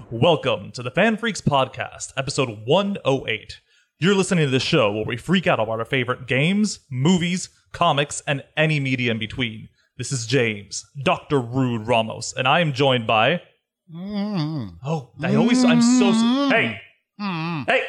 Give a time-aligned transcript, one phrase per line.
[0.10, 3.62] Welcome to the FanFreeks Podcast, episode 108.
[4.00, 8.24] You're listening to the show where we freak out about our favorite games, movies, comics,
[8.26, 9.70] and any media in between.
[10.00, 11.40] This is James, Dr.
[11.40, 13.44] Rude Ramos, and I am joined by.
[13.94, 14.78] Mm-hmm.
[14.84, 15.64] Oh, I always.
[15.64, 16.06] I'm so.
[16.06, 16.50] Mm-hmm.
[16.50, 16.82] Hey!
[17.22, 17.70] Mm-hmm.
[17.70, 17.84] Hey!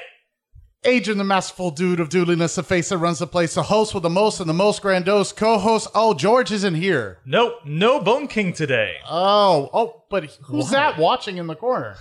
[0.84, 4.02] Adrian, the masterful dude of doodliness, the face that runs the place, the host with
[4.02, 5.88] the most and the most grandiose co-host.
[5.94, 7.18] Oh, George isn't here.
[7.26, 8.96] Nope, no Bone King today.
[9.06, 11.96] Oh, oh, but who's that watching in the corner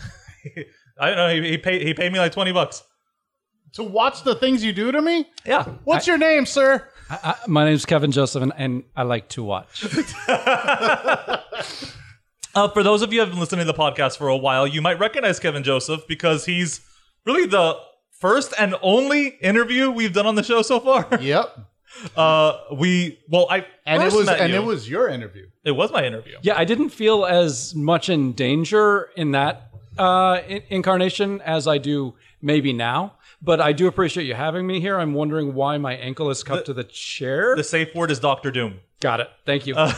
[1.00, 1.30] I don't know.
[1.42, 1.82] He, he paid.
[1.82, 2.84] He paid me like twenty bucks.
[3.74, 5.26] to watch the things you do to me?
[5.46, 5.64] Yeah.
[5.84, 6.88] What's your name, sir?
[7.10, 9.86] I, my name's Kevin Joseph, and, and I like to watch.
[12.56, 14.66] Uh, for those of you who have been listening to the podcast for a while,
[14.66, 16.82] you might recognize Kevin Joseph because he's
[17.24, 17.78] really the
[18.20, 21.08] first and only interview we've done on the show so far.
[21.22, 21.66] Yep.
[22.16, 24.60] Uh, we well, I And it first was met and you.
[24.60, 25.48] it was your interview.
[25.66, 26.38] it was my interview.
[26.44, 31.80] Yeah, I didn't feel as much in danger in that uh, in- incarnation as I
[31.80, 33.16] do maybe now.
[33.42, 35.00] But I do appreciate you having me here.
[35.00, 37.56] I'm wondering why my ankle is cupped to the chair.
[37.56, 38.82] The safe word is Doctor Doom.
[39.00, 39.30] Got it.
[39.46, 39.76] Thank you.
[39.76, 39.92] Uh,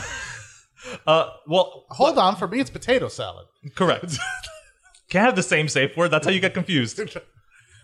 [1.46, 3.46] well, Hold on, for me it's potato salad.
[3.74, 4.16] correct.
[5.10, 6.08] Can't have the same safe word.
[6.10, 6.98] That's how you get confused.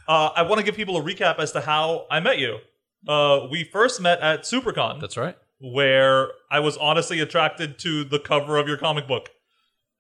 [0.09, 2.59] Uh, I want to give people a recap as to how I met you.
[3.07, 5.01] Uh, we first met at SuperCon.
[5.01, 5.37] That's right.
[5.61, 9.29] where I was honestly attracted to the cover of your comic book.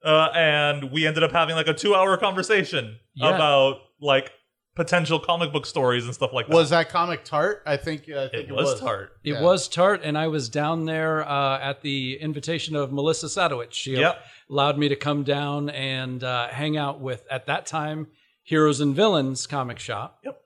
[0.05, 3.34] Uh, and we ended up having like a two hour conversation Yeah.
[3.34, 4.31] about like
[4.77, 6.55] potential comic book stories and stuff like that.
[6.55, 7.62] Was that comic tart?
[7.67, 9.12] I think I think it it, was tart.
[9.25, 9.42] It Yeah.
[9.42, 13.73] was Tart, and I was down there uh, at the invitation of Melissa Sadowich.
[13.73, 14.20] She Yep.
[14.48, 18.06] allowed me to come down and uh, hang out with, at that time,
[18.48, 20.20] Heroes and Villains comic shop.
[20.24, 20.41] Yep.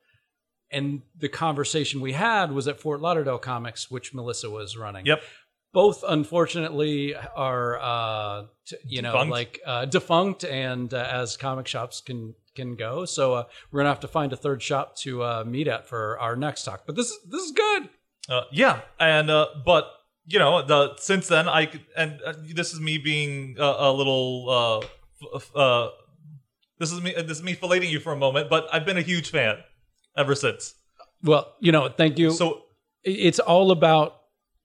[0.72, 5.06] And the conversation we had was at Fort Lauderdale Comics, which Melissa was running.
[5.06, 5.22] Yep.
[5.72, 9.30] Both, unfortunately, are uh, t- you know Defunct.
[9.30, 13.04] like uh, defunct, and uh, as comic shops can can go.
[13.04, 16.18] So uh, we're gonna have to find a third shop to uh, meet at for
[16.18, 16.82] our next talk.
[16.86, 17.88] But this is this is good.
[18.28, 19.86] Uh, yeah, and uh, but
[20.26, 24.50] you know, the since then I and uh, this is me being uh, a little
[24.50, 25.88] uh, f- uh,
[26.82, 29.02] this is me this is me filleting you for a moment, but I've been a
[29.02, 29.58] huge fan
[30.16, 30.74] ever since.
[31.22, 32.32] Well, you know, thank you.
[32.32, 32.64] So
[33.04, 34.16] it's all about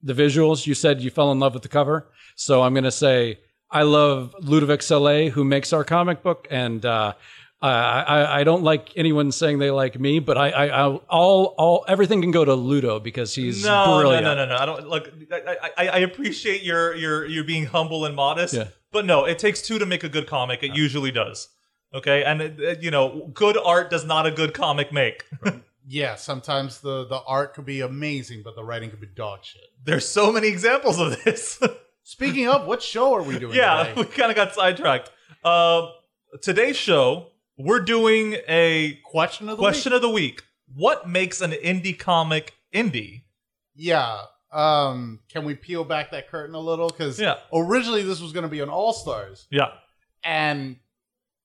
[0.01, 0.65] the visuals.
[0.65, 3.39] You said you fell in love with the cover, so I'm going to say
[3.69, 7.13] I love Ludovic Salé, who makes our comic book, and uh,
[7.61, 11.53] I, I I don't like anyone saying they like me, but I I I'll, all
[11.59, 14.23] all everything can go to Ludo because he's no, brilliant.
[14.23, 14.61] no, no, no, no.
[14.61, 15.11] I don't look.
[15.31, 18.69] I, I, I appreciate your your you being humble and modest, Yeah.
[18.91, 20.63] but no, it takes two to make a good comic.
[20.63, 21.49] It usually does.
[21.93, 25.25] Okay, and it, it- you know, good art does not a good comic make.
[25.89, 29.61] Yeah, sometimes the the art could be amazing, but the writing could be dog shit.
[29.85, 31.63] There's so many examples of this.
[32.03, 33.93] Speaking of, what show are we doing yeah, today?
[34.01, 35.11] we kind of got sidetracked.
[35.45, 35.87] Uh,
[36.41, 37.27] today's show,
[37.57, 39.95] we're doing a Question of the question week?
[39.95, 40.43] of the week.
[40.75, 43.23] What makes an indie comic indie?
[43.73, 44.23] Yeah.
[44.51, 46.89] Um, can we peel back that curtain a little?
[46.89, 47.35] Because Yeah.
[47.53, 49.69] originally this was going to be an All Stars, Yeah,
[50.21, 50.75] and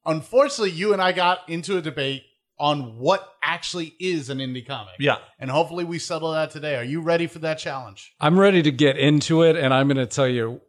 [0.07, 2.25] unfortunately, you and I got into a debate
[2.59, 4.95] on what actually is an indie comic.
[5.01, 5.17] yeah.
[5.39, 6.77] And hopefully, we settle that today.
[6.77, 8.15] Are you ready for that challenge?
[8.21, 10.61] I'm ready to get into it, and I'm going to tell you.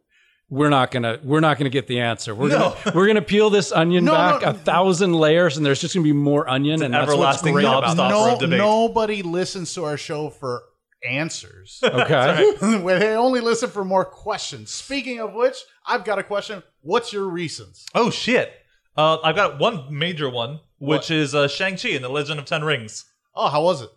[0.50, 1.18] We're not gonna.
[1.24, 2.34] We're not gonna get the answer.
[2.34, 2.76] We're No.
[2.84, 2.94] gonna.
[2.96, 6.04] We're gonna peel this onion No, back no, a thousand layers, and there's just gonna
[6.04, 8.58] be more onion, and that's what's everlasting great about Stop no, for debate.
[8.58, 10.62] nobody listens to our show for
[11.02, 11.80] answers.
[11.82, 11.92] it.
[11.94, 12.78] Okay.
[12.82, 14.70] Where they only listen for more questions.
[14.70, 15.56] Speaking of which,
[15.86, 16.62] I've got a question.
[16.82, 17.86] What's your reasons?
[17.94, 18.52] Oh shit!
[18.96, 21.10] Uh, I've got one major one, which What?
[21.10, 23.04] is uh, Shang Chi and the Legend of Ten Rings.
[23.34, 23.90] Oh, how was it?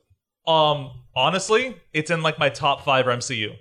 [0.47, 3.55] Um, honestly, it's in like my top five MCU.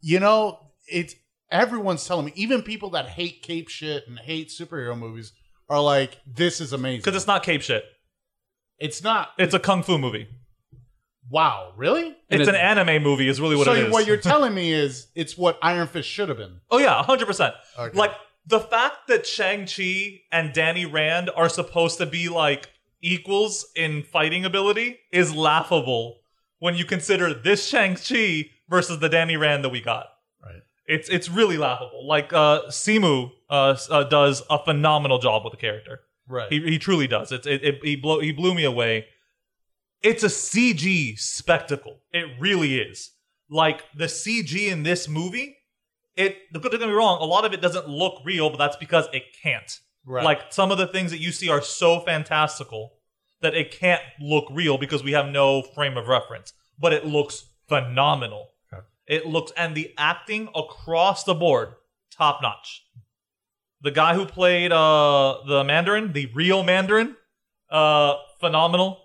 [0.00, 1.14] You know, it's
[1.50, 5.32] everyone's telling me, even people that hate cape shit and hate superhero movies
[5.70, 7.00] are like, this is amazing.
[7.00, 7.84] Because it's not cape shit.
[8.78, 9.30] it's not.
[9.38, 10.28] It's a kung fu movie.
[11.30, 12.06] Wow, really?
[12.30, 13.76] And it's it- an anime movie, is really what it is.
[13.76, 13.92] so it is.
[13.92, 16.60] what you're telling me is it's what Iron Fist should have been.
[16.70, 17.54] oh yeah, hundred percent.
[17.78, 17.96] Okay.
[17.98, 18.12] Like
[18.46, 22.70] the fact that Shang Chi and Danny Rand are supposed to be like
[23.02, 26.20] equals in fighting ability is laughable
[26.58, 30.06] when you consider this Shang Chi versus the Danny Rand that we got.
[30.42, 30.62] Right.
[30.86, 32.06] It's it's really laughable.
[32.06, 36.00] Like uh, Simu uh, uh, does a phenomenal job with the character.
[36.26, 36.52] Right.
[36.52, 37.32] He, he truly does.
[37.32, 39.06] It's it, it he blow he blew me away.
[40.02, 41.98] It's a CG spectacle.
[42.12, 43.12] It really is.
[43.50, 45.57] Like the CG in this movie,
[46.18, 49.06] it don't get me wrong, a lot of it doesn't look real, but that's because
[49.12, 49.78] it can't.
[50.04, 50.24] right.
[50.24, 52.94] Like some of the things that you see are so fantastical
[53.40, 56.52] that it can't look real because we have no frame of reference.
[56.78, 58.48] But it looks phenomenal.
[58.72, 58.82] Okay.
[59.06, 61.74] It looks and the acting across the board,
[62.10, 62.84] top notch.
[63.80, 67.14] The guy who played uh the Mandarin, the real Mandarin,
[67.70, 69.04] uh phenomenal.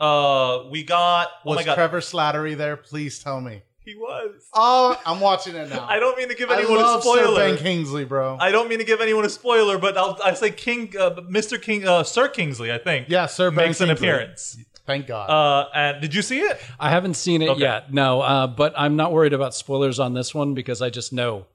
[0.00, 1.74] Uh we got oh Was god.
[1.74, 2.76] Trevor Slattery there?
[2.76, 3.62] Please tell me.
[3.88, 4.48] He was.
[4.54, 5.86] Oh, I'm watching it now.
[5.88, 7.36] I don't mean to give I anyone a love Sir spoiler.
[7.48, 8.36] Ben Kingsley, bro.
[8.40, 11.60] I don't mean to give anyone a spoiler, but I'll I say King uh, Mr.
[11.60, 13.08] King uh, Sir Kingsley, I think.
[13.08, 14.56] yeah, Sir Ben makes an appearance.
[14.86, 15.28] Thank God.
[15.28, 16.58] Uh and did you see it?
[16.80, 17.60] I haven't seen it Okay.
[17.60, 17.92] yet.
[17.92, 21.46] No, uh, but I'm not worried about spoilers on this one because I just know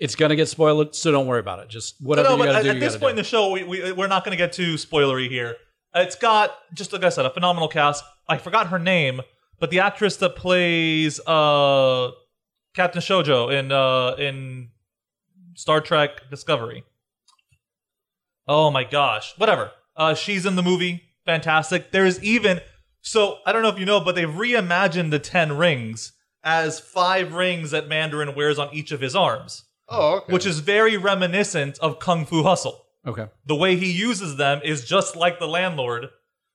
[0.00, 0.94] it's gonna get spoiled.
[0.96, 1.68] So don't worry about it.
[1.68, 2.68] Just whatever no, you gotta at, do.
[2.70, 4.52] at you this gotta point in the show, we, we we're not going to get
[4.52, 5.56] too spoilery here.
[5.94, 8.02] It's got just like I said, a phenomenal cast.
[8.28, 9.20] I forgot her name,
[9.62, 12.10] but the actress that plays uh
[12.74, 14.70] Captain Georgiou in uh in
[15.54, 16.82] Star Trek Discovery.
[18.48, 19.70] Oh my gosh, whatever.
[19.94, 21.04] Uh, she's in the movie.
[21.26, 21.92] Fantastic.
[21.92, 22.60] There's even
[23.02, 26.12] so I don't know if you know, but they've reimagined the ten rings
[26.42, 30.32] as five rings that Mandarin wears on each of his arms oh, okay.
[30.32, 32.84] which is very reminiscent of Kung Fu Hustle.
[33.06, 33.26] okay.
[33.46, 36.08] The way he uses them is just like the landlord,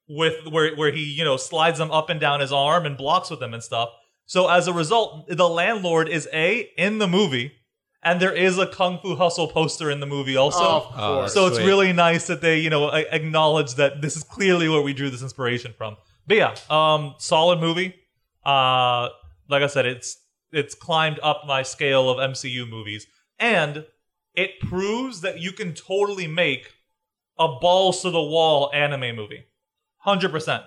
[0.07, 3.29] with where where he you know slides them up and down his arm and blocks
[3.29, 3.89] with them and stuff.
[4.25, 7.53] So as a result, the landlord is a in the movie,
[8.03, 10.59] and there is a Kung Fu Hustle poster in the movie also.
[10.59, 11.33] Oh, of course.
[11.33, 11.65] so it's sweet.
[11.65, 15.09] really nice that they you know a- acknowledge that this is clearly where we drew
[15.09, 15.97] this inspiration from.
[16.25, 17.95] But yeah, um, solid movie.
[18.45, 19.09] Uh,
[19.49, 20.17] like I said, it's
[20.51, 23.07] it's climbed up my scale of MCU movies,
[23.39, 23.85] and
[24.33, 26.73] it proves that you can totally make
[27.39, 29.45] a balls to the wall anime movie,
[30.07, 30.63] hundred percent.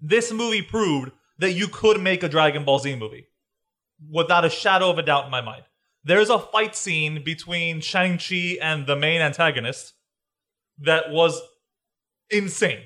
[0.00, 3.26] This movie proved that you could make a Dragon Ball Z movie,
[4.12, 5.62] without a shadow of a doubt in my mind.
[6.04, 9.94] There's a fight scene between Shang Chi and the main antagonist
[10.78, 11.40] that was
[12.30, 12.82] insane.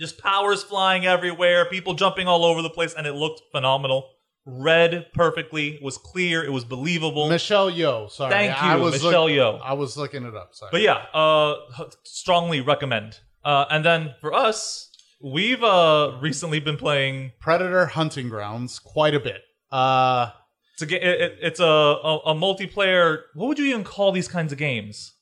[0.00, 4.10] Just powers flying everywhere, people jumping all over the place, and it looked phenomenal.
[4.46, 7.28] Read perfectly, was clear, it was believable.
[7.28, 8.10] Michelle Yeoh.
[8.10, 9.60] Sorry, Thank I you, was Michelle look- Yeoh.
[9.62, 10.50] I was looking it up.
[10.54, 10.70] Sorry.
[10.72, 11.54] But yeah, uh,
[12.02, 13.20] strongly recommend.
[13.44, 17.32] Uh, and then for us, we've uh recently been playing.
[17.40, 19.42] Predator Hunting Grounds quite a bit.
[19.70, 20.30] Uh,
[20.74, 23.22] It's a, it, it- it's a, a a multiplayer.
[23.34, 25.12] What would you even call these kinds of games?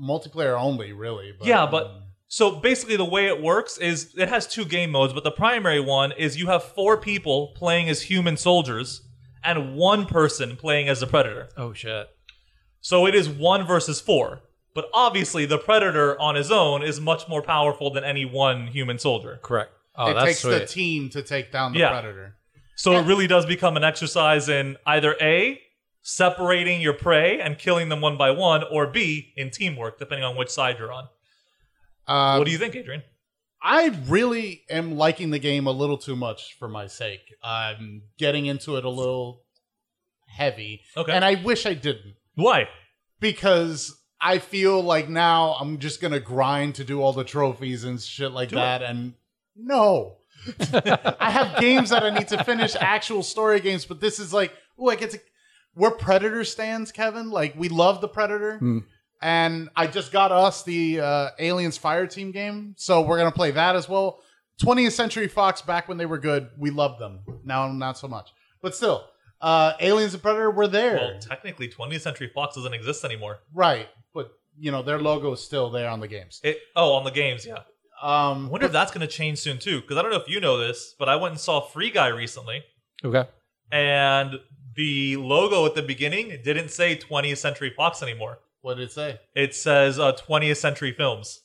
[0.00, 1.32] multiplayer only, really.
[1.36, 1.90] But, Yeah, but
[2.28, 5.80] so basically the way it works is it has two game modes, but the primary
[5.80, 9.02] one is you have four people playing as human soldiers
[9.42, 11.48] and one person playing as the predator.
[11.56, 12.08] Oh shit.
[12.80, 14.42] So it is one versus four.
[14.78, 18.96] But obviously the predator on his own is much more powerful than any one human
[19.00, 19.40] soldier.
[19.42, 19.72] Correct.
[19.96, 20.58] Oh, it that's takes sweet.
[20.60, 21.88] the team to take down the Yeah.
[22.00, 22.36] Predator.
[22.76, 25.60] So it really does become an exercise in either A,
[26.02, 30.36] separating your prey and killing them one by one, or B, in teamwork, depending on
[30.36, 31.08] which side you're on.
[32.06, 33.02] Uh, what do you think, Adrian?
[33.60, 37.34] I really am liking the game a little too much for my sake.
[37.42, 39.42] I'm getting into it a little
[40.28, 41.10] heavy, Okay.
[41.10, 42.68] and I wish I didn't Why?
[43.18, 48.00] because I feel like now I'm just gonna grind to do all the trophies and
[48.00, 49.14] shit like Do that, and
[49.56, 50.16] no.
[51.20, 54.52] I have games that I need to finish, actual story games, but this is like,
[54.78, 55.20] oh, I get to.
[55.74, 57.30] We're Predator stands, Kevin.
[57.30, 58.78] Like we love the Predator, Hmm.
[59.22, 63.76] and I just got us the uh, Aliens Fireteam game, so we're gonna play that
[63.76, 64.20] as well.
[64.62, 67.20] 20th Century Fox back when they were good, we loved them.
[67.44, 69.04] Now not so much, but still,
[69.40, 73.38] uh, Aliens and Predator were there, Well, technically, 20th Century Fox doesn't exist anymore.
[73.54, 73.88] right?
[74.58, 76.40] But you know their logo is still there on the games.
[76.42, 77.60] It, oh, on the games, yeah.
[78.02, 80.28] I Um, wonder if that's going to change soon too, because I don't know if
[80.28, 82.62] you know this, but I went and saw Free Guy recently,
[83.04, 83.24] Okay.
[83.72, 84.38] and
[84.76, 88.38] the logo at the beginning didn't say 20th Century Fox anymore.
[88.60, 89.18] what did it say?
[89.34, 91.40] It says uh, 20th Century Films.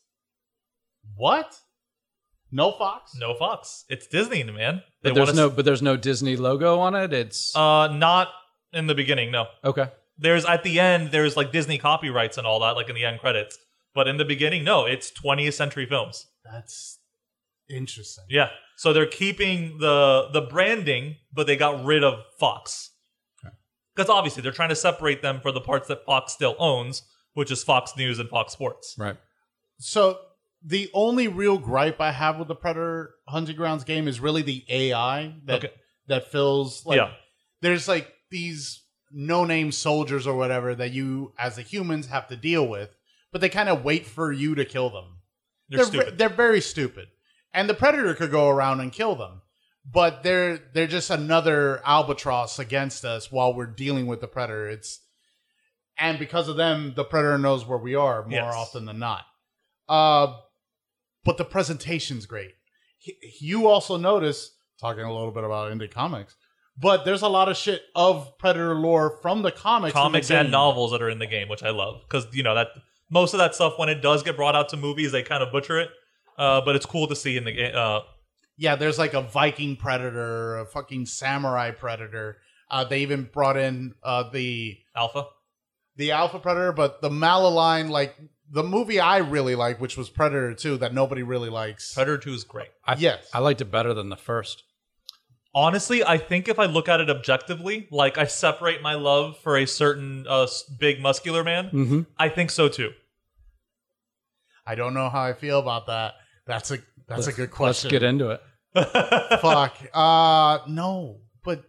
[1.15, 1.55] What?
[2.51, 3.15] No Fox?
[3.15, 3.85] No Fox.
[3.89, 4.83] It's Disney, man.
[5.01, 7.13] They But there's no s- but there's no Disney logo on it.
[7.13, 8.29] It's Uh, not
[8.73, 9.31] in the beginning.
[9.31, 9.47] No.
[9.63, 9.87] okay.
[10.17, 11.11] There's at the end.
[11.11, 13.57] There's like Disney copyrights and all that, like in the end credits.
[13.95, 14.85] But in the beginning, no.
[14.85, 16.27] It's 20th Century Films.
[16.43, 16.99] That's
[17.69, 18.25] interesting.
[18.29, 18.49] Yeah.
[18.75, 22.89] So they're keeping the the branding, but they got rid of Fox.
[23.95, 27.03] Because obviously they're trying to separate them for the parts that Fox still owns,
[27.35, 28.95] which is Fox News and Fox Sports.
[28.97, 29.15] Right.
[29.77, 30.17] So
[30.65, 34.65] the only real gripe I have with the Predator Hunting Grounds game is really the
[34.69, 35.73] AI that Okay.
[36.07, 37.11] that fills like Yeah.
[37.61, 38.82] there's like these
[39.13, 42.95] no name soldiers or whatever that you as the humans have to deal with,
[43.31, 45.19] but they kind of wait for you to kill them.
[45.69, 46.17] They're, ve- stupid.
[46.17, 47.07] they're very stupid.
[47.53, 49.41] And the predator could go around and kill them.
[49.85, 54.69] But they're they're just another albatross against us while we're dealing with the predator.
[54.69, 54.99] It's
[55.97, 58.55] and because of them, the predator knows where we are more Yes.
[58.55, 59.25] often than not.
[59.89, 60.35] Uh,
[61.25, 62.51] but the presentation's great.
[62.97, 66.35] He- You also notice talking a little bit about indie comics.
[66.75, 70.31] But there's a lot of shit of Predator lore from the comics, in the Comics
[70.31, 72.69] and novels that are in the game, which I love because you know that
[73.11, 75.51] most of that stuff when it does get brought out to movies, they kind of
[75.51, 75.89] butcher it.
[76.37, 77.73] Uh, but it's cool to see in the game.
[77.75, 77.99] Uh,
[78.57, 82.37] Yeah, there's like a Viking Predator, a fucking Samurai Predator.
[82.71, 85.27] Uh, they even brought in uh, the Alpha.
[85.95, 88.15] the Alpha Predator, but the Malaline, like
[88.49, 91.93] the movie I really like, which was Predator 2, that nobody really likes.
[91.93, 92.69] Predator Two is great.
[92.85, 93.29] I, yes.
[93.31, 94.63] I liked it better than the first.
[95.55, 99.55] Honestly, I think if I look at it objectively, like I separate my love for
[99.57, 100.47] a certain uh,
[100.79, 102.01] big muscular man, Mm-hmm.
[102.17, 102.91] I think so too.
[104.65, 106.13] I don't know how I feel about that.
[106.47, 107.89] That's a that's a good question.
[107.89, 108.41] Let's get into it.
[109.41, 109.77] Fuck.
[109.93, 111.17] Uh no.
[111.43, 111.65] But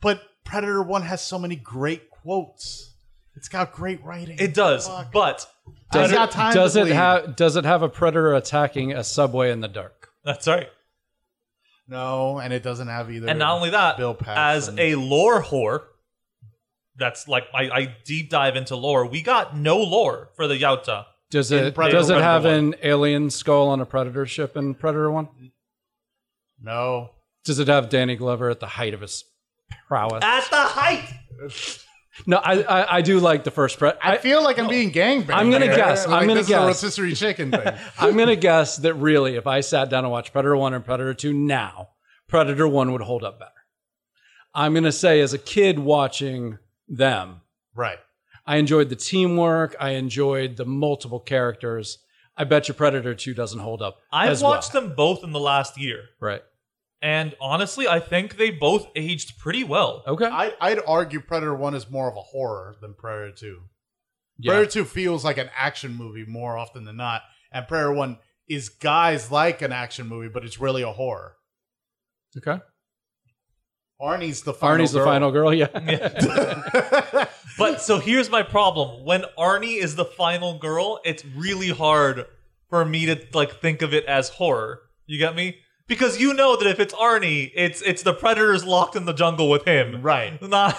[0.00, 2.94] but Predator 1 has so many great quotes.
[3.36, 4.36] It's got great writing.
[4.38, 5.12] It does, Fuck.
[5.12, 5.46] but
[5.92, 9.02] I Does got it, time does it have does it have a predator attacking a
[9.04, 10.08] subway in the dark?
[10.24, 10.68] that's right.
[11.92, 13.28] No, and it doesn't have either.
[13.28, 15.82] And not only that, Bill as a lore whore,
[16.96, 19.04] that's like I, I deep dive into lore.
[19.04, 21.04] We got no lore for the Yautja.
[21.30, 22.54] Does it Predator does it Predator have one.
[22.54, 25.28] an alien skull on a predator ship in Predator One?
[26.62, 27.10] No.
[27.44, 29.24] Does it have Danny Glover at the height of his
[29.86, 30.24] prowess?
[30.24, 31.12] At the height.
[32.26, 34.00] No, I I, I do like the first Predator.
[34.02, 35.30] I, feel like I'm being gangbanged.
[35.30, 35.76] I'm gonna here.
[35.76, 36.06] guess.
[36.06, 36.58] I'm gonna this guess.
[36.58, 37.74] is a rotisserie chicken thing.
[37.98, 41.14] I'm gonna guess that really, if I sat down and watched Predator One and Predator
[41.14, 41.90] Two now,
[42.28, 43.50] Predator One would hold up better.
[44.54, 47.40] I'm gonna say, as a kid watching them,
[47.74, 47.98] right.
[48.46, 49.74] I enjoyed the teamwork.
[49.80, 51.98] I enjoyed the multiple characters.
[52.36, 53.96] I bet you Predator Two doesn't hold up.
[54.12, 54.82] I've as watched well.
[54.82, 56.42] them both in the last year, Right.
[57.02, 60.04] And honestly, I think they both aged pretty well.
[60.06, 60.26] Okay.
[60.26, 63.60] I, I'd argue Predator 1 is more of a horror than Predator 2.
[64.38, 64.52] yeah.
[64.52, 67.22] Predator 2 feels like an action movie more often than not.
[67.52, 68.18] And Predator 1
[68.48, 71.34] is guys like an action movie, but it's really a horror.
[72.36, 72.62] Okay.
[74.00, 75.52] Arnie's the final Arnie's the final girl.
[75.52, 77.26] Yeah.
[77.58, 82.26] But so here's my problem: when Arnie is the final girl, it's really hard
[82.70, 84.80] for me to like think of it as horror.
[85.06, 85.58] You get me?
[85.86, 89.48] Because you know that if it's Arnie, it's it's the predators locked in the jungle
[89.50, 90.02] with him.
[90.02, 90.40] right.
[90.48, 90.78] Not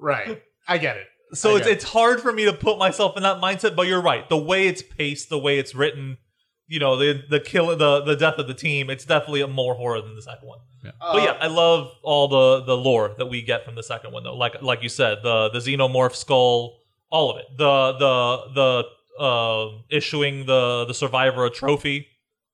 [0.00, 0.42] Right.
[0.66, 1.06] I get it.
[1.34, 1.74] so I it's get it.
[1.76, 3.74] it's hard for me to put myself in that mindset.
[3.76, 4.28] But you're right.
[4.28, 6.18] The way it's paced, the way it's written,
[6.66, 8.90] you know, the the kill, the the death of the team.
[8.90, 10.58] It's definitely a more horror than the second one.
[11.00, 14.22] But yeah, I love all the the lore that we get from the second one
[14.24, 14.36] though.
[14.36, 17.46] Like like you said, the the xenomorph skull, all of it.
[17.56, 18.84] The the
[19.18, 22.06] the uh issuing the the survivor a trophy,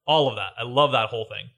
[0.07, 0.53] all of that.
[0.59, 1.51] I love that whole thing.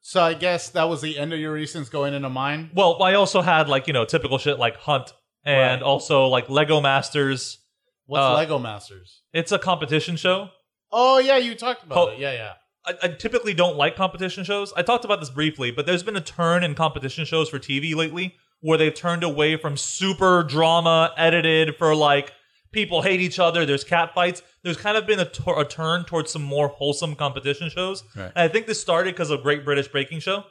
[0.00, 2.70] So I guess that was the end of your reasons going into mine.
[2.74, 5.12] Well, I also had like, you know, typical shit like Hunt
[5.44, 5.82] and Right.
[5.82, 7.58] also like Lego Masters.
[8.06, 9.22] What's Uh, Lego Masters?
[9.32, 10.50] It's a competition show.
[10.92, 12.08] Oh yeah, you talked about Oh.
[12.10, 12.18] it.
[12.18, 12.52] Yeah, yeah.
[12.86, 14.74] I, I typically don't like competition shows.
[14.76, 17.94] I talked about this briefly, but there's been a turn in competition shows for TV
[17.94, 22.32] lately where they've turned away from super drama edited for like
[22.74, 23.64] people hate each other.
[23.64, 24.42] There's cat fights.
[24.62, 28.04] There's kind of been a, tor- a turn towards some more wholesome competition shows.
[28.14, 28.32] Right.
[28.34, 30.44] And I think this started because of Great British Baking Show.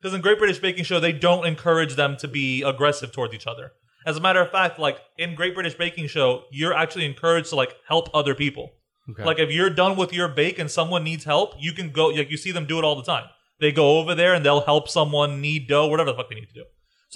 [0.00, 3.46] Because in Great British Baking Show, they don't encourage them to be aggressive towards each
[3.46, 3.72] other.
[4.06, 7.56] As a matter of fact, like in Great British Baking Show, you're actually encouraged to
[7.56, 8.70] like help other people.
[9.10, 9.24] Okay.
[9.24, 12.06] Like if you're done with your bake and someone needs help, you can go.
[12.08, 13.24] Like you see them do it all the time.
[13.60, 16.48] They go over there and they'll help someone knead dough, whatever the fuck they need
[16.48, 16.64] to do.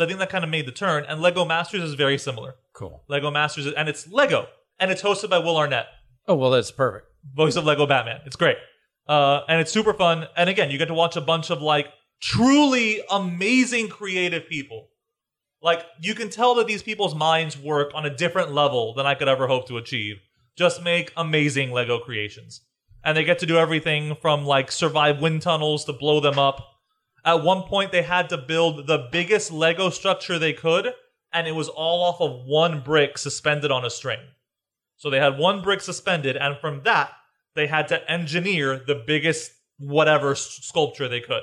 [0.00, 1.04] So I think that kind of made the turn.
[1.06, 2.54] And Lego Masters is very similar.
[2.72, 3.04] cool.
[3.06, 4.46] Lego Masters, and it's Lego,
[4.78, 5.88] and it's hosted by Will Arnett,
[6.26, 7.06] Oh well, that's perfect.
[7.34, 8.20] voice of Lego Batman.
[8.24, 8.56] It's great,
[9.06, 10.26] uh, and it's super fun.
[10.38, 11.88] And again, you get to watch a bunch of like
[12.22, 14.88] truly amazing creative people.
[15.60, 19.14] Like you can tell that these people's minds work on a different level than I
[19.14, 20.16] could ever hope to achieve.
[20.56, 22.62] Just make amazing Lego creations.
[23.04, 26.66] And they get to do everything from like survive wind tunnels to blow them up.
[27.24, 30.92] At one point they had to build the biggest Lego structure they could,
[31.32, 34.20] and it was all off of one brick suspended on a string.
[34.96, 37.12] So they had one brick suspended, and from that,
[37.54, 41.42] they had to engineer the biggest whatever sculpture they could.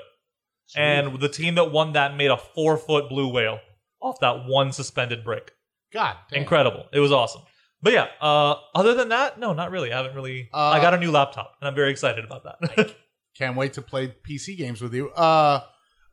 [0.75, 3.59] And the team that won that made a four foot blue whale
[4.01, 5.53] off that one suspended brick.
[5.93, 6.41] God, damn.
[6.41, 6.85] Incredible.
[6.91, 7.41] It was awesome.
[7.81, 9.93] But yeah, uh, other than that, no, not really.
[9.93, 10.49] I haven't really.
[10.53, 12.95] Uh, I got a new laptop, and I'm very excited about that.
[13.37, 15.09] Can't wait to play PC games with you.
[15.11, 15.61] Uh,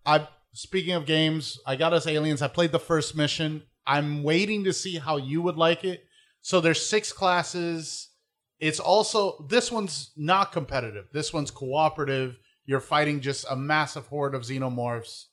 [0.04, 2.42] I speaking of games, I got us Aliens.
[2.42, 3.62] I played the first mission.
[3.86, 6.04] I'm waiting to see how you would like it.
[6.42, 8.10] So there's six classes.
[8.58, 11.06] It's also this one's not competitive.
[11.12, 12.36] This one's cooperative.
[12.66, 15.24] You're fighting just a massive horde of xenomorphs.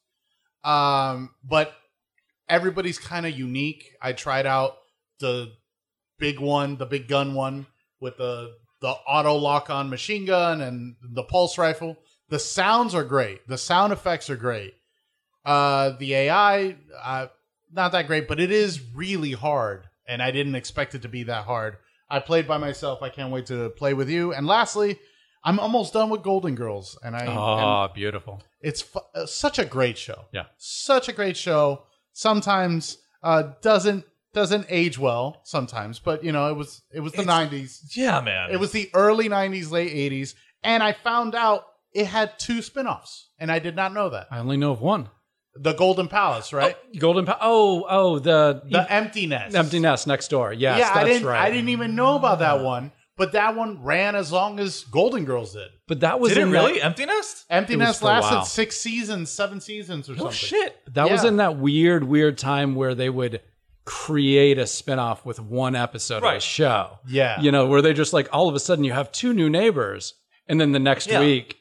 [0.63, 1.73] Um, but
[2.47, 3.91] everybody's kind of unique.
[4.01, 4.77] I tried out
[5.19, 5.51] the
[6.19, 7.67] big one, the big gun one
[7.99, 11.97] with the the auto lock on machine gun and the pulse rifle.
[12.29, 13.47] The sounds are great.
[13.47, 14.73] The sound effects are great.
[15.45, 17.27] Uh, the AI, uh,
[17.71, 21.23] not that great, but it is really hard, and I didn't expect it to be
[21.23, 21.77] that hard.
[22.09, 23.01] I played by myself.
[23.01, 24.33] I can't wait to play with you.
[24.33, 24.99] And lastly,
[25.43, 28.43] I'm almost done with Golden Girls, and I and Oh, beautiful.
[28.61, 30.25] it's fu- uh, such a great show.
[30.31, 30.45] Yeah.
[30.57, 31.83] such a great show.
[32.13, 35.41] Sometimes uh, doesn't doesn't age well.
[35.43, 37.95] Sometimes, but you know, it was it was the '90s.
[37.95, 38.51] Yeah, man.
[38.51, 43.29] It was the early '90s, late '80s, and I found out it had two spin-offs,
[43.39, 44.27] and I did not know that.
[44.31, 45.09] I only know of one.
[45.53, 46.77] The Golden Palace, oh, right?
[46.97, 47.25] Golden.
[47.25, 49.53] Pa- oh, oh, the, the Empty Nest.
[49.53, 50.53] empty nest next door.
[50.53, 51.27] Yes, yeah, that's I didn't.
[51.27, 51.41] right.
[51.41, 55.25] I didn't even know about that one, but that one ran as long as Golden
[55.25, 55.67] Girls did.
[55.89, 56.73] But that was Did it in really?
[56.79, 57.43] That, Empty Nest?
[57.49, 60.31] Empty It Nest lasted six seasons, seven seasons, or Oh, something.
[60.35, 60.77] shit.
[60.93, 63.41] that was in that weird, weird time where they would
[63.93, 66.97] create a spinoff with one episode of a show.
[67.07, 67.41] Yeah.
[67.41, 70.13] You know, where they just like all of a sudden you have two new neighbors,
[70.47, 71.19] and then the next Yeah.
[71.19, 71.57] week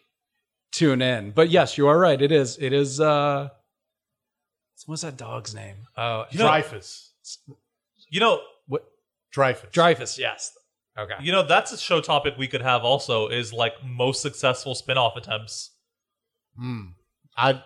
[0.73, 1.33] tune in.
[1.33, 2.21] But yes, you are right.
[2.23, 2.57] It is.
[2.59, 3.01] It is.
[3.01, 3.49] uh
[4.87, 5.77] What's that dog's name?
[5.97, 7.09] Oh, You know- Dreyfuss.
[8.09, 8.85] You know, what?
[9.35, 9.71] Dreyfuss.
[9.73, 10.17] Dreyfuss.
[10.19, 10.53] Yes.
[10.99, 11.15] Okay.
[11.21, 15.17] you know that's a show topic we could have also is like most successful spin-off
[15.17, 15.71] attempts.
[16.57, 16.91] Hmm.
[17.37, 17.63] I.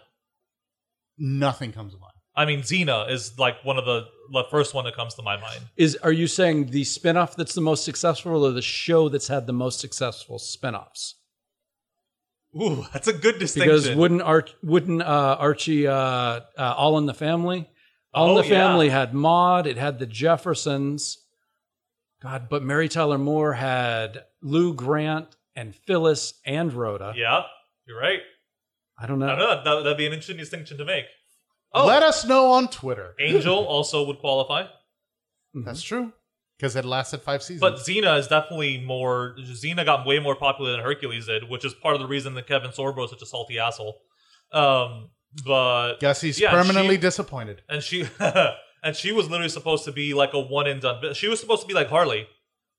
[1.18, 2.13] Nothing comes to mind.
[2.37, 5.37] I mean, Xena is like one of the the first one that comes to my
[5.41, 5.61] mind.
[5.76, 9.47] Is are you saying the spinoff that's the most successful, or the show that's had
[9.47, 11.14] the most successful spinoffs?
[12.61, 13.75] Ooh, that's a good distinction.
[13.76, 17.69] Because wouldn't Ar- wouldn't uh, Archie uh, uh, All in the Family?
[18.12, 18.67] All Oh, in the yeah.
[18.69, 19.67] Family had Maude.
[19.67, 21.19] It had the Jeffersons.
[22.23, 27.12] God, but Mary Tyler Moore had Lou Grant and Phyllis and Rhoda.
[27.17, 27.43] yeah,
[27.87, 28.21] you're right.
[28.99, 29.26] I don't know.
[29.26, 29.64] I don't know.
[29.64, 31.05] That, that'd be an interesting distinction to make.
[31.75, 33.14] Oh, Let us know on Twitter.
[33.21, 34.66] Angel also would qualify.
[35.54, 36.12] That's true.
[36.57, 37.61] Because it lasted five seasons.
[37.61, 39.35] but Xena is definitely more.
[39.40, 42.47] Xena got way more popular than Hercules did, which is part of the reason that
[42.47, 44.00] Kevin Sorbo is such a salty asshole.
[44.52, 45.11] Um,
[45.45, 47.63] but Guess he's Yeah, permanently she- disappointed.
[47.69, 48.06] and she
[48.84, 51.13] and she was literally supposed to be like a one and done.
[51.15, 52.28] She was supposed to be like Harley.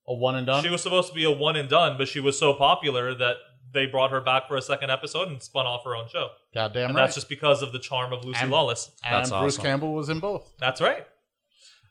[0.08, 0.62] A one and done.
[0.62, 3.36] She was supposed to be a one and done, but she was so popular that
[3.72, 6.28] they brought her back for a second episode and spun off her own show.
[6.54, 7.02] Goddamn and right.
[7.02, 8.90] that's just because of the charm of Lucy And- Lawless.
[9.04, 9.62] and That's Bruce awesome.
[9.64, 10.50] Campbell was in both.
[10.58, 11.06] That's right.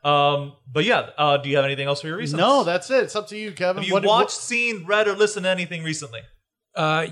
[0.04, 2.40] Um, but yeah, uh, do you have anything else for your reasons?
[2.40, 3.04] No, that's it.
[3.06, 3.82] It's up to you, Kevin.
[3.82, 6.22] Have you What- watched, seen, read, or listened to anything recently?
[6.76, 7.08] Uh,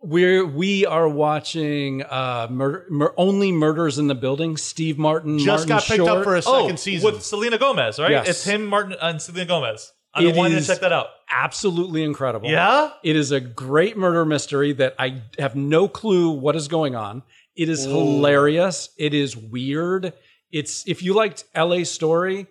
[0.00, 4.56] we're we are watching uh, mur- mur- only murders in the building.
[4.56, 6.10] Steve Martin Just Martin got picked Short.
[6.18, 7.12] up for a second oh, season.
[7.12, 8.10] with Selena Gomez, right?
[8.12, 8.28] Yes.
[8.28, 9.92] It's him, Martin, and Selena Gomez.
[10.16, 11.08] I've been It wanting to check that out.
[11.30, 12.48] absolutely incredible.
[12.50, 16.94] Yeah, It is a great murder mystery that I have no clue what is going
[16.96, 17.22] on.
[17.54, 17.90] It is Ooh.
[17.90, 18.90] hilarious.
[18.98, 20.12] It is weird.
[20.50, 22.46] It's if you liked LA Story,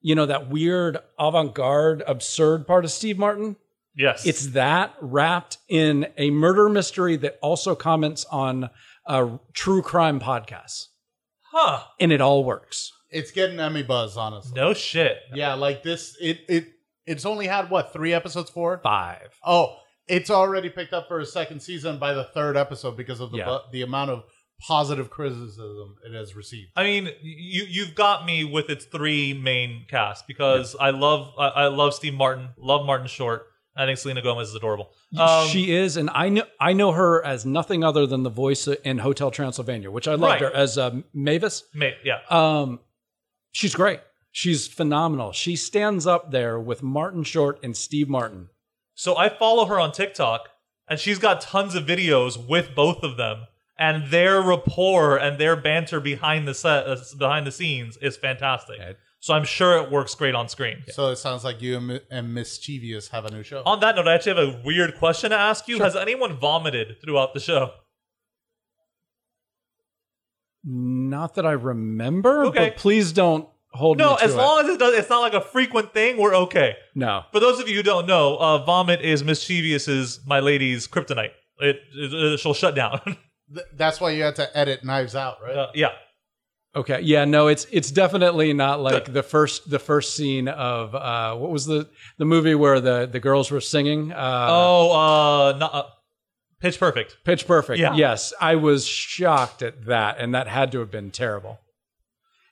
[0.00, 3.56] you know that weird avant-garde absurd part of Steve Martin.
[3.96, 4.26] yes.
[4.26, 8.70] It's that wrapped in a murder mystery that also comments on
[9.06, 10.86] uh, true crime podcasts,
[11.52, 11.82] huh?
[11.98, 12.92] and it all works.
[13.10, 14.52] it's getting Emmy buzz, honestly.
[14.54, 15.18] No shit.
[15.34, 16.16] Yeah, like this.
[16.20, 16.68] It it
[17.06, 18.80] it's only had what three episodes for?
[18.82, 19.38] Five.
[19.44, 19.76] Oh,
[20.08, 23.38] it's already picked up for a second season by the third episode because of the
[23.38, 23.44] Yeah.
[23.46, 24.24] bu- the amount of
[24.66, 26.70] positive criticism it has received.
[26.76, 31.48] I mean, you you've got me with its three main cast because I love I,
[31.48, 33.46] I love Steve Martin, love Martin Short.
[33.76, 34.90] I think Selena Gomez is adorable.
[35.16, 38.66] Um, she is, and I know I know her as nothing other than the voice
[38.66, 40.40] in Hotel Transylvania, which I loved Right.
[40.42, 41.62] her as uh, Mavis.
[41.72, 42.80] ma- yeah, Um,
[43.52, 44.00] she's great.
[44.32, 45.32] She's phenomenal.
[45.32, 48.48] She stands up there with Martin Short and Steve Martin.
[48.94, 50.48] So I follow her on TikTok,
[50.88, 53.46] and she's got tons of videos with both of them,
[53.78, 58.78] and their rapport and their banter behind the set, uh, behind the scenes, is fantastic.
[58.78, 58.96] Okay.
[59.22, 60.82] So I'm sure it works great on screen.
[60.88, 63.62] So it sounds like you and, and Mischievous have a new show.
[63.66, 65.78] On that note, I actually have a weird question to ask you.
[65.80, 67.72] Has anyone vomited throughout the show?
[70.64, 72.70] Not that I remember, Okay.
[72.70, 74.36] but please don't hold No, me to as it.
[74.36, 76.16] long as it does, it's not like a frequent thing.
[76.18, 76.76] We're okay.
[76.94, 77.24] no.
[77.32, 81.32] For those of you who don't know, uh, vomit is mischievous's my lady's kryptonite.
[81.58, 83.00] It, it, it- she'll shut down.
[83.54, 85.56] Th- That's why you had to edit Knives Out, right?
[85.56, 85.88] Uh, yeah.
[86.76, 87.00] Okay.
[87.02, 87.24] Yeah.
[87.24, 87.48] No.
[87.48, 89.14] It's it's definitely not like Good.
[89.14, 93.18] the first the first scene of uh, what was the the movie where the the
[93.18, 94.12] girls were singing.
[94.12, 95.82] Uh, oh, uh, not, uh,
[96.60, 97.16] Pitch Perfect.
[97.24, 97.80] Pitch Perfect.
[97.80, 97.94] Yeah.
[97.94, 101.58] Yes, I was shocked at that, and that had to have been terrible.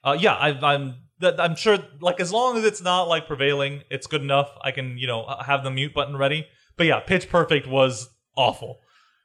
[0.02, 0.94] Uh, yeah, I, I'm.
[1.20, 1.78] That, I'm sure.
[2.00, 4.50] Like as long as it's not like prevailing, it's good enough.
[4.62, 6.46] I can, you know, have the mute button ready.
[6.76, 8.78] But yeah, Pitch Perfect was awful.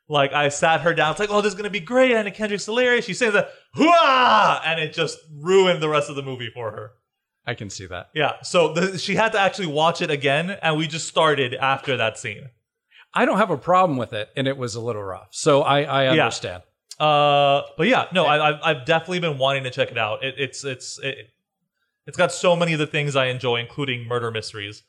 [0.10, 1.12] Like I sat her down.
[1.12, 2.12] It's like, oh, this is gonna be great.
[2.12, 3.06] And Kendrick's hilarious.
[3.06, 4.62] She says that, Hooah!
[4.65, 6.91] and it just ruined the rest of the movie for her.
[7.45, 8.10] I can see that.
[8.15, 8.34] Yeah.
[8.41, 12.17] So the, she had to actually watch it again, and we just started after that
[12.17, 12.49] scene.
[13.13, 15.82] I don't have a problem with it, and it was a little rough, so I
[15.84, 16.23] I Yeah.
[16.23, 16.63] understand.
[16.99, 20.23] Uh, but yeah, no, I, I've I've definitely been wanting to check it out.
[20.23, 21.17] It, it's it's it,
[22.05, 24.83] it's got so many of the things I enjoy, including murder mysteries.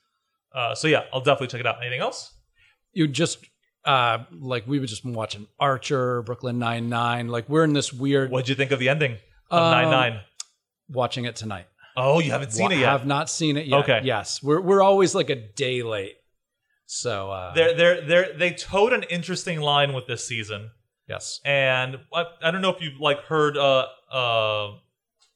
[0.54, 1.80] Uh, so yeah, I'll definitely check it out.
[1.80, 2.32] Anything else?
[2.92, 3.38] You just
[3.84, 7.28] uh, like we were just been watching Archer, Brooklyn Nine Nine.
[7.28, 9.18] Like we're in this weird What'd you think of the ending
[9.50, 10.20] of Um, Nine Nine?
[10.88, 11.66] watching it tonight.
[11.96, 12.88] Oh, you haven't seen Wa- it yet.
[12.88, 13.80] I have not seen it yet.
[13.80, 14.00] Okay.
[14.04, 16.16] Yes, we're we're always like a day late.
[16.86, 20.70] So uh, They're they're they're they toed an interesting line with this season,
[21.08, 24.72] yes, and I, I don't know if you've like heard uh uh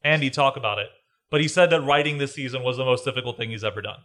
[0.04, 0.88] Andy talk about it,
[1.30, 4.00] but he said that writing this season was the most difficult thing he's ever done.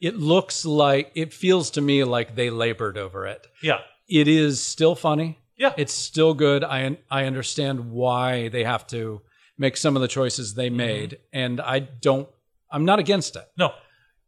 [0.00, 3.46] it looks like it feels to me like they labored over it.
[3.62, 5.38] Yeah, It is still funny.
[5.56, 6.62] yeah, It's still good.
[6.64, 9.22] I I understand why they have to
[9.56, 10.76] make some of the choices they mm-hmm.
[10.76, 12.28] made, and I don't.
[12.70, 13.46] I'm not against it.
[13.56, 13.72] no,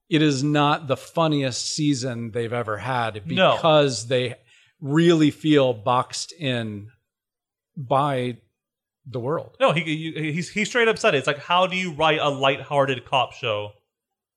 [0.08, 3.54] It is not the funniest season they've ever had No.
[3.54, 4.36] because they
[4.80, 6.88] really feel boxed in
[7.76, 8.38] by
[9.06, 9.56] the world.
[9.60, 9.72] no.
[9.72, 9.80] He,
[10.14, 11.18] he he's he straight up said it.
[11.18, 13.72] It's like how do you write a lighthearted cop show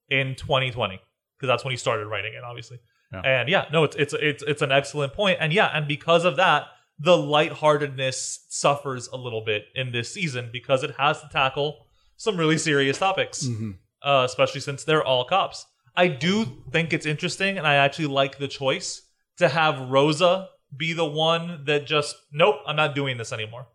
[0.09, 0.99] in 2020?
[1.37, 2.79] Because that's when he started writing it, obviously.
[3.11, 3.21] Yeah.
[3.21, 5.37] And yeah, no, it's it's it's it's an excellent point.
[5.41, 6.67] And yeah, and because of that,
[6.99, 11.85] the lightheartedness suffers a little bit in this season because it has to tackle
[12.17, 13.75] some really serious topics, Mhm.
[14.03, 15.65] uh, especially since they're all cops.
[15.95, 19.01] I do think it's interesting, and I actually like the choice
[19.37, 23.67] to have Rosa be the one that just nope, I'm not doing this anymore,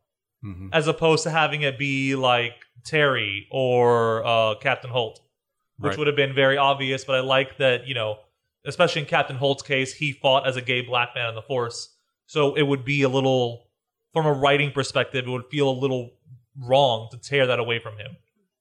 [0.44, 0.70] Mhm.
[0.72, 5.20] as opposed to having it be like Terry or uh, Captain Holt,
[5.78, 5.98] which Right.
[5.98, 7.04] would have been very obvious.
[7.04, 8.20] But I like that you know,
[8.64, 11.96] especially in Captain Holt's case, he fought as a gay black man in the Force,
[12.26, 13.68] so it would be a little,
[14.12, 16.10] from a writing perspective, it would feel a little
[16.56, 18.16] wrong to tear that away from him.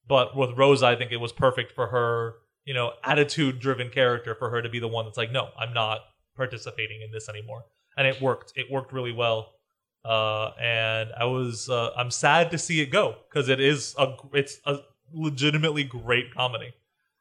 [0.08, 2.36] But with Rosa, I think it was perfect for her,
[2.66, 5.74] you know, attitude driven character for her to be the one that's like, no, I'm
[5.74, 6.02] not
[6.36, 7.66] participating in this anymore.
[7.98, 8.54] And it worked.
[8.56, 9.54] It worked really well.
[10.06, 14.14] Uh, and I was, uh, I'm sad to see it go because it is a,
[14.34, 14.78] it's a
[15.14, 16.74] legitimately great comedy.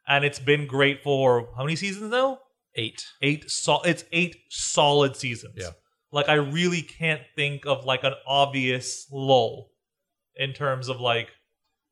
[0.06, 2.38] And it's been great for how many seasons now?
[2.76, 3.04] Eight.
[3.22, 5.54] Eight, sol- it's eight solid seasons.
[5.56, 5.70] Yeah.
[6.12, 9.70] Like I really can't think of like an obvious lull
[10.36, 11.30] in terms of like,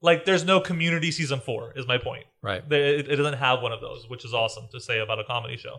[0.01, 2.27] like there's no community season four is my point.
[2.41, 2.63] Right.
[2.71, 5.57] It, it doesn't have one of those, which is awesome to say about a comedy
[5.57, 5.79] show.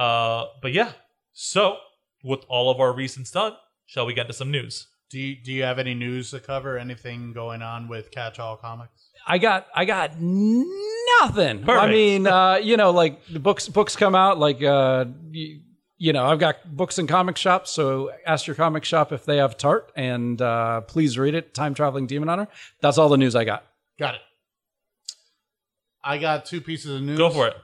[0.00, 0.92] Uh, but yeah,
[1.32, 1.78] so
[2.22, 3.54] with all of our recents done,
[3.86, 4.88] shall we get to some news?
[5.08, 6.76] Do you, do you have any news to cover?
[6.78, 9.08] Anything going on with Catch All Comics?
[9.26, 11.68] I got I got nothing.
[11.68, 15.60] I mean, uh, you know, like the books books come out like uh, you,
[15.98, 19.38] you know, I've got books in comic shops, so ask your comic shop if they
[19.38, 21.54] have Tart and uh, please read it.
[21.54, 22.48] Time traveling demon hunter.
[22.80, 23.64] That's all the news I got.
[23.98, 24.20] Got it.
[26.04, 27.18] I got two pieces of news.
[27.18, 27.56] Go for it.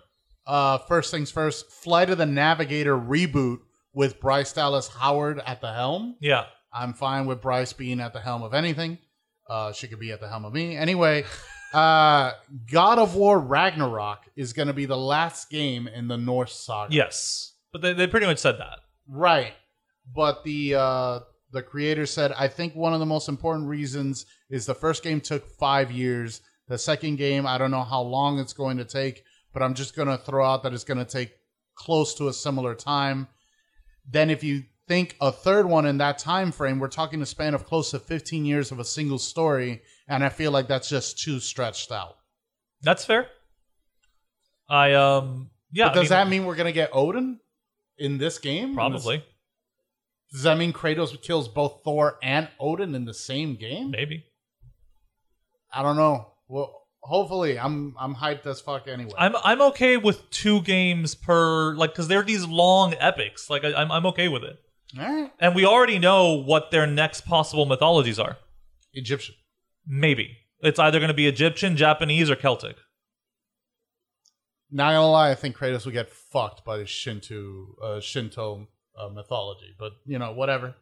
[0.47, 3.59] Uh, first things first, Flight of the Navigator reboot
[3.95, 6.17] with Bryce Dallas Howard at the helm.
[6.21, 6.45] Yeah.
[6.73, 8.99] I'm fine with Bryce being at the helm of anything.
[9.49, 10.77] Uh, she could be at the helm of me.
[10.77, 11.25] Anyway,
[11.75, 12.33] uh,
[12.71, 16.95] God of War Ragnarok is going to be the last game in the Norse saga.
[16.95, 17.53] Yes.
[17.73, 18.79] But they, they pretty much said that.
[19.07, 19.53] Right.
[20.15, 21.21] But the uh,
[21.53, 25.21] the creator said, I think one of the most important reasons is the first game
[25.21, 26.41] took five years.
[26.69, 29.95] The second game, I don't know how long it's going to take, but I'm just
[29.95, 31.33] going to throw out that it's going to take
[31.75, 33.29] close to a similar time.
[34.09, 37.55] Then, if you think a third one in that time frame, we're talking a span
[37.55, 41.19] of close to 15 years of a single story, and I feel like that's just
[41.19, 42.17] too stretched out.
[42.83, 43.29] That's fair.
[44.69, 45.87] I um yeah.
[45.89, 47.39] but I does mean, that mean we're going to get Odin
[47.99, 48.65] in this game?
[48.65, 49.25] In this- probably
[50.33, 53.91] Does that mean Kratos kills both Thor and Odin in the same game?
[53.91, 54.25] maybe?
[55.73, 56.33] I don't know.
[56.49, 59.13] Well, hopefully, I'm I'm hyped as fuck anyway.
[59.19, 63.51] I'm I'm okay with two games per like because they're these long epics.
[63.51, 64.59] Like I, I'm I'm okay with it.
[64.99, 68.37] All right, And we already know what their next possible mythologies are.
[68.93, 69.35] Egyptian.
[69.87, 72.77] Maybe it's either going to be Egyptian, Japanese, or Celtic.
[74.71, 79.09] Not gonna lie, I think Kratos would get fucked by the Shinto uh, Shinto uh,
[79.09, 80.75] mythology, but you know, whatever.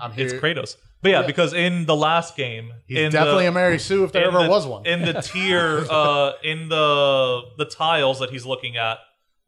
[0.00, 0.26] I'm here.
[0.26, 0.76] It's Kratos.
[1.02, 1.26] But yeah, Yeah.
[1.26, 4.28] because in the last game, He's in definitely the, a Mary Sue if there in
[4.28, 4.84] ever the- was one.
[4.86, 8.98] in the tier uh in the the tiles that he's looking at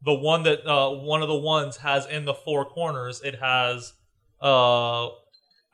[0.05, 3.93] the one that uh one of the ones has in the four corners it has
[4.43, 5.07] uh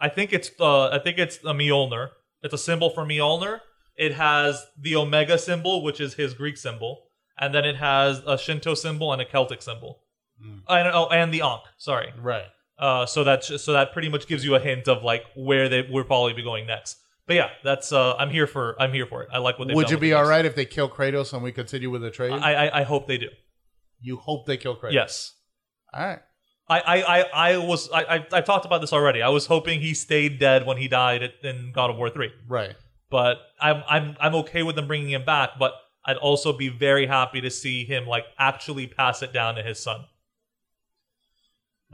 [0.00, 2.10] i think it's uh i think it's a mjolnir
[2.42, 3.60] it's a symbol for mjolnir
[3.96, 7.04] it has the omega symbol which is his greek symbol
[7.38, 10.00] and then it has a shinto symbol and a celtic symbol
[10.40, 10.60] Mm.
[10.68, 12.44] and, oh, and the ankh sorry right.
[12.78, 15.82] Uh, so that's so that pretty much gives you a hint of like where they
[15.90, 16.98] we're probably be going next.
[17.26, 19.28] But yeah, that's uh, I'm here for I'm here for it.
[19.32, 19.74] I like what they.
[19.74, 22.32] Would you be all right if they kill Kratos and we continue with the trade?
[22.32, 23.28] I, I I hope they do.
[24.00, 24.92] you hope they kill Kratos.
[24.92, 25.34] Yes.
[25.92, 26.20] All right.
[26.70, 27.22] I, I, I,
[27.54, 29.22] I was I, I I talked about this already.
[29.22, 32.30] I was hoping he stayed dead when he died at- in God of War three,
[32.46, 32.74] Right.
[33.10, 35.50] but I'm I'm I'm okay with them bringing him back.
[35.58, 35.72] But
[36.04, 39.78] I'd also be very happy to see him like actually pass it down to his
[39.80, 40.04] son.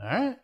[0.01, 0.37] All right.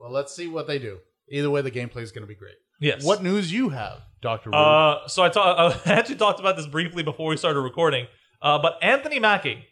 [0.00, 0.98] Well, let's see what they do.
[1.30, 2.54] Either way, the gameplay is going to be great.
[2.80, 3.04] Yes.
[3.04, 4.50] What news you have, Doctor?
[4.54, 8.06] Uh, so I, ta- I actually talked about this briefly before we started recording.
[8.42, 9.64] Uh, but Anthony Mackie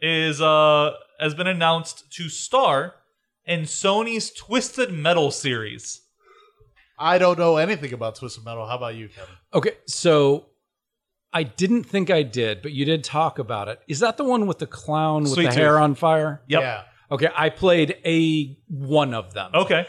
[0.00, 2.96] is uh has been announced to star
[3.46, 6.02] in Sony's Twisted Metal series.
[6.98, 8.66] I don't know anything about Twisted Metal.
[8.66, 9.34] How about you, Kevin?
[9.54, 10.46] Okay, so
[11.32, 13.80] I didn't think I did, but you did talk about it.
[13.88, 15.58] Is that the one with the clown with Sweet the Tooth.
[15.58, 16.42] hair on fire?
[16.48, 16.60] Yep.
[16.60, 16.82] Yeah.
[17.10, 19.50] Okay, I played a one of them.
[19.54, 19.86] Okay.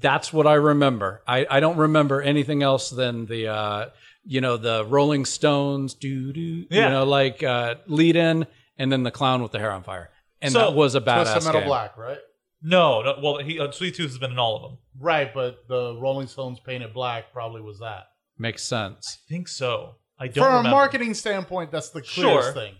[0.00, 1.22] That's what I remember.
[1.26, 3.86] I, I don't remember anything else than the uh,
[4.24, 6.84] you know the Rolling Stones do do Yeah.
[6.84, 8.46] you know like uh, lead in
[8.78, 10.10] and then the clown with the hair on fire.
[10.42, 11.68] And So, that was a badass Twisted Metal game.
[11.68, 12.18] Black, right?
[12.62, 14.78] No, no well, he uh, Sweet Tooth has been in all of them.
[14.98, 18.04] Right, but the Rolling Stones painted black probably was that.
[18.38, 19.18] Makes sense.
[19.26, 19.96] I think so.
[20.18, 20.68] I don't From remember.
[20.68, 22.52] a marketing standpoint, that's the clearest Sure.
[22.52, 22.74] thing.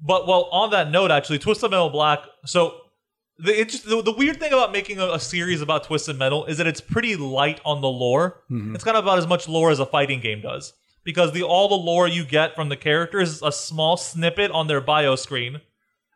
[0.00, 2.20] But well, on that note, actually, Twisted Metal Black.
[2.44, 2.74] So
[3.38, 6.44] the it just the, the weird thing about making a, a series about Twisted Metal
[6.46, 8.42] is that it's pretty light on the lore.
[8.50, 10.72] It's kind of about as much lore as a fighting game does,
[11.04, 14.66] because the all the lore you get from the characters is a small snippet on
[14.68, 15.60] their bio screen,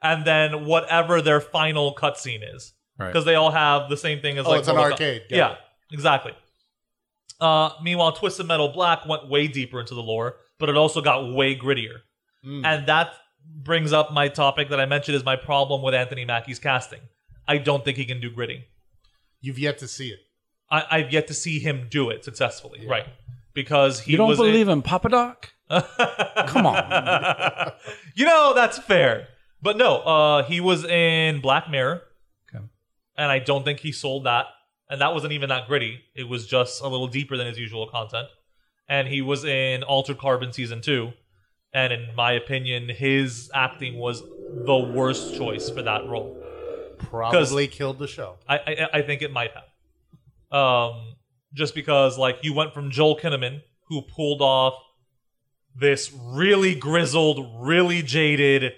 [0.03, 3.09] and then whatever their final cutscene is, Right.
[3.09, 5.23] because they all have the same thing as Oh, like it's an arcade.
[5.31, 5.59] Got Yeah, it.
[5.93, 6.33] exactly.
[7.41, 11.33] Uh, meanwhile, Twisted Metal Black went way deeper into the lore, but it also got
[11.33, 12.01] way grittier.
[12.45, 12.65] Mm.
[12.67, 13.13] And that
[13.55, 17.01] brings up my topic that I mentioned is my problem with Anthony Mackie's casting.
[17.49, 18.65] I don't think he can do gritty.
[19.41, 20.21] You've yet to see it.
[20.71, 23.07] I, I've yet to see him do it successfully, right?
[23.55, 25.53] Because he You don't was believe in Papa Doc?
[25.71, 26.77] Come on.
[26.77, 27.73] on.
[28.15, 29.29] you know that's fair,
[29.63, 29.97] but no.
[29.99, 32.03] Uh, he was in Black Mirror,
[32.55, 32.65] Okay.
[33.17, 34.47] and I don't think he sold that.
[34.89, 36.01] And that wasn't even that gritty.
[36.17, 38.27] It was just a little deeper than his usual content.
[38.89, 41.13] And he was in Altered Carbon season two,
[41.73, 46.37] and in my opinion, his acting was the worst choice for that role.
[46.99, 48.37] Probably killed the show.
[48.49, 50.59] I, I I think it might have.
[50.59, 51.15] Um,
[51.55, 54.75] just because like you went from Joel Kinnaman, who pulled off
[55.75, 58.73] this really grizzled, really jaded,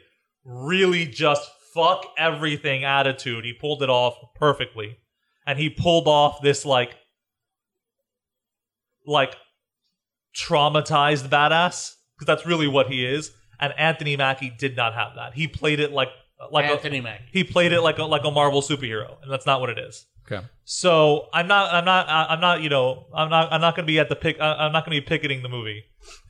[0.44, 3.44] really just fuck everything attitude.
[3.44, 4.98] He pulled it off perfectly,
[5.46, 6.94] and he pulled off this like
[9.06, 9.34] like
[10.36, 13.32] traumatized badass because that's really what he is.
[13.60, 15.34] And Anthony Mackie did not have that.
[15.34, 16.08] He played it like
[16.50, 17.24] like a, Anthony Mackie.
[17.32, 20.06] he played it like a like a Marvel superhero, and that's not what it is.
[20.30, 20.44] Okay.
[20.64, 23.92] So I'm not I'm not I'm not you know I'm not I'm not going to
[23.92, 25.84] be at the pick I- I'm not going to be picketing the movie,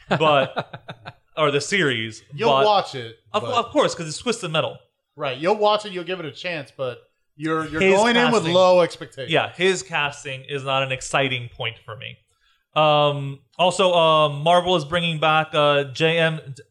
[0.08, 2.22] but or the series.
[2.34, 3.16] You'll but, watch it.
[3.32, 4.78] of, but- of course because it's twisted metal.
[5.16, 5.36] right.
[5.38, 5.92] You'll watch it.
[5.92, 6.98] You'll give it a chance, but
[7.36, 9.32] you're you're His going in with low expectations.
[9.32, 12.16] Yeah, his casting is not an exciting point for me.
[12.74, 16.40] Um, also, uh, Marvel is bringing back uh, J.M.
[16.56, 16.62] D-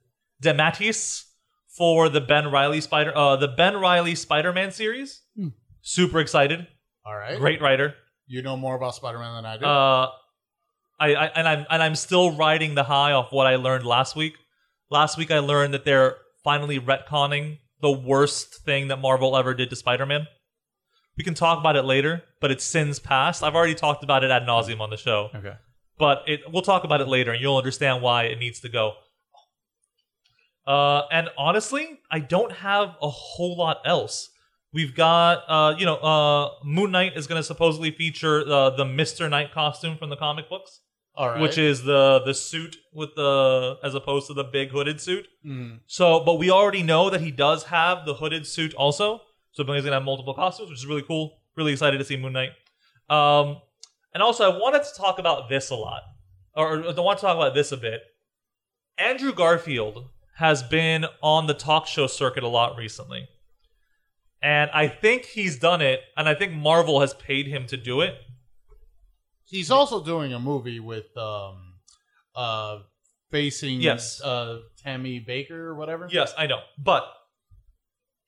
[0.43, 1.25] DeMatteis
[1.77, 5.21] for the Ben Riley Spider uh, the Ben Riley Spider-Man series.
[5.35, 5.49] Hmm.
[5.81, 6.67] Super excited.
[7.05, 7.37] All right.
[7.39, 7.95] Great writer.
[8.27, 9.65] You know more about Spider-Man than I do.
[9.65, 10.09] Uh,
[10.99, 14.15] I, I and I'm and I'm still riding the high off what I learned last
[14.15, 14.33] week.
[14.89, 19.69] Last week I learned that they're finally retconning the worst thing that Marvel ever did
[19.71, 20.27] to Spider-Man.
[21.17, 23.43] We can talk about it later, but it's sins past.
[23.43, 25.53] I've already talked about it ad nauseum on the show, Okay.
[26.05, 28.85] But it we'll talk about it later, and you'll understand why it needs to go.
[30.65, 34.29] Uh, and honestly, I don't have a whole lot else.
[34.73, 38.85] We've got, uh, you know, uh, Moon Knight is going to supposedly feature uh, the
[38.85, 40.79] Mister Knight costume from the comic books,
[41.15, 41.41] All right.
[41.41, 45.27] which is the the suit with the as opposed to the big hooded suit.
[45.45, 45.79] Mhm.
[45.87, 49.07] So, but we already know that he does have the hooded suit also.
[49.53, 51.39] So he's gonna have multiple costumes, which is really cool.
[51.57, 52.51] Really excited to see Moon Knight.
[53.09, 53.57] Um,
[54.13, 56.01] and also, I wanted to talk about this a lot,
[56.55, 58.01] or, I want to talk about this a bit.
[58.97, 63.27] Andrew Garfield has been on the talk show circuit a lot recently,
[64.41, 68.01] and I think he's done it, and I think Marvel has paid him to do
[68.01, 68.15] it.
[69.45, 71.73] He's also doing a movie with um
[72.35, 72.79] uh
[73.29, 74.21] facing Yes.
[74.21, 76.07] uh Tammy Bakker or whatever.
[76.09, 76.59] Yes, I know.
[76.77, 77.03] But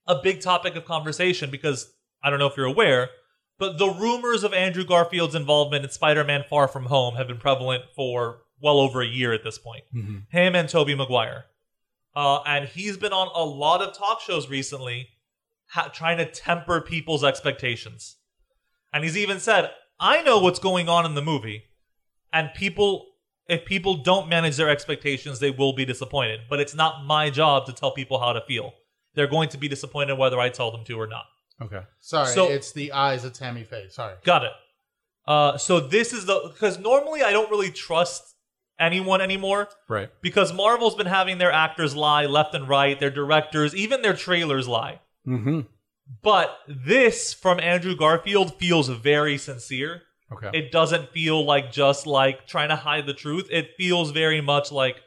[0.05, 1.89] a big topic of conversation because
[2.21, 3.09] I don't know if you're aware,
[3.57, 7.37] but the rumors of Andrew Garfield's involvement in Spider Man Far From Home have been
[7.37, 9.83] prevalent for well over a year at this point.
[9.93, 10.25] Mhm.
[10.29, 11.45] Him and Tobey Maguire.
[12.15, 15.09] Uh, and he's been on a lot of talk shows recently
[15.71, 18.17] ha- trying to temper people's expectations.
[18.93, 21.63] And he's even said, I know what's going on in the movie,
[22.31, 23.07] and people.
[23.49, 26.41] If people don't manage their expectations, they will be disappointed.
[26.49, 28.73] But it's not my job to tell people how to feel.
[29.15, 31.25] They're going to be disappointed whether I tell them to or not.
[31.61, 31.81] Okay.
[31.99, 33.87] Sorry, So- it's the eyes of Tammy Faye.
[33.89, 34.15] Sorry.
[34.23, 34.51] Got it.
[35.25, 38.35] Uh, so this is the because normally I don't really trust
[38.79, 40.09] anyone anymore Right.
[40.21, 44.67] because Marvel's been having their actors lie left and right, their directors, even their trailers
[44.67, 44.99] lie.
[45.25, 45.61] Mm-hmm.
[46.21, 50.01] But this from Andrew Garfield feels very sincere.
[50.33, 50.49] Okay.
[50.57, 53.47] It doesn't feel like just like trying to hide the truth.
[53.51, 54.97] It feels very much like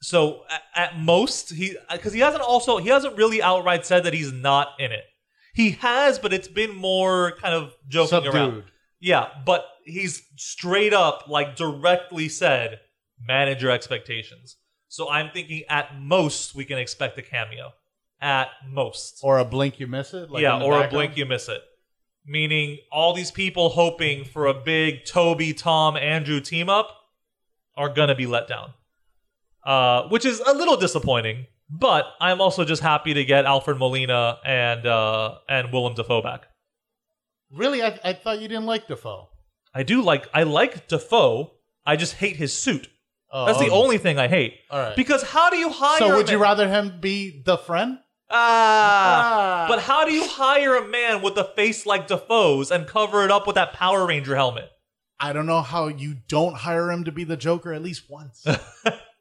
[0.00, 4.04] so at, at most he uh, because he hasn't also he hasn't really outright said
[4.04, 5.04] that he's not in it.
[5.54, 8.64] He has, but it's been more kind of joking around.
[9.00, 12.80] Yeah, but he's straight up like directly said
[13.26, 14.56] manage your expectations.
[14.88, 17.72] So I'm thinking at most we can expect a cameo.
[18.20, 20.30] At most Or a blink you miss it.
[20.30, 21.60] Like yeah, or a blink you miss it.
[22.24, 26.88] Meaning all these people hoping for a big Tobey, Tom, Andrew team up
[27.76, 28.72] are gonna be let down.
[29.66, 34.38] Uh, which is a little disappointing, but I'm also just happy to get Alfred Molina
[34.46, 36.46] and uh, and Willem Dafoe back.
[37.52, 39.28] Really, I, I thought you didn't like Dafoe.
[39.74, 41.52] I do like I like Dafoe.
[41.84, 42.88] I just hate his suit.
[43.30, 43.74] Oh, That's the okay.
[43.74, 44.54] only thing I hate.
[44.70, 44.94] All right.
[44.96, 45.98] Because how do you hire?
[45.98, 47.98] so a would you man- rather him be the friend?
[48.30, 49.64] Ah.
[49.64, 49.66] Ah.
[49.68, 53.30] But how do you hire a man with a face like Dafoe's and cover it
[53.32, 54.70] up with that Power Ranger helmet?
[55.18, 58.44] I don't know how you don't hire him to be the Joker at least once.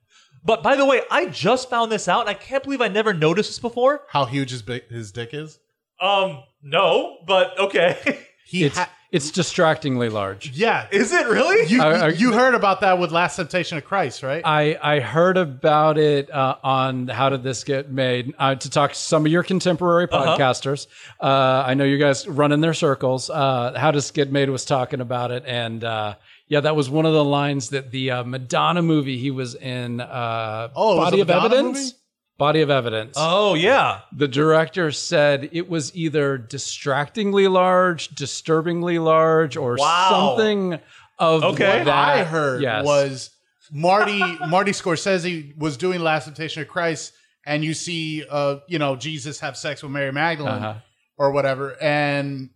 [0.46, 3.14] But by the way, I just found this out, and I can't believe I never
[3.14, 4.04] noticed this before.
[4.10, 5.60] how huge his big, his dick is?
[6.00, 8.20] Um, no, but okay.
[8.48, 10.52] He It's ha- it's distractingly large.
[10.52, 10.88] yeah.
[10.92, 11.68] Is it really?
[11.68, 14.44] You, I- I- you heard about that with Last Temptation of Christ, right?
[14.46, 18.92] I, I heard about it uh, on How Did This Get Made uh, to talk
[18.92, 20.38] to some of your contemporary Uh-huh.
[20.38, 20.86] podcasters.
[21.20, 23.32] Uh, I know you guys run in their circles.
[23.32, 25.44] Uh, How Does Get Made was talking about it.
[25.48, 26.14] And uh,
[26.48, 30.00] yeah, that was one of the lines that the uh, Madonna movie he was in,
[30.02, 31.78] uh, Oh, was Body of Madonna Evidence.
[31.80, 31.92] movie?
[32.38, 33.16] Body of Evidence.
[33.18, 34.02] oh yeah.
[34.12, 40.36] the director said it was either distractingly large, disturbingly large, or Wow.
[40.36, 40.80] something
[41.18, 41.64] of Okay.
[41.66, 41.86] that.
[41.86, 42.86] What I heard Yes.
[42.86, 43.30] was
[43.72, 47.14] Marty Marty Scorsese was doing Last Temptation of Christ,
[47.46, 50.74] and you see, uh, you know, Jesus have sex with Mary Magdalene Uh-huh.
[51.18, 52.50] or whatever, and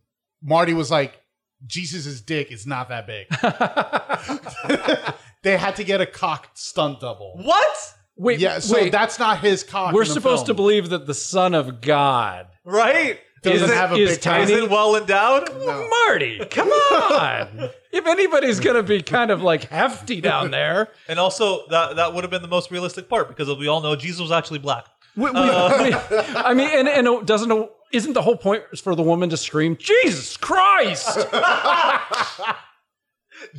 [0.43, 1.19] Marty was like,
[1.67, 3.28] Jesus' dick is not that big.
[5.43, 7.38] they had to get a cocked stunt double.
[7.41, 7.93] What?
[8.17, 8.91] Wait, Yeah, so wait.
[8.91, 9.93] that's not his cock.
[9.93, 13.19] We're in the supposed to believe that the Son of God, Right?
[13.41, 14.52] doesn't is it, have a is big tiny.
[14.52, 15.48] is it well endowed?
[15.65, 16.39] Marty.
[16.52, 17.69] Come on.
[17.93, 22.26] if anybody's gonna be kind of like hefty down there, And also, that that would
[22.26, 24.88] have been the most realistic part because, we all know, Jesus was actually black.
[25.15, 26.02] we, we- uh,
[26.36, 29.78] I mean, and and it doesn't isn't the whole point for the woman to scream,
[29.78, 31.17] "Jesus Christ"?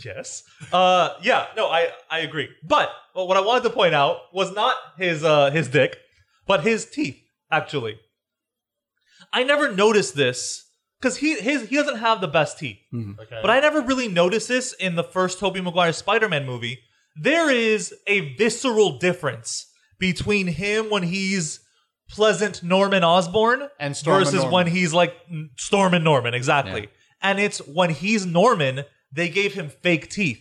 [0.04, 0.44] Yes.
[0.72, 1.46] Uh, yeah.
[1.56, 2.48] No, I I agree.
[2.62, 5.96] But, but what I wanted to point out was not his uh his dick,
[6.46, 7.18] but his teeth.
[7.50, 7.98] Actually,
[9.32, 10.66] I never noticed this
[11.00, 12.78] because he his he doesn't have the best teeth.
[12.94, 13.38] Okay.
[13.40, 16.80] But I never really noticed this in the first Tobey Maguire Spider-Man movie.
[17.16, 19.66] There is a visceral difference
[19.98, 21.60] between him when he's
[22.10, 24.52] pleasant Norman Osborn And Stormin' versus Norman.
[24.52, 25.14] when he's like
[25.56, 26.80] Storm and Norman, exactly.
[26.82, 26.86] Yeah.
[27.22, 30.40] And it's when he's Norman, they gave him fake teeth.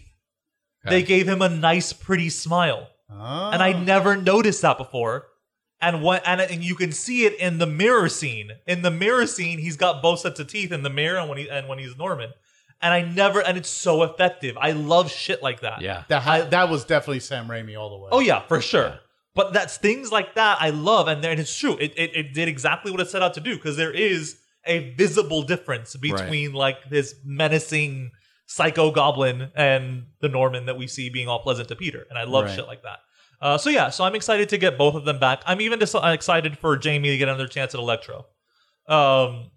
[0.86, 0.96] Okay.
[1.02, 3.50] They gave him a nice, pretty smile, Oh.
[3.52, 5.26] and I never noticed that before.
[5.82, 8.52] And what and, and you can see it in the mirror scene.
[8.68, 11.38] In the mirror scene, he's got both sets of teeth in the mirror, and when
[11.38, 12.32] he and when he's Norman.
[12.82, 14.58] And I never, and it's so effective.
[14.58, 15.82] I love shit like that.
[15.82, 16.04] yeah.
[16.08, 18.10] that that was definitely Sam Raimi all the way.
[18.12, 19.00] Oh yeah, for sure.
[19.36, 21.78] But that's things like that I love, and then it's true.
[21.80, 24.94] It, it it did exactly what it set out to do because there is a
[24.96, 28.12] visible difference between like this menacing
[28.48, 32.24] psycho goblin and the Norman that we see being all pleasant to Peter, and I
[32.24, 32.56] love Right.
[32.56, 33.00] shit like that.
[33.42, 35.42] Uh, so yeah, so I'm excited to get both of them back.
[35.46, 38.26] I'm even just excited for Jamie to get another chance at Electro.
[38.88, 39.52] Um,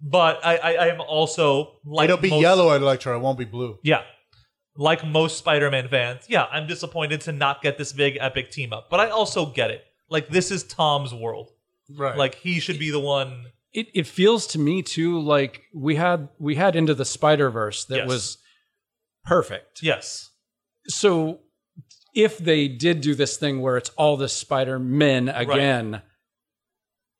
[0.00, 3.16] but I, I I am also like It'll be most- yellow at Electro.
[3.16, 3.78] It won't be blue.
[3.84, 4.02] yeah.
[4.76, 8.72] Like most Spider Man fans, yeah, I'm disappointed to not get this big epic team
[8.72, 8.88] up.
[8.90, 9.84] But I also get it.
[10.08, 11.50] Like, this is Tom's world.
[11.90, 12.16] Right.
[12.16, 13.46] Like, he should be the one.
[13.74, 17.84] It it feels to me too like we had we had into the Spider Verse
[17.86, 18.06] that Yes.
[18.08, 18.38] was
[19.24, 19.82] perfect.
[19.82, 20.30] Yes.
[20.88, 21.40] So
[22.14, 26.02] if they did do this thing where it's all the Spider Men again,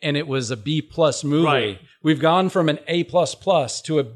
[0.03, 1.81] and it was a B plus movie, Right.
[2.03, 4.07] we've gone from an A plus plus to a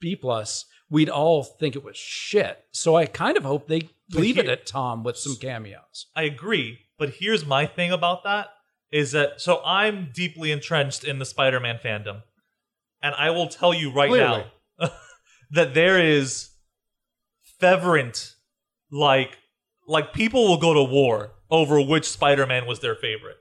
[0.00, 0.64] B plus.
[0.90, 2.64] We'd all think it was shit.
[2.70, 6.06] So I kind of hope they leave it at Tom with some cameos.
[6.14, 6.80] I agree.
[6.98, 8.48] But here's my thing about that
[8.92, 12.22] is that so I'm deeply entrenched in the Spider Man fandom.
[13.02, 14.44] And I will tell you right Clearly.
[14.78, 14.90] now
[15.50, 16.50] that there is
[17.58, 18.34] fervent,
[18.90, 19.36] like,
[19.86, 23.36] like people will go to war over which Spider Man was their favorite.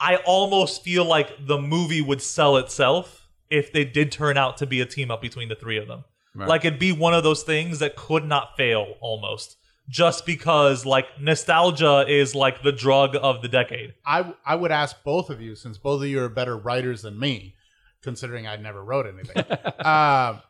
[0.00, 3.21] I almost feel like the movie would sell itself
[3.52, 6.04] if they did turn out to be a team up between the three of them.
[6.34, 6.48] Right.
[6.48, 9.56] Like it'd be one of those things that could not fail almost.
[9.88, 13.94] Just because like nostalgia is like the drug of the decade.
[14.06, 17.18] I I would ask both of you, since both of you are better writers than
[17.18, 17.54] me,
[18.02, 19.38] considering I never wrote anything.
[19.80, 20.40] uh,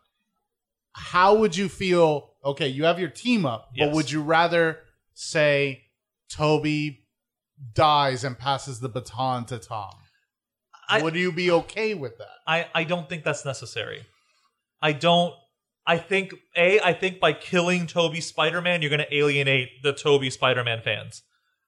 [0.92, 2.30] how would you feel?
[2.44, 3.88] Okay, you have your team up, Yes.
[3.88, 4.78] but would you rather
[5.14, 5.82] say
[6.28, 7.00] Tobey
[7.74, 9.92] dies and passes the baton to Tom?
[11.00, 12.28] I- would you be okay with that?
[12.46, 14.04] I, I don't think that's necessary.
[14.80, 15.34] I don't
[15.84, 20.80] I think A, I think by killing Tobey Spider-Man, you're gonna alienate the Tobey Spider-Man
[20.82, 21.22] fans.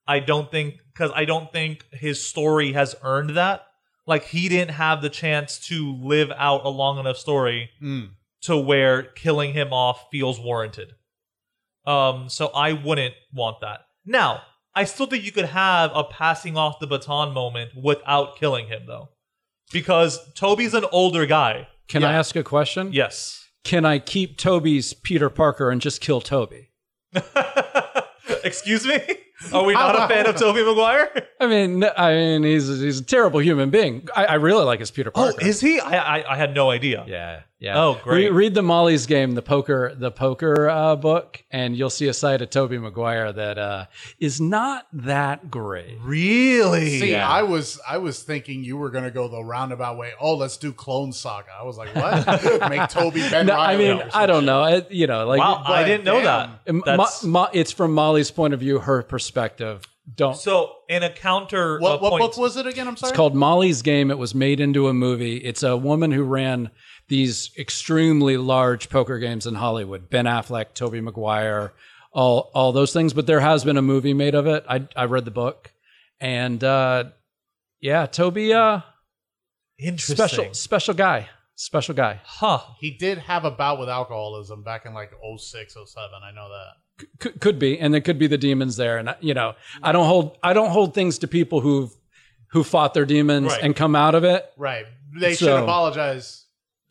[0.07, 3.66] I don't think because I don't think his story has earned that.
[4.07, 8.11] Like he didn't have the chance to live out a long enough story Mm.
[8.43, 10.93] to where killing him off feels warranted.
[11.87, 13.81] Um, so I wouldn't want that.
[14.07, 14.43] Now,
[14.75, 18.87] I still think you could have a passing off the baton moment without killing him,
[18.87, 19.09] though,
[19.75, 21.68] because Tobey's an older guy.
[21.89, 22.93] Can I ask a question?
[22.93, 23.47] Yes.
[23.64, 26.70] Can I keep Tobey's Peter Parker and just kill Tobey?
[28.45, 29.01] Excuse me?
[29.53, 31.11] Are we not a fan of Tobey Maguire?
[31.41, 34.09] I mean, n- I mean, he's he's a terrible human being.
[34.14, 35.45] I, I really like his Peter Oh, Parker.
[35.47, 35.80] is he?
[35.80, 37.05] I, I I had no idea.
[37.09, 37.78] yeah, yeah.
[37.82, 38.26] Oh, great.
[38.26, 42.14] Re- read the Molly's Game, the poker, the poker uh, book, and you'll see a
[42.14, 43.87] side of Tobey Maguire that uh,
[44.20, 45.99] is not that great.
[46.01, 47.01] Really?
[47.01, 47.28] See, Yeah.
[47.28, 50.12] I was I was thinking you were gonna go the roundabout way.
[50.20, 51.49] Oh, let's do Clone Saga.
[51.61, 52.70] I was like, what?
[52.70, 54.47] Make Tobey Ben No, I Reilly mean, or I don't shit.
[54.47, 54.64] know.
[54.64, 56.24] It, you know, like wow, I didn't know damn.
[56.66, 56.72] that.
[56.72, 59.87] Mo- That's- Mo- it's from Molly's point of view, her perspective.
[60.16, 60.37] Don't.
[60.37, 62.87] so, in a counter, What what point, book was it again?
[62.87, 63.09] I'm sorry.
[63.11, 64.11] It's called Molly's Game.
[64.11, 65.39] It was made into a movie.
[65.39, 66.70] It's a woman who ran
[67.09, 70.11] these extremely large poker games in Hollywood.
[70.11, 71.72] Ben Affleck, Tobey Maguire,
[72.12, 73.14] all all those things.
[73.14, 74.64] But there has been a movie made of it.
[74.68, 75.72] I I read the book,
[76.20, 77.05] and uh,
[77.81, 78.81] yeah, Tobey, uh,
[79.79, 80.16] Interesting.
[80.16, 82.20] special special guy, special guy.
[82.25, 82.61] Huh.
[82.79, 86.11] He did have a bout with alcoholism back in like 06, 07.
[86.22, 86.84] I know that.
[87.18, 88.99] Could, could be, and there could be the demons there.
[88.99, 91.90] And you know, I don't hold I don't hold things to people who've
[92.53, 93.62] who fought their demons Right.
[93.62, 94.47] and come out of it.
[94.57, 94.86] Right.
[95.20, 96.42] They should apologize.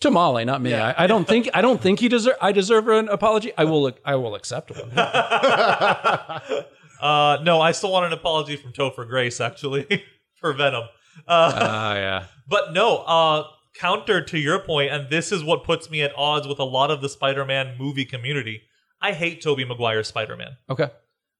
[0.01, 0.71] To Molly, not me.
[0.71, 0.93] Yeah.
[0.97, 2.35] I, I don't think I don't think he deserve.
[2.41, 3.53] I deserve an apology.
[3.57, 3.91] I will.
[4.03, 4.91] I will accept one.
[7.01, 10.83] Uh, no, I still want an apology from Topher Grace, actually, for Venom.
[11.27, 12.23] Uh, Ah, yeah.
[12.47, 13.43] but no, uh,
[13.77, 16.91] counter to your point, and this is what puts me at odds with a lot
[16.91, 18.61] of the Spider-Man movie community.
[19.03, 20.57] I hate Tobey Maguire's Spider-Man.
[20.69, 20.89] Okay.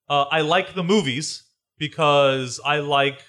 [0.09, 1.43] Uh, I like the movies
[1.79, 3.19] because I like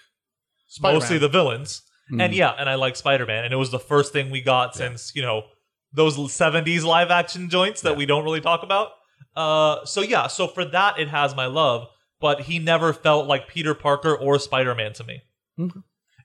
[0.67, 1.01] Spider-Man.
[1.01, 2.21] mostly the villains, Hmm.
[2.21, 5.13] and yeah, and I like Spider-Man, and it was the first thing we got since
[5.15, 5.45] you know
[5.93, 8.91] those '70s live-action joints that we don't really talk about.
[9.37, 11.87] Uh, so yeah, so for that it has my love,
[12.21, 15.23] but he never felt like Peter Parker or Spider-Man to me.
[15.59, 15.81] Okay.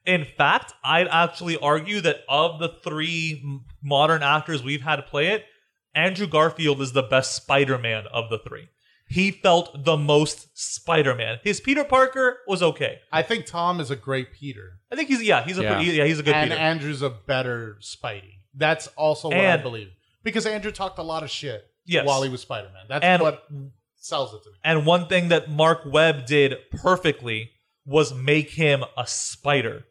[0.06, 3.42] In fact, I'd actually argue that of the three
[3.82, 5.44] modern actors we've had play it,
[5.94, 8.68] Andrew Garfield is the best Spider-Man of the three.
[9.08, 11.40] He felt the most Spider-Man.
[11.42, 13.00] His Peter Parker was okay.
[13.10, 14.78] I think Tom is a great Peter.
[14.92, 15.74] I think he's yeah, he's a Yeah.
[15.74, 16.60] pretty, yeah, he's a good and Peter.
[16.60, 18.34] Andrew's a better Spidey.
[18.54, 19.90] That's also what And- I believe.
[20.22, 22.06] Because Andrew talked a lot of shit Yes.
[22.06, 22.84] while he was Spider Man.
[22.88, 23.48] That's And- what
[23.96, 24.56] sells it to me.
[24.62, 27.50] And one thing that Marc Webb did perfectly
[27.84, 29.86] was make him a spider.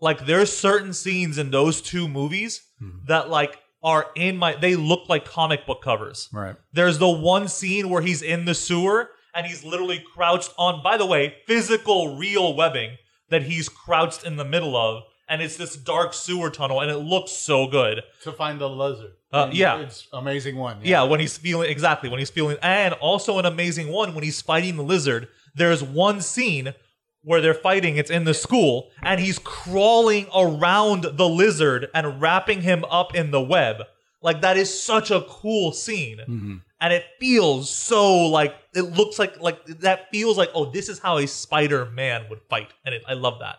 [0.00, 3.04] Like there's certain scenes in those two movies hmm.
[3.06, 6.28] that like are in my they look like comic book covers.
[6.32, 6.56] Right.
[6.72, 10.96] There's the one scene where he's in the sewer and he's literally crouched on by
[10.96, 12.98] the way, physical real webbing
[13.30, 16.98] that he's crouched in the middle of and it's this dark sewer tunnel and it
[16.98, 18.02] looks so good.
[18.22, 19.12] To find the lizard.
[19.32, 19.78] Uh, yeah.
[19.78, 20.78] It's amazing one.
[20.82, 24.42] Yeah, when he's feeling exactly when he's feeling, and also an amazing one when he's
[24.42, 25.28] fighting the lizard.
[25.54, 26.74] There's one scene
[27.22, 27.96] where they're fighting.
[27.96, 33.30] It's in the school, and he's crawling around the lizard and wrapping him up in
[33.30, 33.82] the web.
[34.20, 36.56] Like that is such a cool scene, Mm-hmm.
[36.80, 40.98] and it feels so like it looks like like that feels like oh this is
[41.00, 43.56] how a Spider Man would fight, and it, I love that.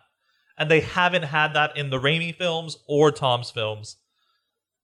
[0.58, 3.98] And they haven't had that in the Raimi films or Tom's films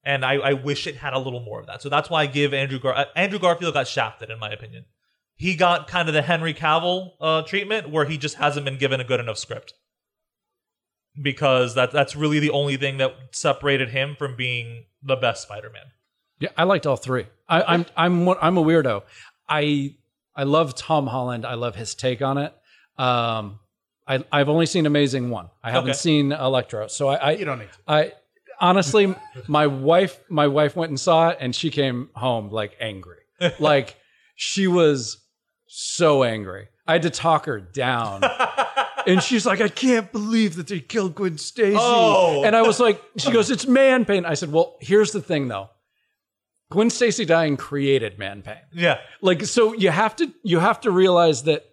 [0.03, 1.81] and I, I wish it had a little more of that.
[1.81, 4.85] So that's why I give Andrew Gar- uh, Andrew Garfield got shafted in my opinion.
[5.39, 8.99] He got kind of the Henry Cavill uh, treatment where he just hasn't been given
[8.99, 9.73] a good enough script
[11.21, 15.85] because that that's really the only thing that separated him from being the best Spider-Man.
[16.39, 17.25] Yeah, I liked all three.
[17.47, 19.03] I, I'm I'm I'm a weirdo.
[19.47, 19.95] I
[20.35, 21.45] I love Tom Holland.
[21.45, 22.53] I love his take on it.
[22.97, 23.59] Um,
[24.07, 25.49] I I've only seen Amazing One.
[25.63, 25.97] I haven't Okay.
[25.97, 26.87] seen Electro.
[26.87, 27.79] So I, You don't need to.
[27.87, 28.13] I
[28.59, 29.15] honestly,
[29.47, 33.19] my wife my wife went and saw it, and she came home like angry.
[33.59, 33.95] like
[34.35, 35.17] she was
[35.71, 36.67] so angry.
[36.87, 38.23] I had to talk her down.
[39.07, 41.77] and she's like, I can't believe that they killed Gwen Stacy.
[41.79, 42.43] Oh.
[42.43, 44.25] And I was like, she goes, it's man pain.
[44.25, 45.69] I said, well, here's the thing though.
[46.71, 48.57] Gwen Stacy dying created man pain.
[48.73, 48.97] Yeah.
[49.21, 51.65] Like, so you have to you have to realize that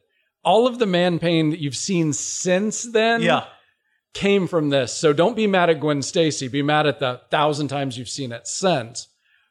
[0.44, 3.44] all of the man pain that you've seen since then Yeah.
[4.14, 4.92] came from this.
[4.92, 6.48] So don't be mad at Gwen Stacy.
[6.48, 9.08] Be mad at the thousand times you've seen it since.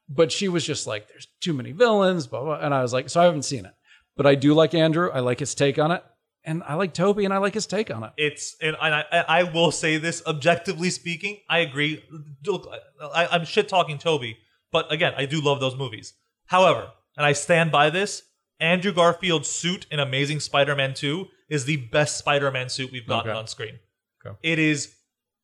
[0.08, 2.60] But she was just like, there's too many villains, blah, blah.
[2.60, 3.74] And I was like, so I haven't seen it.
[4.16, 5.10] But I do like Andrew.
[5.12, 6.04] I like his take on it.
[6.48, 8.12] And I like Tobey and I like his take on it.
[8.18, 12.04] It's and, I I will say this objectively speaking, I agree.
[12.46, 12.70] Look,
[13.02, 14.38] I, I'm shit talking Tobey,
[14.72, 16.14] but again, I do love those movies.
[16.46, 18.22] However, and I stand by this,
[18.60, 23.40] Andrew Garfield's suit in Amazing Spider-Man 2 is the best Spider-Man suit we've gotten Okay.
[23.40, 23.80] on screen.
[24.24, 24.36] Okay.
[24.44, 24.94] It is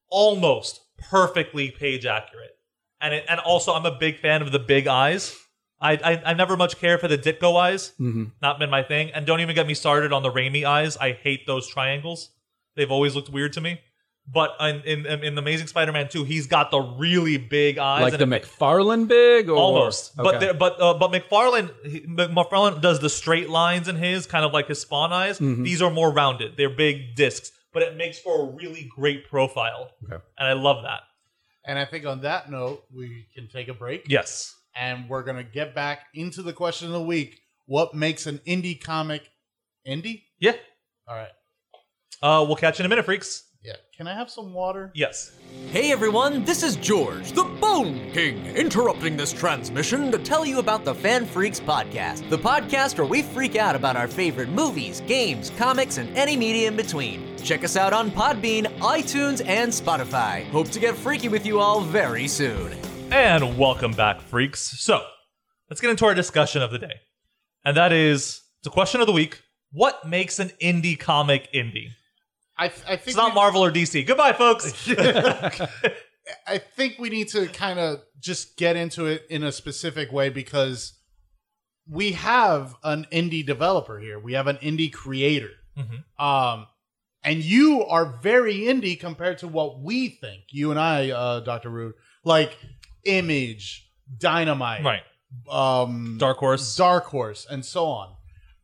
[0.08, 2.52] almost perfectly page accurate,
[3.02, 5.36] and it, and also I'm a big fan of the big eyes.
[5.82, 8.26] I I, I never much care for the Ditko eyes Mm-hmm.
[8.42, 9.12] not been my thing.
[9.12, 10.96] And don't even get me started on the Raimi eyes.
[10.98, 12.30] I hate those triangles.
[12.76, 13.82] They've always looked weird to me.
[14.32, 18.04] But in in, in Amazing Spider-Man 2, he's got the really big eyes.
[18.04, 19.50] Like and the it- McFarlane big?
[19.50, 19.58] Or?
[19.58, 20.16] almost.
[20.16, 24.46] But there, but uh, but McFarlane he- McFarlane does the straight lines in his kind
[24.46, 25.40] of like his Spawn eyes.
[25.40, 25.64] Mhm.
[25.66, 26.56] These are more rounded.
[26.56, 29.90] They're big discs, but it makes for a really great profile.
[30.06, 30.24] Okay.
[30.38, 31.02] And I love that.
[31.66, 34.06] And I think on that note, we can take a break.
[34.08, 34.56] Yes.
[34.76, 37.42] And we're going to get back into the question of the week.
[37.66, 39.30] What makes an indie comic
[39.88, 40.24] indie?
[40.40, 40.56] Yeah.
[41.08, 41.32] All right.
[42.22, 43.44] Uh, we'll catch you in a minute, freaks.
[43.64, 43.76] Yeah.
[43.96, 44.92] Can I have some water?
[44.96, 45.34] Yes.
[45.70, 50.84] Hey everyone, this is George, the Bone King, interrupting this transmission to tell you about
[50.84, 55.98] the FanFreeks Podcast, the podcast where we freak out about our favorite movies, games, comics,
[55.98, 57.38] and any media in between.
[57.38, 60.50] Check us out on Podbean, iTunes, and Spotify.
[60.50, 62.76] Hope to get freaky with you all very soon.
[63.12, 64.62] And welcome back, freaks.
[64.80, 65.04] So,
[65.70, 66.94] let's get into our discussion of the day.
[67.66, 69.42] And that is the question of the week
[69.72, 71.90] What makes an indie comic indie?
[72.58, 74.06] I, I think It's not we- Marvel or DC.
[74.08, 74.88] Goodbye, folks.
[76.48, 80.30] I think we need to kind of just get into it in a specific way
[80.30, 80.94] because
[81.90, 84.20] we have an indie developer here.
[84.20, 85.50] We have an indie creator.
[85.78, 86.04] Mhm.
[86.24, 86.68] Um,
[87.24, 90.44] and you are very indie compared to what we think.
[90.52, 91.70] You and I, uh, Dr.
[91.70, 92.58] Rude, like
[93.06, 95.02] Image, Dynamite, right.
[95.50, 96.76] um, Dark Horse.
[96.76, 98.14] Dark Horse, and so on.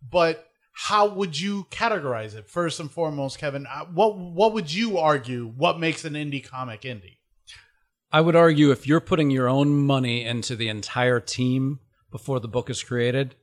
[0.10, 2.48] But how would you categorize it?
[2.50, 5.48] First and foremost, Kevin, uh, what what would you argue?
[5.56, 7.18] What makes an indie comic indie?
[8.12, 11.80] I would argue if you're putting your own money into the entire team
[12.10, 13.36] before the book is created,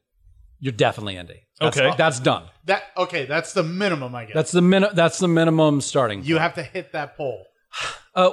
[0.58, 1.40] you're definitely indie.
[1.60, 1.94] That's, Okay.
[1.98, 2.44] that's done.
[2.64, 3.26] That okay?
[3.26, 4.34] That's the minimum, I guess.
[4.34, 6.24] That's the min- That's the minimum starting.
[6.24, 7.44] you have to hit that pole.
[8.14, 8.30] Uh,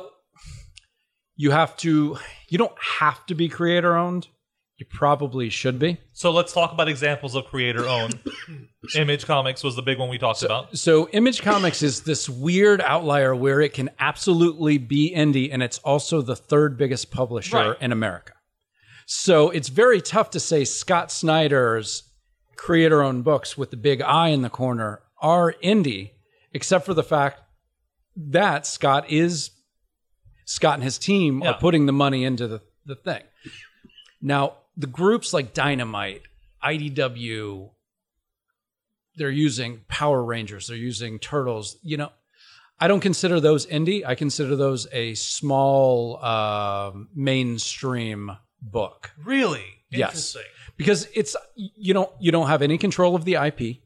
[1.35, 2.17] you have to.
[2.51, 4.27] You don't have to be creator owned.
[4.75, 5.99] You probably should be.
[6.11, 8.19] So let's talk about examples of creator owned.
[8.95, 10.77] Image Comics was the big one we talked about.
[10.77, 15.77] So Image Comics is this weird outlier where it can absolutely be indie, and it's
[15.79, 17.77] also the third biggest publisher Right.
[17.81, 18.33] in America.
[19.05, 22.03] So it's very tough to say Scott Snyder's
[22.57, 26.11] creator-owned books with the big I in the corner are indie,
[26.51, 27.39] except for the fact
[28.17, 29.51] that Scott is
[30.51, 31.51] Scott and his team Yeah.
[31.51, 33.23] are putting the money into the, the thing.
[34.21, 36.23] Now, the groups like Dynamite,
[36.63, 37.69] IDW,
[39.15, 41.77] they're using Power Rangers, they're using Turtles.
[41.83, 42.11] You know,
[42.79, 44.05] I don't consider those indie.
[44.05, 48.31] I consider those a small um mainstream
[48.61, 49.65] book Really?
[49.89, 50.35] Yes.
[50.77, 53.80] Because it's you don't you don't have any control of the IP,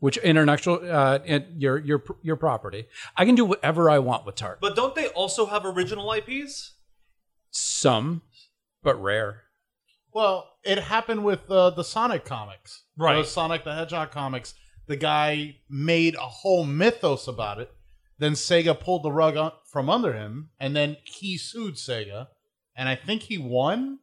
[0.00, 2.86] which intellectual uh, and your your your property.
[3.16, 4.60] I can do whatever I want with Target.
[4.60, 6.74] But don't they also have original IPs?
[7.50, 8.22] Some,
[8.82, 9.42] but rare.
[10.12, 13.16] Well, it happened with uh, the Sonic comics, Right.
[13.16, 14.54] The Sonic the Hedgehog comics.
[14.86, 17.70] The guy made a whole mythos about it.
[18.18, 22.28] Then Sega pulled the rug on, from under him, and then he sued Sega,
[22.74, 24.00] and I think he won,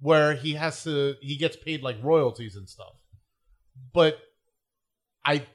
[0.00, 2.94] where he has to he gets paid like royalties and stuff.
[3.92, 4.18] But
[5.24, 5.46] I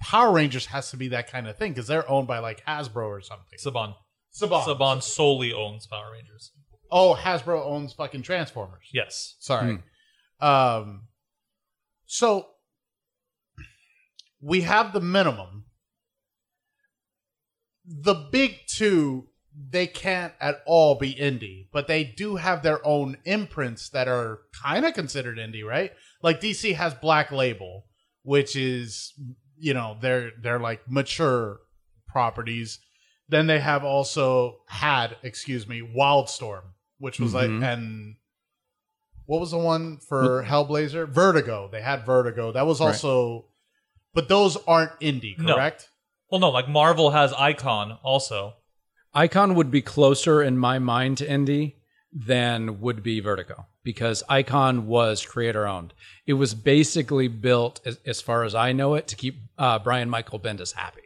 [0.00, 3.06] Power Rangers has to be that kind of thing because they're owned by like Hasbro
[3.06, 3.58] or something.
[3.58, 3.94] Saban.
[4.34, 4.64] Saban.
[4.64, 6.52] Saban solely owns Power Rangers.
[6.90, 8.88] Oh, Hasbro owns fucking Transformers.
[8.92, 9.36] Yes.
[9.38, 9.78] Sorry.
[10.40, 11.02] Um
[12.06, 12.48] so
[14.40, 15.64] we have the minimum.
[17.84, 23.16] The big two, they can't at all be indie, but they do have their own
[23.24, 25.92] imprints that are kind of considered indie, right?
[26.22, 27.86] Like DC has Black Label,
[28.26, 29.12] which is
[29.58, 31.60] you know, they're they're like mature
[32.08, 32.78] properties.
[33.28, 36.62] Then they have also had, excuse me, Wildstorm,
[36.98, 37.34] which was Mhm.
[37.60, 38.16] like and
[39.24, 41.08] what was the one for Hellblazer?
[41.08, 41.68] Vertigo.
[41.72, 42.52] They had Vertigo.
[42.52, 42.88] That was Right.
[42.88, 43.46] also
[44.14, 45.54] but those aren't indie, No.
[45.54, 45.90] correct?
[46.30, 48.54] Well, no, like Marvel has Icon also.
[49.14, 51.76] Icon would be closer in my mind to indie
[52.12, 55.94] than would be Vertigo because Icon was creator owned.
[56.26, 60.10] It was basically built, as, as far as I know it, to keep uh, Brian
[60.10, 61.00] Michael Bendis happy.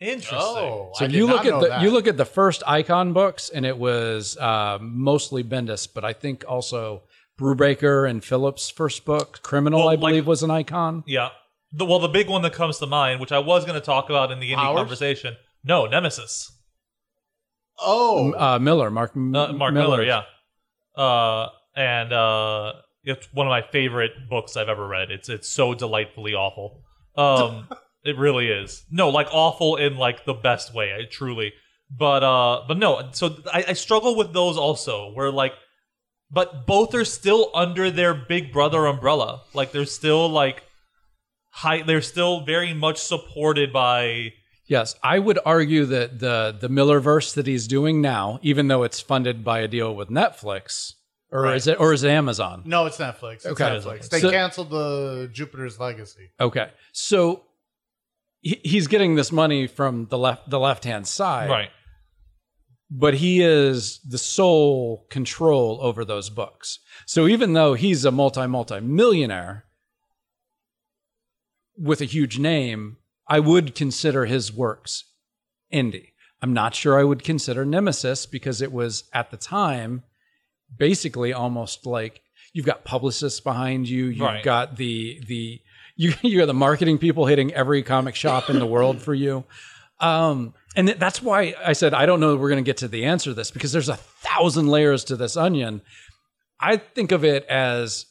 [0.00, 0.38] Interesting.
[0.40, 1.82] Oh, So I did you look not at the that.
[1.82, 6.12] you look at the first Icon books, and it was uh, mostly Bendis, but I
[6.12, 7.02] think also
[7.40, 11.02] Brubaker and Phillips' first book, Criminal, Well, I like- believe, was an Icon.
[11.06, 11.30] Yeah.
[11.72, 14.08] The, well, the big one that comes to mind, which I was going to talk
[14.08, 14.76] about in the indie Powers?
[14.78, 15.36] conversation.
[15.64, 16.52] No, Nemesis.
[17.78, 20.22] Oh, Uh, Millar, Mark M- Uh, Mark Millar, yeah.
[20.96, 22.72] Uh, and uh,
[23.04, 25.10] it's one of my favorite books I've ever read.
[25.10, 26.82] It's it's so delightfully awful.
[27.16, 27.68] Um,
[28.04, 28.84] it really is.
[28.90, 30.92] No, like awful in like the best way.
[30.92, 31.52] I truly.
[31.90, 33.10] But uh, but no.
[33.12, 35.12] So I, I struggle with those also.
[35.12, 35.52] Where like,
[36.30, 39.42] but both are still under their Big Brother umbrella.
[39.54, 40.64] Like they're still like
[41.50, 41.82] high.
[41.82, 44.32] They're still very much supported by.
[44.68, 49.00] Yes, I would argue that the the Millarverse that he's doing now, even though it's
[49.00, 50.94] funded by a deal with Netflix,
[51.32, 51.56] or Right.
[51.56, 52.62] is it or is it Amazon?
[52.64, 53.36] no, it's Netflix.
[53.36, 53.64] It's Okay.
[53.64, 54.08] Netflix.
[54.08, 56.30] They So- canceled the Jupiter's Legacy.
[56.40, 57.44] Okay, so
[58.40, 61.70] he, he's getting this money from the left the left hand side, Right.
[62.90, 66.78] but he is the sole control over those books.
[67.06, 69.64] So even though he's a multi multi millionaire
[71.76, 72.96] with a huge name,
[73.28, 75.04] I would consider his works
[75.72, 76.12] indie.
[76.40, 80.04] I'm not sure I would consider Nemesis because it was at the time
[80.78, 82.20] basically almost like
[82.52, 84.42] you've got publicists behind you, you've Right.
[84.44, 85.60] got the the
[85.96, 89.44] you you got the marketing people hitting every comic shop in the world for you.
[90.00, 92.88] Um, and th- that's why I said I don't know we're going to get to
[92.88, 95.80] the answer to this because there's a thousand layers to this onion.
[96.60, 98.06] I think of it as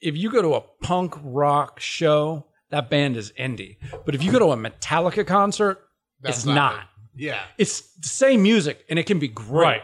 [0.00, 3.76] if you go to a punk rock show, that band is indie.
[4.06, 5.78] But if you go to a Metallica concert,
[6.22, 6.74] That's it's not.
[7.16, 7.22] good.
[7.24, 7.40] Yeah.
[7.58, 9.62] It's the same music and it can be great.
[9.64, 9.82] Right.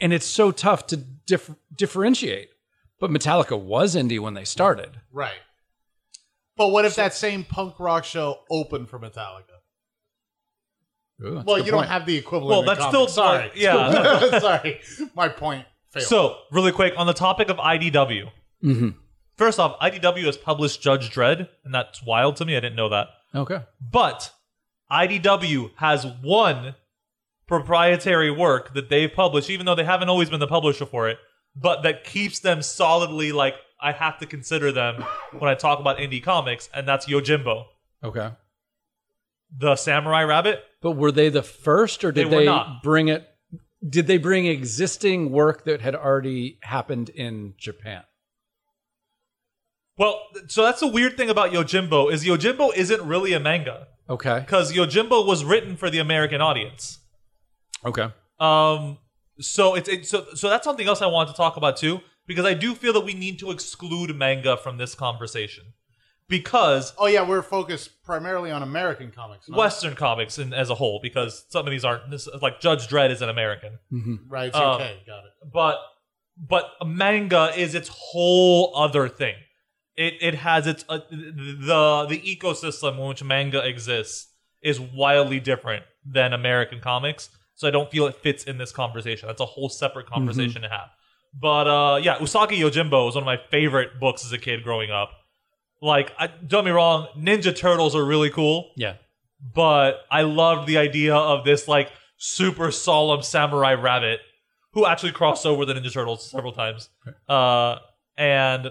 [0.00, 0.96] And it's so tough to
[1.30, 2.50] dif- differentiate.
[2.98, 5.00] But Metallica was indie when they started.
[5.10, 5.40] Right.
[6.56, 9.56] But what if that same punk rock show opened for Metallica?
[11.24, 11.90] Ooh, that's a Well, good you don't point.
[11.90, 12.50] have the equivalent.
[12.50, 12.92] Well, in that's comics.
[12.92, 13.50] still- sorry.
[13.56, 14.38] yeah.
[14.40, 14.80] sorry,
[15.14, 16.06] my point failed.
[16.06, 18.30] So really quick on the topic of IDW.
[18.62, 18.94] Mhm.
[19.36, 22.56] First off, IDW has published Judge Dredd, and that's wild to me.
[22.56, 23.08] I didn't know that.
[23.34, 23.60] Okay.
[23.80, 24.32] But
[24.92, 26.74] IDW has one
[27.50, 31.18] proprietary work that they've published, even though they haven't always been the publisher for it,
[31.56, 35.04] but that keeps them solidly like I have to consider them
[35.36, 37.64] when I talk about indie comics, and that's Yojimbo,
[38.04, 38.30] Okay.
[39.58, 40.62] the samurai rabbit.
[40.80, 42.84] But were they the first or did They were they, not.
[42.84, 43.26] bring it?
[43.86, 48.04] Did they bring existing work that had already happened in Japan?
[49.98, 54.38] Well, so that's the weird thing about Yojimbo is Yojimbo isn't really a manga Okay.
[54.38, 56.99] because Yojimbo was written for the American audience.
[57.84, 58.08] Okay.
[58.38, 58.98] Um,
[59.38, 62.44] so it's it, so so that's something else I wanted to talk about too because
[62.44, 65.64] I do feel that we need to exclude manga from this conversation
[66.28, 69.48] because oh yeah, we're focused primarily on American comics.
[69.48, 69.58] no?
[69.58, 73.10] Western comics in, as a whole because some of these aren't this, like Judge Dredd
[73.10, 73.78] is an American,
[74.28, 74.48] right?
[74.48, 75.52] It's um, okay, got it.
[75.52, 75.78] but
[76.38, 79.34] but manga is its whole other thing.
[79.96, 84.28] It it has its uh, the the ecosystem in which manga exists
[84.62, 87.28] is wildly different than American comics.
[87.60, 89.26] So I don't feel it fits in this conversation.
[89.26, 90.88] That's a whole separate conversation to have.
[91.38, 94.90] But uh, yeah, Usagi Yojimbo was one of my favorite books as a kid growing
[94.90, 95.10] up.
[95.82, 98.94] Like, I, don't get me wrong, Ninja Turtles are really cool, Yeah.
[99.54, 104.20] but I loved the idea of this like super solemn samurai rabbit
[104.72, 106.88] who actually crossed over the Ninja Turtles several times.
[107.28, 107.76] Uh,
[108.16, 108.70] and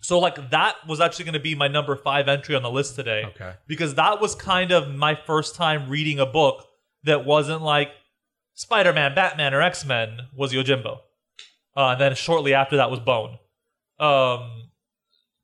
[0.00, 2.96] so like that was actually going to be my number five entry on the list
[2.96, 3.52] today Okay.
[3.68, 6.66] because that was kind of my first time reading a book
[7.04, 7.90] that wasn't like
[8.54, 10.98] Spider-Man, Batman, or X-Men was Yojimbo.
[11.76, 13.38] Uh, and then shortly after that was Bone.
[13.98, 14.70] Um,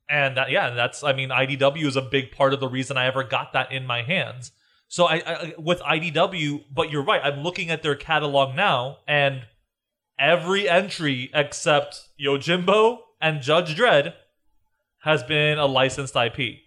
[0.09, 3.05] and that, yeah, that's I mean IDW is a big part of the reason I
[3.05, 4.51] ever got that in my hands.
[4.87, 7.21] So I, I with IDW, but you're right.
[7.23, 9.43] I'm looking at their catalog now, and
[10.19, 14.13] every entry except Yojimbo and Judge Dredd
[15.03, 16.59] has been a licensed IP.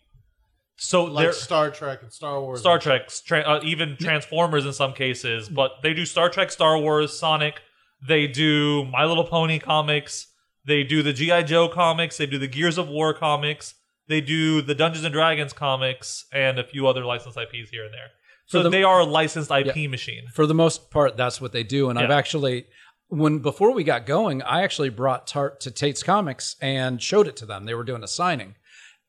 [0.76, 2.60] So Like they're Star Trek and Star Wars.
[2.60, 6.78] Star Trek, tra- uh, even Transformers in some cases, but they do Star Trek, Star
[6.78, 7.60] Wars, Sonic.
[8.06, 10.26] They do My Little Pony comics.
[10.66, 12.16] They do the GI Joe comics.
[12.16, 13.74] They do the Gears of War comics.
[14.08, 17.94] They do the Dungeons and Dragons comics and a few other licensed IPs here and
[17.94, 18.10] there.
[18.46, 20.24] So the- they are a licensed IP machine.
[20.34, 21.90] For the most part, that's what they do.
[21.90, 22.66] And I've actually,
[23.08, 27.36] when before we got going, I actually brought Tart to Tate's Comics and showed it
[27.36, 27.64] to them.
[27.66, 28.56] They were doing a signing.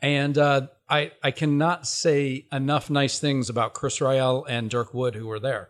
[0.04, 5.16] And uh, I I cannot say enough nice things about Chris Ryall and Dirk Wood
[5.16, 5.70] who were there.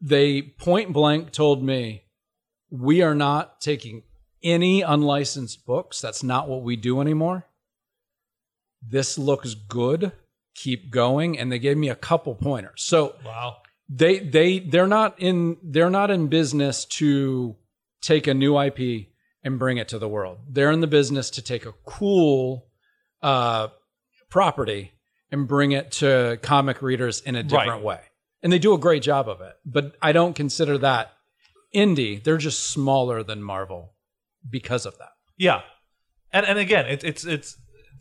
[0.00, 2.04] They point blank told me,
[2.70, 4.02] we are not taking
[4.42, 6.00] any unlicensed books.
[6.00, 7.46] That's not what we do anymore.
[8.86, 10.12] This looks good.
[10.54, 11.38] Keep going.
[11.38, 12.82] And they gave me a couple pointers.
[12.84, 13.58] So Wow.
[13.88, 17.56] they they they're not in they're not in business to
[18.00, 19.08] take a new IP
[19.42, 20.38] and bring it to the world.
[20.48, 22.66] They're in the business to take a cool
[23.24, 23.68] uh,
[24.28, 24.92] property
[25.30, 27.82] and bring it to comic readers in a different Right.
[27.82, 28.00] way.
[28.42, 29.54] And they do a great job of it.
[29.64, 31.12] But I don't consider that
[31.74, 32.22] indie.
[32.22, 33.94] They're just smaller than Marvel
[34.48, 35.12] because of that.
[35.36, 35.62] Yeah,
[36.32, 37.56] and and again, it's it's it's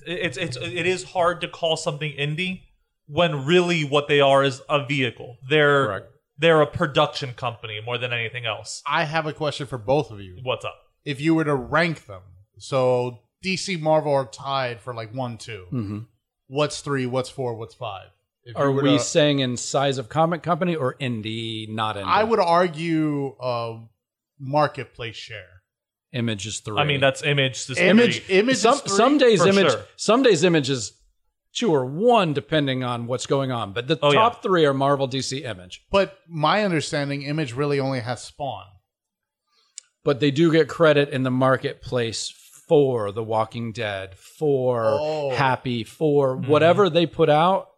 [0.06, 2.64] it's it's it is hard to call something indie
[3.08, 5.38] when really what they are is a vehicle.
[5.50, 6.08] They're Correct.
[6.38, 8.84] they're a production company more than anything else.
[8.86, 10.40] I have a question for both of you.
[10.44, 10.76] What's up?
[11.06, 12.22] If you were to rank them,
[12.60, 15.66] so DC, Marvel are tied for like one, two.
[15.72, 16.00] Mm-hmm.
[16.48, 17.06] What's three?
[17.06, 17.56] What's four?
[17.56, 18.08] What's five?
[18.46, 22.04] If Are we to- saying in size of comic company or indie, not indie?
[22.06, 23.80] I would argue uh,
[24.40, 25.62] marketplace share.
[26.12, 26.78] Image is three.
[26.78, 27.66] I mean, that's image.
[27.68, 28.36] This Image, three.
[28.40, 28.58] image.
[28.58, 28.90] some is three?
[28.96, 29.86] some days For image sure.
[29.96, 30.94] some days image is
[31.56, 34.20] two or one depending on what's going on but the Oh, yeah.
[34.20, 38.66] top three are marvel dc image But my understanding, Image really only has Spawn.
[40.04, 42.32] but they do get credit in the marketplace
[42.68, 45.36] for the walking dead for Oh.
[45.36, 46.48] happy for Mhm.
[46.48, 47.70] whatever they put out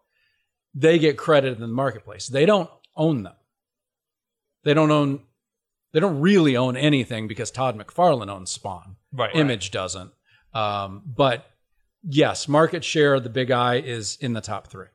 [0.73, 3.36] they get credit in the marketplace they don't own them
[4.63, 5.21] they don't own
[5.93, 9.33] they don't really own anything because todd mcfarlane owns spawn right.
[9.36, 10.11] Image doesn't.
[10.53, 11.45] Um, but
[12.03, 14.88] yes, market share, of the big eye is in the top three.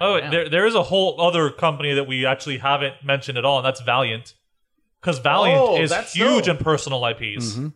[0.00, 0.30] Oh, Damn.
[0.30, 3.66] there there is a whole other company that we actually haven't mentioned at all, and
[3.66, 4.34] that's Valiant.
[5.00, 6.58] Because Valiant Oh, is huge dope.
[6.58, 7.54] in personal IPs.
[7.56, 7.72] Mhm.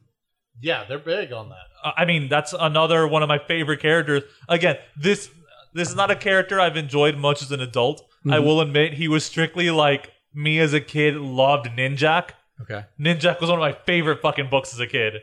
[0.60, 1.66] Yeah, they're big on that.
[1.84, 4.22] Uh, I mean, that's another one of my favorite characters.
[4.48, 5.30] Again, this
[5.74, 8.02] this is not a character I've enjoyed much as an adult.
[8.26, 8.44] I Mhm.
[8.44, 12.30] will admit he was strictly like me as a kid loved Ninjak.
[12.62, 12.84] Okay.
[12.98, 15.20] Ninjak was one of my favorite fucking books as a kid.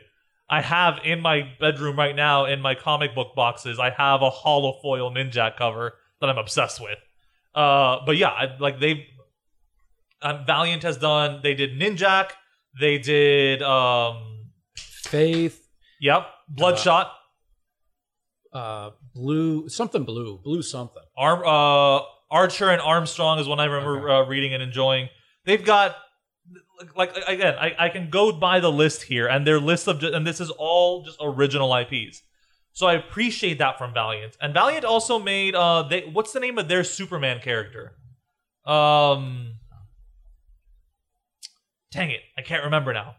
[0.48, 4.30] I have in my bedroom right now in my comic book boxes, I have a
[4.30, 6.98] hollow foil Ninjak cover that I'm obsessed with.
[7.54, 9.08] Uh, but yeah, I, like they,
[10.22, 11.40] um, Valiant has done.
[11.42, 12.30] They did Ninjak.
[12.78, 13.62] They did.
[13.62, 14.33] Um,
[15.06, 15.68] Faith,
[16.00, 17.12] yep, Bloodshot.
[18.52, 21.02] uh, blue, something blue, blue something.
[21.16, 25.08] Arm, uh, Archer and Armstrong is one I remember uh, reading and enjoying.
[25.44, 25.96] They've got
[26.96, 30.26] like again, I, I can go by the list here, and their list of and
[30.26, 32.22] this is all just original IPs.
[32.72, 34.36] So I appreciate that from Valiant.
[34.40, 37.92] And Valiant also made uh, they what's the name of their Superman character?
[38.64, 39.54] Um,
[41.92, 43.14] dang it, I can't remember now.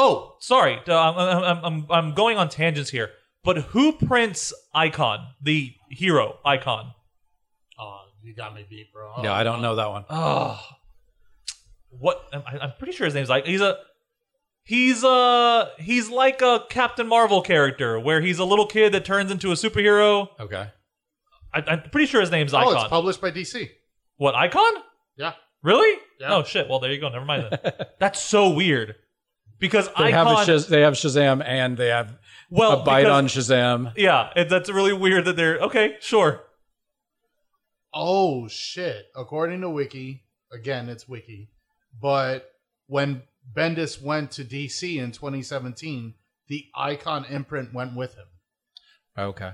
[0.00, 3.10] Oh, sorry, uh, I'm, I'm, I'm, I'm going on tangents here.
[3.42, 6.92] But who prints Icon, the hero Icon?
[7.80, 9.12] Oh, you got me beat, bro.
[9.24, 10.04] yeah, I don't know that one.
[10.08, 10.60] Oh,
[11.90, 12.22] what?
[12.32, 13.76] I- I'm pretty sure his name's like he's a
[14.62, 19.32] he's a he's like a Captain Marvel character where he's a little kid that turns
[19.32, 20.28] into a superhero.
[20.38, 20.68] Okay.
[21.52, 22.68] I, I'm pretty sure his name's Icon.
[22.68, 22.84] Oh, Icon.
[22.84, 23.68] it's published by DC.
[24.16, 24.74] what Icon?
[25.16, 25.32] Yeah.
[25.62, 25.98] Really?
[26.20, 26.34] Yeah.
[26.36, 26.68] Oh shit.
[26.68, 27.08] Well, there you go.
[27.08, 27.72] Never mind then.
[27.98, 28.94] That's so weird
[29.58, 30.26] because They Icon.
[30.36, 32.16] have Shaz- they have Shazam and they have
[32.50, 33.92] well, a bite because- on Shazam.
[33.96, 35.96] Yeah, it, that's really weird that they're okay.
[36.00, 36.44] Sure.
[37.94, 39.06] Oh shit!
[39.16, 41.50] According to Wiki, again, it's Wiki,
[42.00, 42.50] but
[42.86, 43.22] when
[43.56, 46.14] Bendis went to DC in 2017,
[46.48, 48.26] the Icon imprint went with him.
[49.16, 49.52] Okay.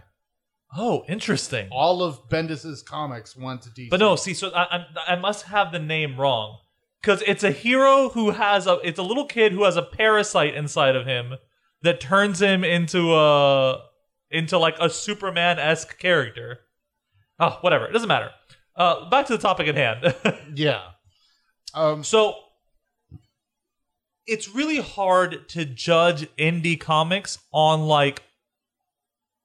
[0.77, 1.69] Oh, interesting.
[1.71, 3.91] All of Bendis's comics went to DC.
[3.91, 6.59] But no, see, so I, I, I must have the name wrong
[7.05, 8.79] because it's a hero who has a.
[8.83, 11.35] It's a little kid who has a parasite inside of him
[11.83, 13.83] that turns him into a
[14.31, 16.61] into like a Superman esque character.
[17.39, 17.87] Oh, whatever.
[17.87, 18.31] It doesn't matter.
[18.75, 20.15] Uh, back to the topic at hand.
[20.55, 20.81] yeah.
[21.75, 22.37] Um, so
[24.27, 28.23] it's really hard to judge indie comics on like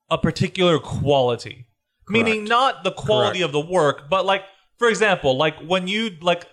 [0.09, 1.65] a particular quality
[2.07, 3.43] meaning not the quality Correct.
[3.43, 4.43] of the work but like
[4.79, 6.47] for example like when you like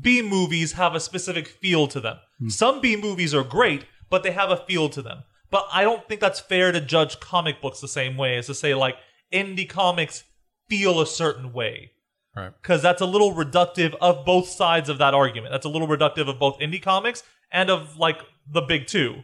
[0.00, 2.16] b movies have a specific feel to them
[2.48, 6.08] some b movies are great but they have a feel to them but i don't
[6.08, 8.96] think that's fair to judge comic books the same way as to say like
[9.32, 10.24] indie comics
[10.68, 11.90] feel a certain way
[12.34, 12.52] Right.
[12.60, 15.52] because that's a little reductive of both sides of that argument.
[15.52, 19.22] That's a little reductive of both indie comics and of like the big two,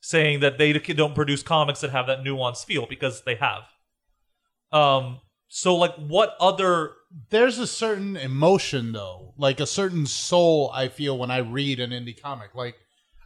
[0.00, 3.62] saying that they don't produce comics that have that nuanced feel because they have.
[4.70, 5.18] Um.
[5.54, 6.92] So like, what other?
[7.28, 11.90] there's a certain emotion though, like a certain soul I feel when I read an
[11.90, 12.54] indie comic.
[12.54, 12.76] Like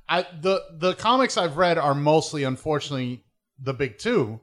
[0.08, 3.24] I the the comics I've read are mostly unfortunately
[3.62, 4.40] the big two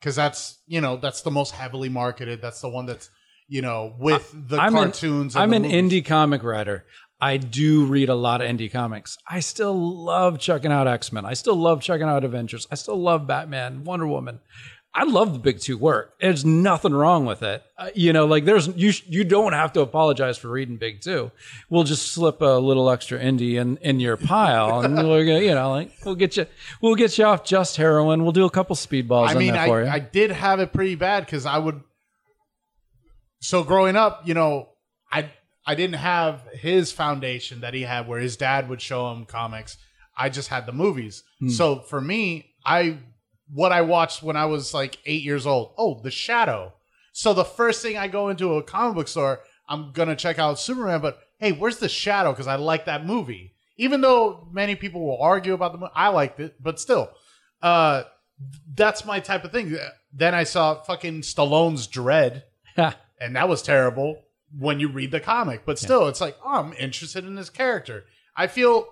[0.00, 2.40] because that's you know that's the most heavily marketed.
[2.40, 3.10] That's the one that's
[3.48, 5.34] you know with the I'm an- cartoons.
[5.36, 5.76] and I'm the an movies.
[6.02, 6.86] indie comic writer.
[7.20, 9.18] I do read a lot of indie comics.
[9.28, 9.74] I still
[10.06, 11.26] love checking out X Men.
[11.26, 12.66] I still love checking out Avengers.
[12.70, 14.40] I still love Batman, Wonder Woman.
[14.92, 16.14] I love the big two work.
[16.20, 17.62] There's nothing wrong with it.
[17.78, 21.30] Uh, you know, like there's you you don't have to apologize for reading big two.
[21.68, 25.54] We'll just slip a little extra indie in in your pile, and we're gonna, you
[25.54, 26.46] know, like we'll get you
[26.82, 28.24] we'll get you off just heroin.
[28.24, 29.94] We'll do a couple speedballs I mean, I.
[29.94, 31.80] I did have it pretty bad because I would.
[33.40, 34.70] So growing up, you know,
[35.12, 35.30] I
[35.64, 39.76] I didn't have his foundation that he had, where his dad would show him comics.
[40.18, 41.22] I just had the movies.
[41.38, 41.48] Hmm.
[41.50, 42.98] So for me, I
[43.52, 45.74] what I watched when I was like eight years old.
[45.76, 46.74] Oh, The Shadow.
[47.12, 50.58] So the first thing I go into a comic book store, I'm gonna check out
[50.58, 51.00] Superman.
[51.00, 52.32] But hey, where's The Shadow?
[52.32, 53.54] Because I like that movie.
[53.76, 56.54] Even though many people will argue about the movie, I liked it.
[56.62, 57.10] But still,
[57.62, 58.04] uh,
[58.74, 59.76] that's my type of thing.
[60.12, 62.42] Then I saw fucking Stallone's Dredd,
[62.76, 64.22] and that was terrible
[64.58, 65.62] when you read the comic.
[65.64, 68.04] But still, it's like, oh, I'm interested in this character.
[68.36, 68.86] I feel,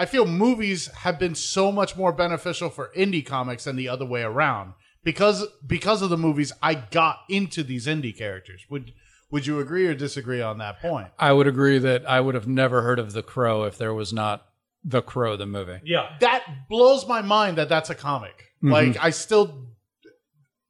[0.00, 4.06] I feel movies have been so much more beneficial for indie comics than the other
[4.06, 4.72] way around
[5.04, 6.54] because because of the movies.
[6.62, 8.64] I got into these indie characters.
[8.70, 8.94] Would
[9.30, 11.08] would you agree or disagree on that point?
[11.18, 14.10] I would agree that I would have never heard of The Crow if there was
[14.10, 14.46] not
[14.82, 15.80] The Crow, the movie.
[15.84, 16.16] Yeah.
[16.20, 18.54] that blows my mind that that's a comic.
[18.64, 18.72] Mm-hmm.
[18.72, 19.66] Like I still,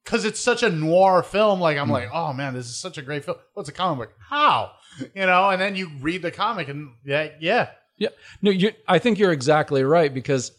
[0.03, 1.61] because it's such a noir film.
[1.61, 1.93] Like I'm mm.
[1.93, 3.37] like, oh man, this is such a great film.
[3.53, 4.17] What's a comic book?
[4.29, 4.73] How?
[5.15, 5.49] You know?
[5.51, 7.69] And then you read the comic, and yeah, yeah,
[8.01, 8.09] Yeah,
[8.41, 8.71] no, you.
[8.87, 10.51] I think you're exactly right because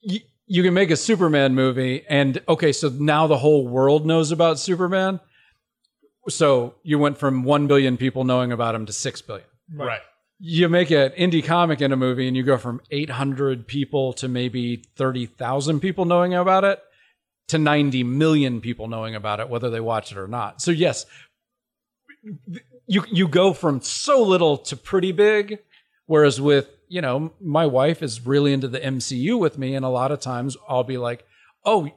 [0.00, 4.32] you you can make a Superman movie, and okay, so now the whole world knows
[4.32, 5.20] about Superman.
[6.30, 9.46] So you went from one billion people knowing about him to six billion.
[9.74, 10.00] right.
[10.38, 14.14] You make an indie comic in a movie, and you go from eight hundred people
[14.14, 16.80] to maybe thirty thousand people knowing about it
[17.48, 20.62] to ninety million people knowing about it, whether they watch it or not.
[20.62, 21.04] So yes,
[22.86, 25.58] you you go from so little to pretty big
[26.10, 29.88] whereas with you know my wife is really into the mcu with me and a
[29.88, 31.24] lot of times i'll be like
[31.64, 31.88] oh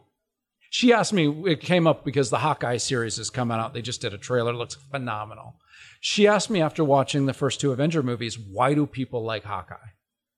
[0.69, 3.75] she asked me it came up because the hawkeye series is coming out.
[3.75, 4.53] They just did a trailer.
[4.53, 5.57] It looks phenomenal.
[6.01, 9.91] She asked me after watching the first two avenger movies why do people like hawkeye?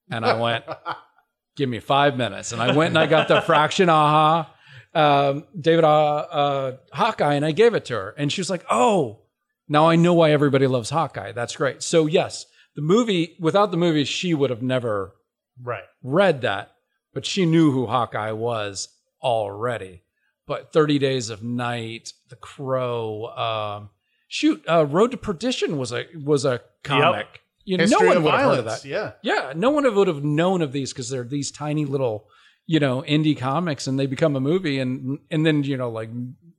[0.10, 0.66] And i went
[1.58, 2.52] give me five minutes.
[2.54, 4.50] And i went and i got the Fraction Aja
[4.94, 8.16] um, david uh, uh, hawkeye and i gave it to her.
[8.18, 9.22] And she was like oh
[9.68, 11.32] now I know why everybody loves Hawkeye.
[11.32, 11.82] That's great.
[11.82, 12.46] So yes,
[12.76, 15.16] the movie without the movie, she would have never
[15.62, 15.84] Right.
[16.04, 16.72] read that,
[17.14, 18.90] but she knew who Hawkeye was
[19.22, 20.02] already.
[20.48, 23.90] But Thirty Days of Night, The Crow, um,
[24.28, 27.42] shoot, uh, Road to Perdition was a was a comic.
[27.64, 28.86] You know, no one of would have heard of that.
[28.86, 29.14] Yeah.
[29.24, 32.28] Yeah, no one would have known of these because they're these tiny little,
[32.68, 36.10] you know, indie comics, and they become a movie, and and then you know, like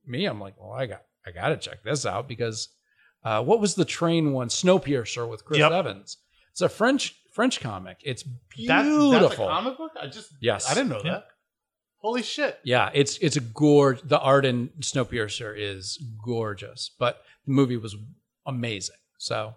[0.04, 2.68] me, I'm like, well, I got I got to check this out because
[3.26, 4.48] uh, what was the train one?
[4.48, 5.72] Snowpiercer with Chris Yep.
[5.72, 6.18] Evans.
[6.52, 7.98] It's a French French comic.
[8.02, 8.22] It's
[8.66, 9.10] That, beautiful.
[9.20, 9.92] that's a comic book.
[10.00, 10.70] I just Yes.
[10.70, 11.10] I didn't know Yeah.
[11.12, 11.26] that.
[11.98, 12.58] Holy shit.
[12.64, 14.00] Yeah, it's it's a gorge.
[14.02, 17.96] The art in Snowpiercer is gorgeous, but the movie was
[18.46, 18.96] amazing.
[19.18, 19.54] So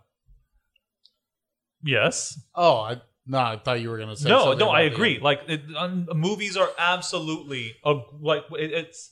[1.83, 2.39] Yes.
[2.55, 5.19] Oh, I no, I thought you were gonna say No, no, I about the- agree.
[5.19, 9.11] Like it, um, movies are absolutely a, like it, it's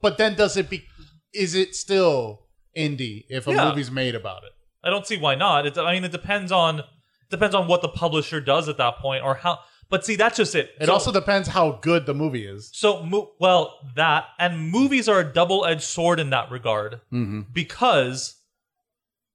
[0.00, 0.84] But then does it be?
[1.32, 2.43] Is it still
[2.76, 3.68] indie if a Yeah.
[3.68, 4.52] movie's made about it?
[4.82, 5.66] I don't see why not.
[5.66, 6.82] It, I mean, it depends on
[7.30, 9.60] depends on what the publisher does at that point or how.
[9.90, 10.70] But see, that's just it.
[10.80, 12.70] It So- also depends how good the movie is.
[12.74, 17.42] So, mo- well, that and movies are a double-edged sword in that regard mm-hmm.
[17.52, 18.36] because,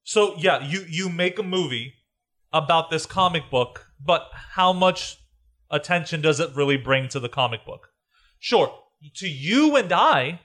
[0.03, 1.93] so yeah, you you make a movie
[2.51, 5.17] about this comic book, but how much
[5.69, 7.89] attention does it really bring to the comic book?
[8.39, 8.73] Sure,
[9.15, 10.41] to you and I,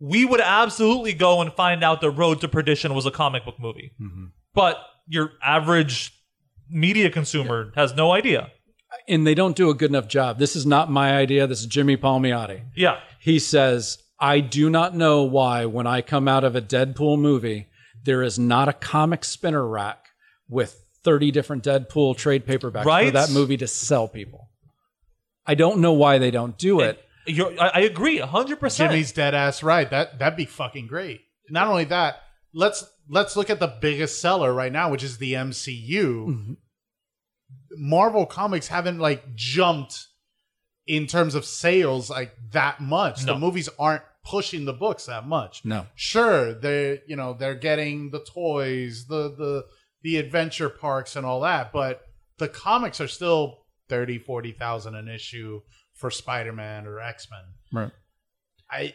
[0.00, 3.58] we would absolutely go and find out the Road to Perdition was a comic book
[3.58, 4.26] movie, mm-hmm.
[4.54, 6.12] but your average
[6.68, 8.50] media consumer has no idea.
[9.08, 10.38] and they don't do a good enough job.
[10.38, 11.46] This is not my idea.
[11.46, 12.62] This is Jimmy Palmiotti.
[12.76, 17.18] Yeah, He says, "I do not know why when I come out of a Deadpool
[17.18, 17.66] movie,
[18.04, 20.06] there is not a comic spinner rack
[20.48, 24.48] with 30 different Deadpool trade paperbacks for that movie to sell people.
[25.46, 27.03] I don't know why they don't do it.
[27.26, 28.90] You're, I, I agree, hundred percent.
[28.90, 29.88] Jimmy's dead ass right.
[29.88, 31.22] That that'd be fucking great.
[31.50, 32.22] Not only that,
[32.52, 36.26] let's let's look at the biggest seller right now, which is the MCU.
[36.26, 36.52] Mm-hmm.
[37.76, 40.06] Marvel comics haven't like jumped
[40.86, 43.24] in terms of sales like that much.
[43.24, 43.34] No.
[43.34, 45.64] The movies aren't pushing the books that much.
[45.64, 45.86] No.
[45.94, 49.64] Sure, they you know they're getting the toys, the the
[50.02, 52.02] the adventure parks and all that, but
[52.38, 55.60] the comics are still 30, 40,000 an issue,
[55.94, 57.44] for Spider-Man or X-Men.
[57.72, 57.92] Right.
[58.70, 58.94] I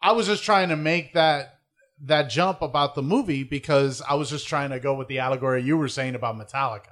[0.00, 1.58] I was just trying to make that
[2.02, 5.62] that jump about the movie because I was just trying to go with the allegory
[5.62, 6.90] you were saying about Metallica.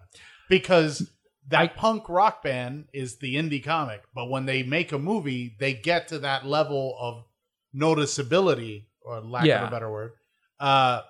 [0.48, 1.10] Because
[1.48, 5.56] that I- punk rock band is the indie comic, but when they make a movie,
[5.58, 7.24] they get to that level of
[7.74, 10.12] noticeability, or lack of a better word,
[10.60, 11.02] uh,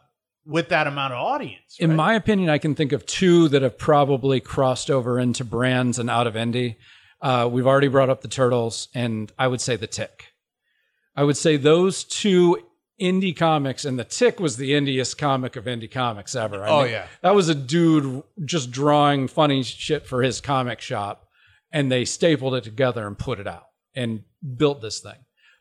[0.45, 1.77] with that amount of audience.
[1.79, 1.97] In right?
[1.97, 6.11] my opinion, I can think of two that have probably crossed over into brands and
[6.11, 6.77] out of indie.
[7.23, 10.27] Uh, we've already brought up the Turtles, and I would say the Tick.
[11.15, 12.59] I would say those two
[13.01, 16.65] indie comics, and the Tick was the indiest comic of indie comics ever.
[16.65, 17.07] I Oh, mean, yeah.
[17.23, 21.29] that was a dude just drawing funny shit for his comic shop,
[21.71, 24.25] and they stapled it together and put it out and
[24.57, 25.19] built this thing.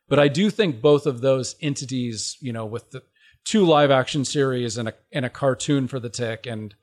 [0.09, 3.03] But I do think both of those entities, you know, with the
[3.45, 6.74] two live action series and a and a cartoon for the Tick and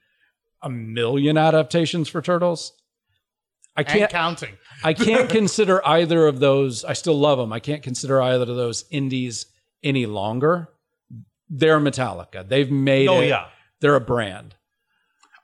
[0.62, 2.72] a million adaptations for Turtles,
[3.76, 4.56] I and can't counting.
[4.84, 6.84] I can't consider either of those.
[6.84, 7.52] I still love them.
[7.52, 9.46] I can't consider either of those indies
[9.82, 10.68] any longer.
[11.48, 12.46] They're Metallica.
[12.48, 13.28] They've made Oh it.
[13.28, 13.46] yeah.
[13.80, 14.54] They're a brand.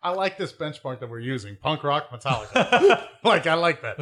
[0.03, 3.07] I like this benchmark that we're using: punk rock, Metallica.
[3.25, 3.99] like I like that.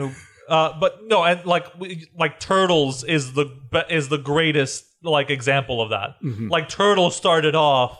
[0.48, 1.66] Uh, but no, and like
[2.18, 3.46] like Turtles is the
[3.88, 6.16] is the greatest like example of that.
[6.22, 6.48] Mm-hmm.
[6.48, 7.96] Like Turtles started off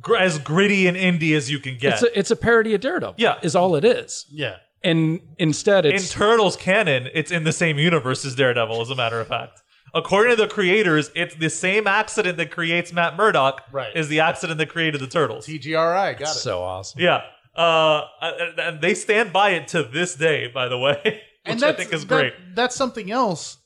[0.00, 1.94] gr- as gritty and indie as you can get.
[1.94, 3.14] It's a, it's a parody of Daredevil.
[3.18, 3.38] Yeah.
[3.42, 4.26] is all it is.
[4.30, 4.56] Yeah.
[4.86, 8.80] And instead, in it's Turtles canon, it's in the same universe as Daredevil.
[8.80, 9.62] As a matter of fact,
[9.94, 13.62] according to the creators, it's the same accident that creates Matt Murdock.
[13.72, 13.94] Right.
[13.96, 15.46] Is the accident that created the Turtles.
[15.46, 16.26] TGRI got it.
[16.28, 17.00] so awesome.
[17.00, 17.22] Yeah.
[17.54, 20.46] Uh, and and they stand by it to this day.
[20.48, 21.14] By the way, which
[21.46, 22.34] and I that's, think is that- great.
[22.54, 23.58] that's something else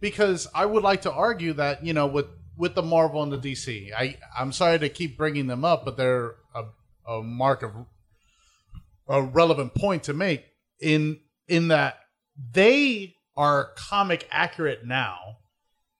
[0.00, 2.26] because I would like to argue that you know with
[2.56, 5.96] with the Marvel and the DC, I I'm sorry to keep bringing them up, but
[5.96, 6.64] they're a,
[7.10, 7.72] a mark of
[9.10, 10.44] a relevant point to make
[10.80, 11.98] in in that
[12.52, 15.16] they are comic accurate now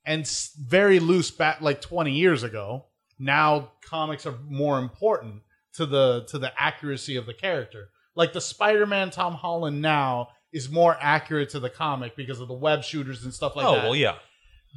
[0.07, 0.27] and
[0.59, 2.87] very loose back like 20 years ago.
[3.19, 5.43] Now comics are more important
[5.75, 7.91] to the to the accuracy of the character.
[8.15, 12.55] Like the Spider-Man Tom Holland now is more accurate to the comic because of the
[12.55, 14.17] web shooters and stuff like oh that well, yeah.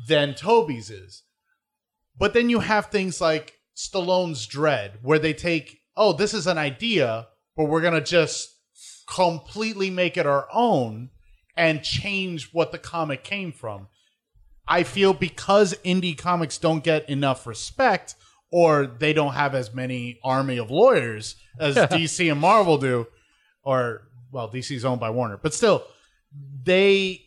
[0.08, 1.24] than Tobey's is.
[2.18, 6.60] But then you have things like Stallone's Dredd, where they take, oh, this is an
[6.60, 8.50] idea, but we're going to just
[9.08, 11.10] completely make it our own
[11.56, 13.88] and change what the comic came from.
[14.68, 18.16] I feel because indie comics don't get enough respect
[18.54, 23.08] or they don't have as many army of lawyers as DC and Marvel do,
[23.64, 25.84] or well, DC's owned by Warner, but still,
[26.64, 27.22] they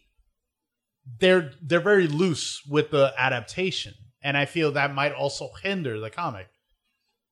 [1.19, 6.11] they're they're very loose with the adaptation, and I feel that might also hinder the
[6.11, 6.49] comic,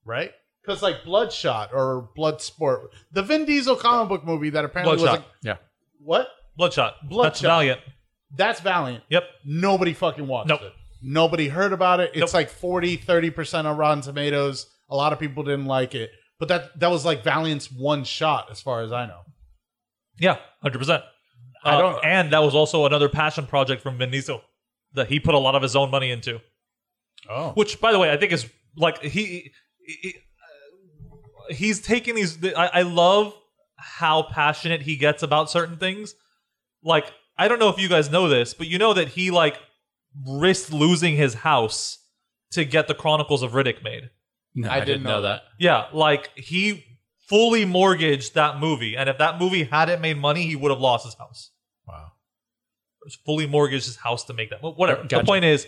[0.04, 0.32] right?
[0.64, 5.18] Because like Bloodshot or Bloodsport, the Vin Diesel comic book movie that apparently Bloodshot.
[5.18, 5.56] was like Yeah.
[6.00, 6.28] what?
[6.56, 6.94] Bloodshot.
[7.08, 7.32] Bloodshot.
[7.32, 7.40] That's.
[7.42, 7.80] Valiant.
[8.36, 9.04] That's Valiant.
[9.10, 9.24] Yep.
[9.44, 10.62] Nobody fucking watched Nope.
[10.62, 10.72] it.
[11.02, 12.10] Nobody heard about it.
[12.14, 12.34] It's Nope.
[12.34, 14.66] like 40, 30% on Rotten Tomatoes.
[14.88, 16.10] A lot of people didn't like it.
[16.38, 19.20] But that that was like Valiant's one shot as far as I know.
[20.18, 21.04] Yeah, hundred percent.
[21.64, 24.42] I don't- and that was also another passion project from Vin Diesel
[24.94, 26.40] that he put a lot of his own money into.
[27.28, 27.52] Oh.
[27.52, 28.46] Which, by the way, I think is
[28.76, 29.52] like he,
[29.86, 30.18] he uh,
[31.50, 32.38] he's taking these.
[32.44, 33.34] I, I love
[33.76, 36.14] how passionate he gets about certain things.
[36.82, 39.58] Like I don't know if you guys know this, but you know that he like
[40.26, 41.98] risked losing his house
[42.52, 44.10] to get the Chronicles of Riddick made.
[44.54, 45.42] No, I didn't know that.
[45.58, 46.84] Yeah, like he
[47.28, 51.04] fully mortgaged that movie, and if that movie hadn't made money, he would have lost
[51.04, 51.50] his house.
[51.88, 52.12] Wow.
[53.26, 54.62] Fully mortgaged his house to make that.
[54.62, 55.02] well, Whatever.
[55.02, 55.16] Gotcha.
[55.16, 55.66] The point is,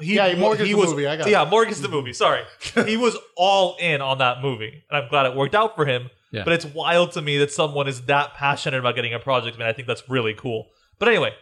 [0.00, 1.30] he Yeah, he mortgaged the was, movie, I got it.
[1.30, 2.12] yeah, mortgaged the movie.
[2.12, 2.42] Sorry,
[2.86, 6.10] he was all in on that movie, and I'm glad it worked out for him.
[6.32, 6.44] Yeah.
[6.44, 9.68] But it's wild to me that someone is that passionate about getting a project, man.
[9.68, 10.66] I think that's really cool.
[10.98, 11.32] But anyway,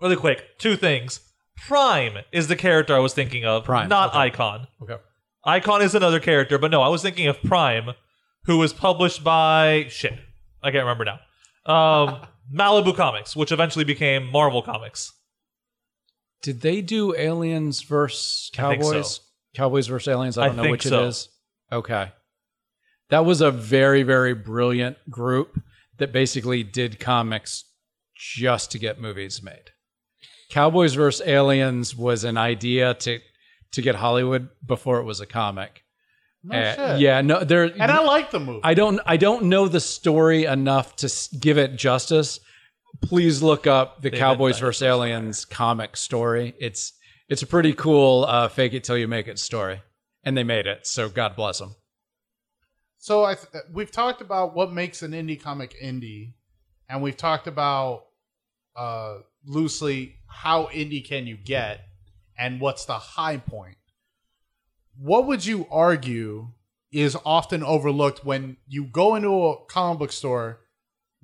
[0.00, 1.20] really quick, two things.
[1.66, 4.18] Prime is the character I was thinking of, Prime, not okay.
[4.18, 4.66] Icon.
[4.82, 4.96] Okay.
[5.44, 7.90] Icon is another character, but no, I was thinking of Prime,
[8.44, 10.14] who was published by shit.
[10.62, 11.20] I can't remember now.
[11.72, 12.20] Um,
[12.54, 15.12] Malibu Comics, which eventually became Marvel Comics.
[16.44, 18.90] Did they do Aliens versus I think so.
[18.92, 19.20] Cowboys?
[19.56, 20.36] Cowboys versus Aliens.
[20.38, 21.04] I I don't know think which so.
[21.04, 21.28] it is.
[21.72, 22.12] Okay.
[23.08, 25.58] That was a very, very brilliant group
[25.98, 27.64] that basically did comics
[28.14, 29.70] just to get movies made.
[30.50, 33.20] Cowboys versus Aliens was an idea to
[33.72, 35.82] to get Hollywood before it was a comic.
[36.44, 37.00] No Uh, shit.
[37.00, 37.64] yeah, no, there.
[37.64, 38.60] And I like the movie.
[38.62, 42.38] I don't I don't know the story enough to s- give it justice.
[43.00, 46.54] Please look up the They Cowboys meant vs Aliens comic story.
[46.58, 46.92] It's
[47.28, 49.82] it's a pretty cool uh, fake it till you make it story,
[50.24, 50.86] and they made it.
[50.86, 51.74] So God bless them.
[52.98, 56.34] So I th- we've talked about what makes an indie comic indie,
[56.88, 58.04] and we've talked about
[58.76, 61.80] uh, loosely how indie can you get
[62.38, 63.76] and what's the high point.
[64.96, 66.48] What would you argue
[66.92, 70.60] is often overlooked when you go into a comic book store?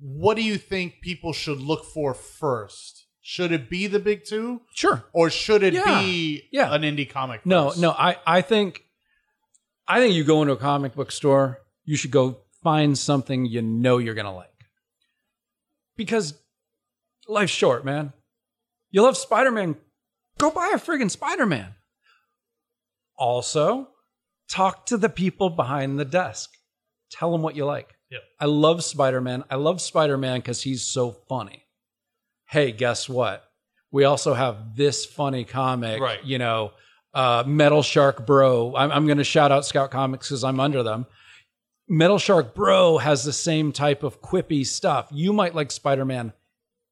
[0.03, 3.05] What do you think people should look for first?
[3.21, 5.05] Should it be the big two, Sure.
[5.13, 6.01] or should it Yeah.
[6.01, 6.73] be Yeah.
[6.73, 7.41] an indie comic?
[7.41, 7.45] Book?
[7.45, 7.79] No, first?
[7.81, 7.91] no.
[7.91, 8.83] I, I think,
[9.87, 13.61] I think you go into a comic book store, you should go find something you
[13.61, 14.49] know you're gonna like,
[15.95, 16.33] because
[17.27, 18.13] life's short, man.
[18.89, 19.75] You love Spider Man,
[20.39, 21.75] go buy a friggin' Spider Man.
[23.17, 23.89] Also,
[24.49, 26.49] talk to the people behind the desk.
[27.11, 27.93] Tell them what you like.
[28.11, 28.21] Yep.
[28.39, 29.43] I love Spider Man.
[29.49, 31.63] I love Spider Man because he's so funny.
[32.45, 33.43] Hey, guess what?
[33.91, 36.23] We also have this funny comic, Right.
[36.23, 36.71] you know,
[37.13, 38.75] uh, Metal Shark Bro.
[38.75, 41.05] I'm, I'm going to shout out Scout Comics because I'm under them.
[41.89, 45.07] Metal Shark Bro has the same type of quippy stuff.
[45.11, 46.31] You might like Spider Man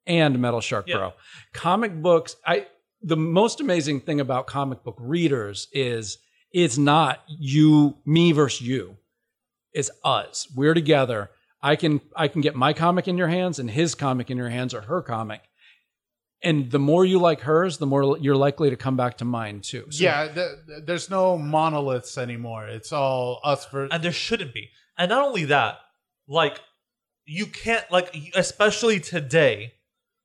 [0.06, 0.96] and Metal Shark Yeah.
[0.96, 1.12] Bro.
[1.52, 2.66] Comic books, I
[3.02, 6.18] the most amazing thing about comic book readers is
[6.52, 8.96] it's not you, me versus you.
[9.72, 10.48] It's us.
[10.54, 11.30] We're together.
[11.62, 14.48] I can I can get my comic in your hands and his comic in your
[14.48, 15.42] hands or her comic.
[16.42, 19.60] And the more you like hers, the more you're likely to come back to mine
[19.60, 19.86] too.
[19.90, 22.66] So- yeah, th- th- there's no monoliths anymore.
[22.66, 23.84] It's all us for.
[23.90, 24.70] and there shouldn't be.
[24.96, 25.80] And not only that,
[26.26, 26.60] like
[27.26, 29.74] you can't like especially today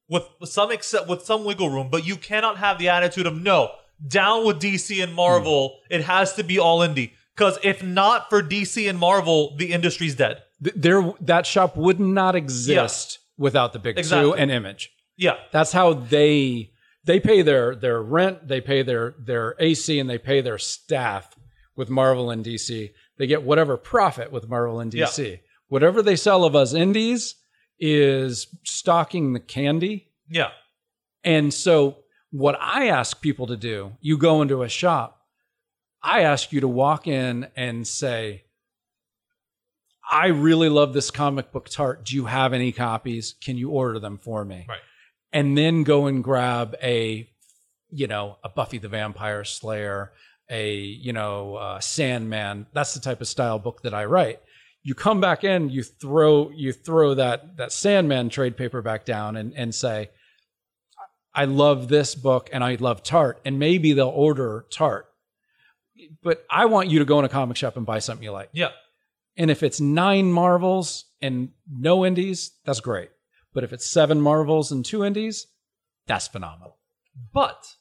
[0.08, 3.72] with some except with some wiggle room, but you cannot have the attitude of no,
[4.08, 5.96] down with DC and Marvel, hmm.
[5.96, 7.12] it has to be all indie.
[7.36, 10.44] Cuz if not for DC and Marvel, the industry's dead.
[10.64, 14.32] Th- there that shop would not exist without the big Exactly.
[14.32, 14.92] two and image.
[15.18, 15.36] Yeah.
[15.52, 16.72] That's how they
[17.04, 21.36] they pay their their rent, they pay their their AC, and they pay their staff
[21.76, 22.92] with Marvel and DC.
[23.18, 25.40] They get whatever profit with Marvel and DC.
[25.68, 27.36] Whatever they sell of us indies
[27.80, 30.10] is stocking the candy.
[30.30, 30.50] Yeah.
[31.24, 31.98] And so
[32.32, 35.15] what I ask people to do, you go into a shop,
[36.06, 38.44] I ask you to walk in and say,
[40.10, 42.06] I really love this comic book tart.
[42.06, 43.34] Do you have any copies?
[43.42, 44.68] Can you order them for me?
[44.70, 44.80] Right.
[45.34, 47.28] And then go and grab a,
[47.90, 50.12] you know, a Buffy the Vampire Slayer,
[50.48, 52.68] a, you know, uh, Sandman.
[52.72, 54.42] That's the type of style book that I write.
[54.84, 59.52] You come back in, you throw you throw that that Sandman trade paperback down and
[59.56, 60.12] and say,
[61.34, 65.08] I love this book and I love Tart, and maybe they'll order Tart.
[66.22, 68.50] But I want you to go in a comic shop and buy something you like.
[68.54, 68.70] Yeah.
[69.38, 73.10] And if it's nine Marvels and no indies, that's great.
[73.54, 75.48] But if it's seven Marvels and two indies,
[76.08, 76.78] that's phenomenal.
[77.34, 77.76] But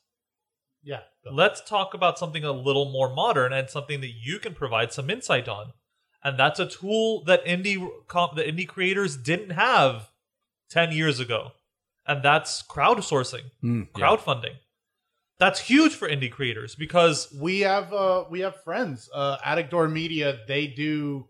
[0.82, 1.00] yeah,
[1.30, 5.10] let's talk about something a little more modern and something that you can provide some
[5.10, 5.72] insight on.
[6.22, 10.10] And that's a tool that indie comp, the indie creators didn't have
[10.70, 11.52] 10 years ago.
[12.06, 14.04] And that's crowdsourcing, Mm, yeah.
[15.34, 15.38] Crowdfunding.
[15.38, 19.88] That's huge for indie creators because we have uh we have friends uh Attic Door
[19.88, 21.28] Media they do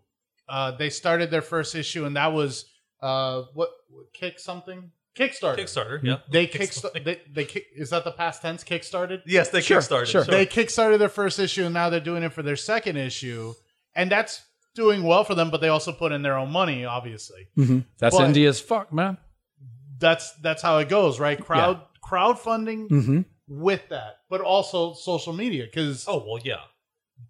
[0.49, 2.65] uh they started their first issue and that was
[3.01, 3.69] uh what
[4.13, 6.17] kick something Kickstarter Kickstarter, yeah.
[6.29, 6.93] they Kickstarter.
[6.93, 10.07] kick they, they kick is that the past tense kickstarted Yes, they Sure, kickstarted.
[10.07, 10.23] sure.
[10.25, 13.53] they kickstarted their first issue and now they're doing it for their second issue
[13.95, 14.43] and that's
[14.75, 17.47] doing well for them but they also put in their own money obviously
[17.97, 19.17] That's But- indie as fuck, man.
[19.99, 23.21] that's that's how it goes right crowd crowdfunding Mm-hmm.
[23.47, 26.61] With that but also social media because oh well, yeah,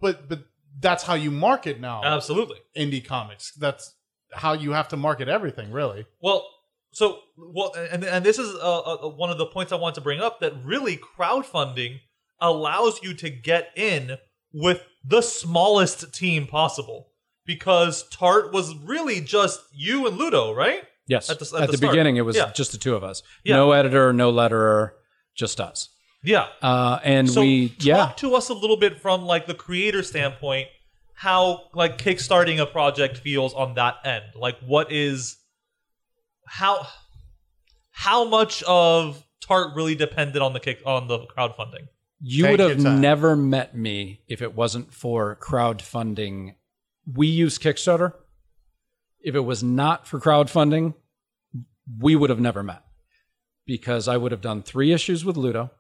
[0.02, 0.40] but but
[0.80, 2.57] that's how you market now absolutely.
[2.77, 3.53] indie comics.
[3.53, 3.94] That's
[4.34, 6.06] how you have to market everything, really.
[6.22, 6.45] Well,
[6.91, 10.02] so well, and and this is uh, uh, one of the points I want to
[10.02, 11.99] bring up that really crowdfunding
[12.40, 14.18] allows you to get in
[14.53, 17.10] with the smallest team possible
[17.45, 20.84] because Tart was really just you and Ludo, right?
[21.07, 21.30] Yes.
[21.30, 21.91] At At the- the, at the start.
[21.91, 22.52] beginning, it was Yeah.
[22.53, 23.22] just the two of us.
[23.44, 23.57] Yeah.
[23.57, 24.91] No editor, no letterer,
[25.35, 25.90] just us.
[26.26, 26.47] Yeah.
[26.61, 28.11] Uh, and So we, talk yeah.
[28.18, 30.68] to us a little bit from like the creator standpoint,
[31.14, 34.23] how like kickstarting a project feels on that end.
[34.35, 35.38] Like what is
[36.47, 36.88] how
[37.91, 41.88] how much of Tart really depended on the kick on the crowdfunding?
[42.22, 46.56] You Take would have never met me if it wasn't for crowdfunding.
[47.14, 48.14] We use Kickstarter.
[49.22, 50.95] If it was not for crowdfunding,
[51.99, 52.84] we would have never met
[53.65, 55.72] because I would have done three issues with Ludo.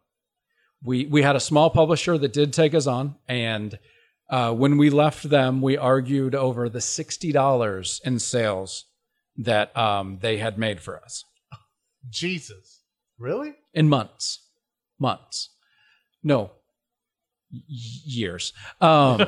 [0.85, 3.77] We we had a small publisher that did take us on, and
[4.29, 8.85] uh, when we left them, we argued over the sixty dollars in sales
[9.37, 11.25] that um, they had made for us
[12.09, 12.81] Jesus,
[13.17, 13.53] really?
[13.73, 14.47] in months,
[14.99, 15.49] months,
[16.23, 16.51] no,
[17.51, 18.53] y- years.
[18.79, 19.27] Um,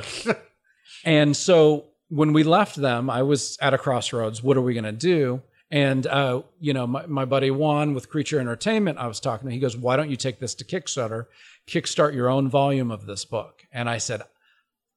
[1.03, 4.41] and so when we left them, I was at a crossroads.
[4.41, 5.41] What are we going to do?
[5.69, 9.53] And uh, you know, my, my buddy Juan with Creature Entertainment, I was talking to.
[9.53, 11.25] He goes, "Why don't you take this to Kickstarter,
[11.67, 14.21] kickstart your own volume of this book?" And I said,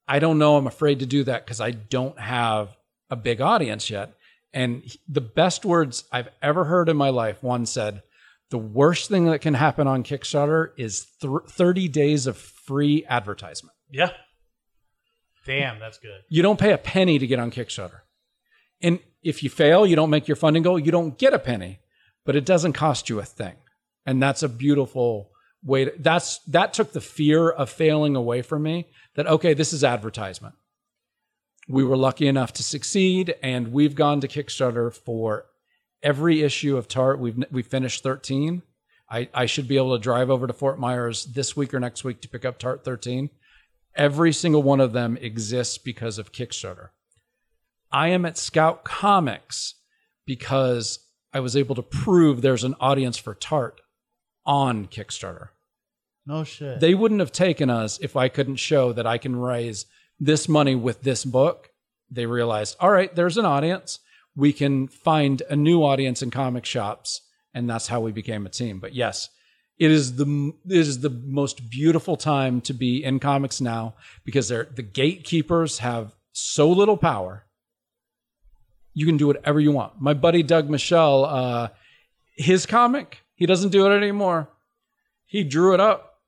[0.06, 0.56] "I don't know.
[0.56, 2.76] I'm afraid to do that because I don't have
[3.10, 4.14] a big audience yet."
[4.52, 8.02] And he- the best words I've ever heard in my life, Juan said,
[8.51, 13.74] "The worst thing that can happen on Kickstarter is th- 30 days of free advertisement.
[13.90, 14.10] Yeah.
[15.47, 16.22] Damn, that's good.
[16.28, 18.02] You don't pay a penny to get on Kickstarter."
[18.80, 21.80] And if you fail, you don't make your funding goal, you don't get a penny,
[22.24, 23.56] but it doesn't cost you a thing.
[24.06, 25.30] And that's a beautiful
[25.62, 29.72] way to, that's that took the fear of failing away from me that okay, this
[29.72, 30.55] is advertisement.
[31.68, 35.47] We were lucky enough to succeed and we've gone to Kickstarter for
[36.02, 37.18] every issue of Tart.
[37.18, 38.62] We've we finished 13.
[39.10, 42.05] I, I should be able to drive over to Fort Myers this week or next
[42.05, 43.28] week to pick up Tart 13.
[43.97, 46.90] Every single one of them exists because of Kickstarter.
[47.92, 49.74] I am at Scout Comics
[50.26, 50.98] because
[51.32, 53.80] I was able to prove there's an audience for Tart
[54.46, 55.48] on Kickstarter.
[56.26, 56.80] No shit.
[56.80, 59.86] They wouldn't have taken us if I couldn't show that I can raise
[60.18, 61.70] this money with this book.
[62.10, 63.98] They realized, all right, there's an audience.
[64.36, 67.22] We can find a new audience in comic shops,
[67.54, 68.78] and that's how we became a team.
[68.80, 69.28] But yes,
[69.78, 73.94] it is the it is the most beautiful time to be in comics now
[74.24, 77.46] because they're the gatekeepers have so little power.
[78.94, 80.00] You can do whatever you want.
[80.00, 81.68] My buddy Doug Michelle, uh,
[82.36, 84.48] his comic, he doesn't do it anymore.
[85.26, 86.18] He drew it up.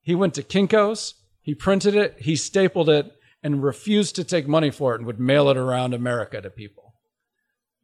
[0.00, 3.12] He went to Kinko's, he printed it, he stapled it,
[3.42, 6.94] and refused to take money for it and would mail it around America to people.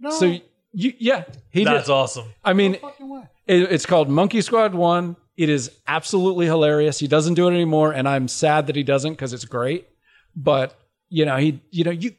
[0.01, 0.11] no.
[0.11, 0.39] So
[0.73, 1.93] you, yeah, he That's did.
[1.93, 2.27] awesome.
[2.45, 3.23] I mean, fucking way.
[3.47, 5.17] it, it's called Monkey Squad One.
[5.37, 6.99] It is absolutely hilarious.
[6.99, 9.87] He doesn't do it anymore, and I'm sad that he doesn't because it's great.
[10.35, 10.79] But
[11.09, 12.13] you know, he, you know, you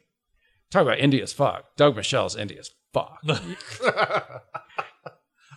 [0.70, 1.64] talk about indie as fuck.
[1.76, 3.20] Doug Michelle's indie as fuck.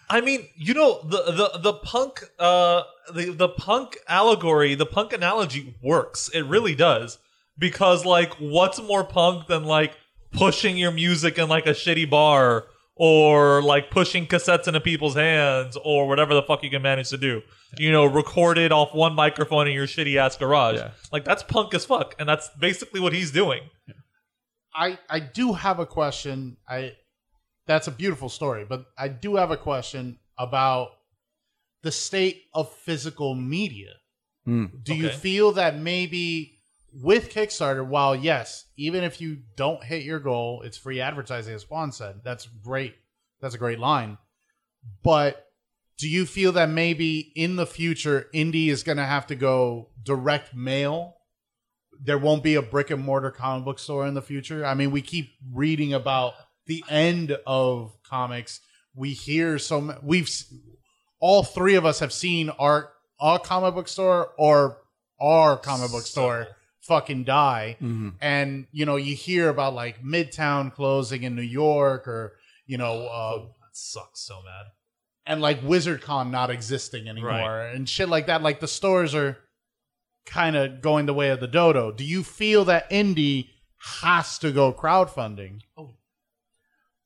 [0.09, 1.23] I mean, you know, the
[1.53, 2.83] the the punk uh
[3.13, 6.29] the the punk allegory, the punk analogy works.
[6.33, 7.17] It really does.
[7.57, 9.93] Because like what's more punk than like
[10.31, 12.65] pushing your music in like a shitty bar
[12.95, 17.17] or like pushing cassettes into people's hands or whatever the fuck you can manage to
[17.17, 17.41] do.
[17.77, 20.75] You know, record it off one microphone in your shitty ass garage.
[20.75, 20.91] Yeah.
[21.11, 23.61] Like that's punk as fuck and that's basically what he's doing.
[24.73, 26.57] I I do have a question.
[26.67, 26.93] I
[27.67, 30.91] that's a beautiful story, but I do have a question about
[31.83, 33.93] the state of physical media.
[34.45, 34.65] Hmm.
[34.83, 36.59] Do you feel that maybe
[36.93, 41.69] with Kickstarter, while yes, even if you don't hit your goal, it's free advertising, as
[41.69, 42.21] Juan said.
[42.23, 42.95] That's great.
[43.39, 44.17] That's a great line.
[45.03, 45.45] But
[45.97, 49.89] do you feel that maybe in the future, indie is going to have to go
[50.03, 51.17] direct mail?
[52.03, 54.65] There won't be a brick and mortar comic book store in the future.
[54.65, 56.33] I mean, we keep reading about
[56.65, 58.59] the end of comics.
[58.95, 60.29] We hear so m- we've
[61.19, 64.77] all three of us have seen our our comic book store or
[65.19, 66.47] our comic book store
[66.81, 68.15] fucking die Mhm.
[68.19, 72.33] and you know you hear about like midtown closing in new york or
[72.65, 74.65] you know uh, that sucks so bad.
[75.27, 77.29] and like wizardcon not existing anymore
[77.59, 77.75] Right.
[77.75, 79.37] and shit like that like the stores are
[80.25, 83.49] kind of going the way of the dodo do you feel that indie
[84.01, 85.95] has to go crowdfunding Oh,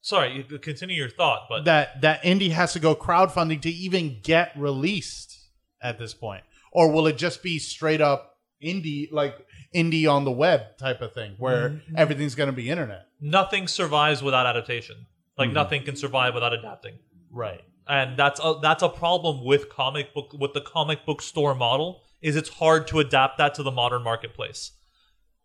[0.02, 4.20] Sorry, you continue your thought, but that that indie has to go crowdfunding to even
[4.22, 5.38] get released
[5.82, 9.36] at this point or will it just be straight up indie like
[9.74, 11.98] indie on the web type of thing where Mm-hmm.
[11.98, 15.08] everything's going to be internet nothing survives without adaptation.
[15.38, 15.54] Like Mm-hmm.
[15.56, 17.00] nothing can survive without adapting.
[17.32, 21.54] right and that's a that's a problem with comic book with the comic book store
[21.56, 24.72] model is it's hard to adapt that to the modern marketplace.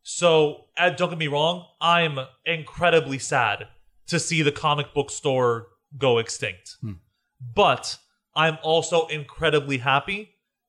[0.02, 3.69] So uh, don't get me wrong i'm incredibly sad
[4.07, 6.77] to see the comic book store go extinct.
[7.55, 7.98] But
[8.35, 10.20] i'm also incredibly happy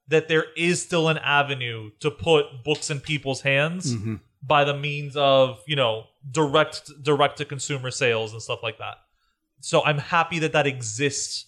[0.08, 4.20] that there is still an avenue to put books in people's hands Mhm.
[4.44, 8.98] by the means of you know direct direct to consumer sales and stuff like that.
[9.62, 11.46] So i'm happy that that exists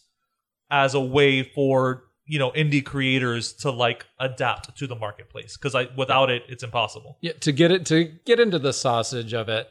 [0.70, 5.76] as a way for you know indie creators to like adapt to the marketplace because
[5.76, 9.50] i without it it's impossible Yeah, to get it to get into the sausage of
[9.50, 9.68] it,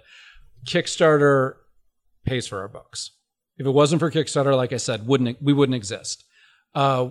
[0.66, 1.54] Kickstarter
[2.24, 3.10] pays for our books.
[3.58, 6.24] If it wasn't for Kickstarter, like I said, wouldn't we wouldn't exist.
[6.74, 7.10] Uh,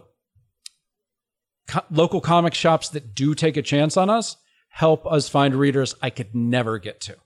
[1.67, 4.37] co- local comic shops that do take a chance on us
[4.69, 7.17] help us find readers I could never get to.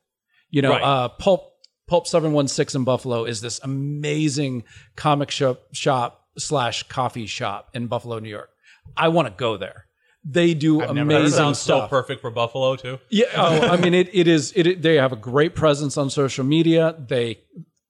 [0.49, 0.81] You know, Right.
[0.81, 1.51] uh, Pulp
[1.87, 4.63] Pulp Seven One Six in Buffalo is this amazing
[4.95, 8.49] comic shop shop slash coffee shop in Buffalo, New York.
[8.95, 9.85] I want to go there.
[10.23, 13.77] They do I've never- that amazing sounds so perfect for buffalo too Yeah, oh, I
[13.77, 14.51] mean, it, it is.
[14.55, 16.95] It, they have a great presence on social media.
[16.97, 17.41] They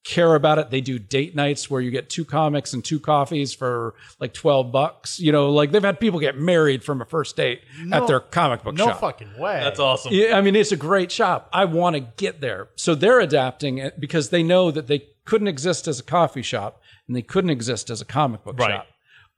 [0.04, 0.70] care about it.
[0.70, 4.72] They do date nights where you get two comics and two coffees for like 12
[4.72, 5.18] bucks.
[5.18, 8.20] You know, like they've had people get married from a first date No- at their
[8.20, 8.96] comic book No shop.
[8.96, 9.62] No fucking way.
[9.64, 10.14] That's awesome.
[10.14, 11.50] Yeah, I mean, it's a great shop.
[11.54, 12.68] I want to get there.
[12.76, 16.82] So they're adapting it because they know that they couldn't exist as a coffee shop
[17.08, 18.72] and they couldn't exist as a comic book Right.
[18.72, 18.88] shop.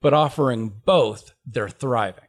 [0.02, 2.24] But offering both, they're thriving.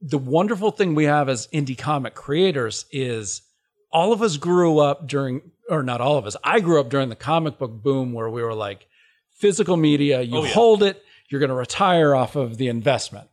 [0.00, 3.42] The wonderful thing we have as indie comic creators is
[3.90, 7.08] all of us grew up during, or not all of us, I grew up during
[7.08, 8.86] the comic book boom where we were like,
[9.30, 10.50] physical media, you Oh, yeah.
[10.52, 13.28] hold it, you're going to retire off of the investment.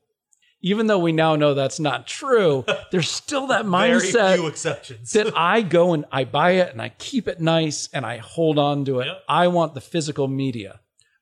[0.65, 5.11] Even though we now know that's not true, there's still that mindset few exceptions.
[5.11, 8.57] that I go and I buy it and I keep it nice and I hold
[8.57, 9.07] on to it.
[9.07, 9.15] Yeah.
[9.27, 10.79] I want the physical media.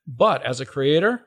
[0.07, 1.25] But as a creator,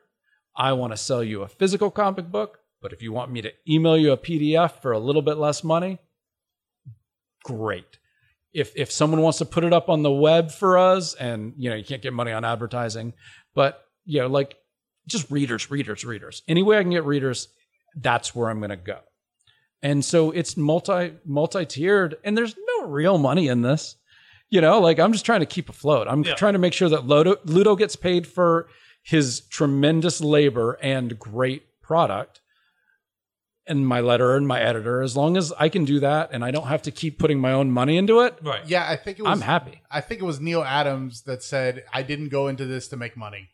[0.56, 2.60] I want to sell you a physical comic book.
[2.80, 5.64] But if you want me to email you a PDF for a little bit less
[5.64, 5.98] money,
[7.44, 7.98] great.
[8.52, 11.70] If if someone wants to put it up on the web for us and you
[11.70, 13.14] know, you can't get money on advertising,
[13.54, 14.56] but you know, like
[15.06, 16.42] just readers, readers, readers.
[16.46, 17.48] Any way I can get readers,
[17.96, 18.98] that's where I'm going to go.
[19.82, 23.96] And so it's multi multi tiered, and there's no real money in this.
[24.50, 26.06] You know, like I'm just trying to keep afloat.
[26.08, 26.34] I'm Yeah.
[26.34, 28.68] trying to make sure that Ludo, Ludo gets paid for
[29.02, 32.40] his tremendous labor and great product.
[33.66, 36.50] And my letterer and my editor, as long as I can do that, and I
[36.50, 38.60] don't have to keep putting my own money into it, right.
[38.66, 39.30] Yeah, I think it was.
[39.32, 39.80] I'm happy.
[39.90, 43.16] I think it was Neal Adams that said, "I didn't go into this to make
[43.16, 43.48] money,"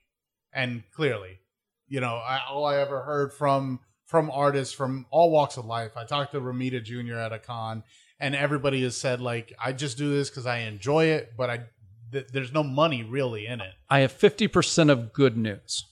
[0.52, 1.38] and clearly,
[1.86, 3.78] you know, I, all I ever heard from
[4.10, 5.92] from artists from all walks of life.
[5.96, 7.14] I talked to Romita Jr.
[7.14, 7.84] at a con,
[8.18, 11.60] and everybody has said like, "I just do this because I enjoy it," but I
[12.10, 13.72] th- there's no money really in it.
[13.88, 15.86] I have 50% of good news.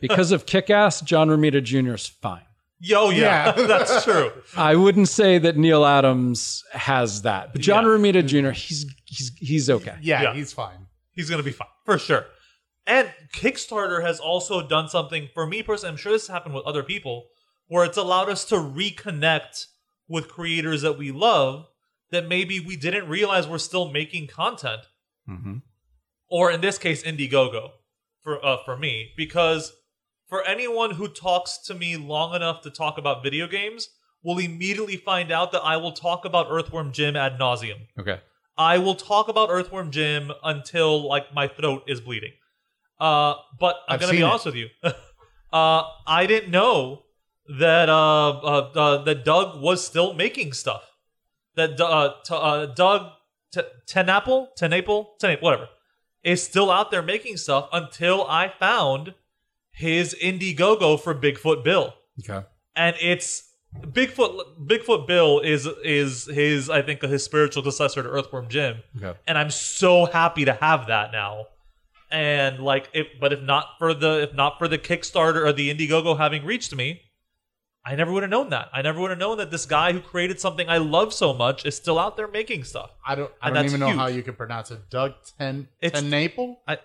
[0.00, 1.04] Because of Kickass.
[1.04, 1.94] John Romita Jr.
[1.94, 2.42] is fine.
[2.80, 3.66] Yo, yeah, Yeah.
[3.66, 4.32] that's true.
[4.56, 7.90] I wouldn't say that Neal Adams has that, but John Yeah.
[7.90, 8.50] Romita Jr.
[8.50, 9.94] he's he's he's okay.
[10.00, 10.34] Yeah, Yeah.
[10.34, 10.86] he's fine.
[11.12, 12.26] He's gonna be fine for sure.
[12.86, 15.92] And Kickstarter has also done something for me personally.
[15.92, 17.26] I'm sure this has happened with other people,
[17.68, 19.66] where it's allowed us to reconnect
[20.08, 21.66] with creators that we love
[22.10, 24.82] that maybe we didn't realize we're still making content.
[25.28, 25.58] Mm-hmm.
[26.28, 27.70] or in this case indiegogo
[28.22, 29.72] for uh, for me because
[30.26, 33.88] for anyone who talks to me long enough to talk about video games
[34.24, 37.86] will immediately find out that I will talk about Earthworm Jim ad nauseum.
[37.98, 38.20] Okay.
[38.58, 42.32] I will talk about Earthworm Jim until like my throat is bleeding.
[42.98, 44.28] Uh, but I'm I've gonna be seen it.
[44.28, 44.68] honest with you.
[45.52, 47.01] uh, I didn't know
[47.58, 50.82] that uh, uh, uh, that Doug was still making stuff.
[51.56, 53.10] That uh, t- uh, Doug
[53.52, 55.68] T- Tenapple, Tenaple, Tenaple, whatever,
[56.24, 59.14] is still out there making stuff until I found
[59.72, 62.46] his Indiegogo for Bigfoot Bill Okay.
[62.76, 63.50] and it's
[63.80, 64.66] Bigfoot.
[64.66, 69.18] Bigfoot Bill is is his I think his spiritual successor to Earthworm Jim, Okay.
[69.26, 71.46] and I'm so happy to have that now.
[72.10, 75.74] And like, if but if not for the if not for the Kickstarter or the
[75.74, 77.00] Indiegogo having reached me,
[77.84, 78.68] I never would have known that.
[78.72, 81.64] I never would have known that this guy who created something I love so much
[81.66, 82.90] is still out there making stuff.
[83.04, 83.30] I don't.
[83.42, 83.98] I And don't that's even know huge.
[83.98, 84.88] how you can pronounce it.
[84.88, 86.58] Doug Ten It's- Tenaple.
[86.68, 86.78] I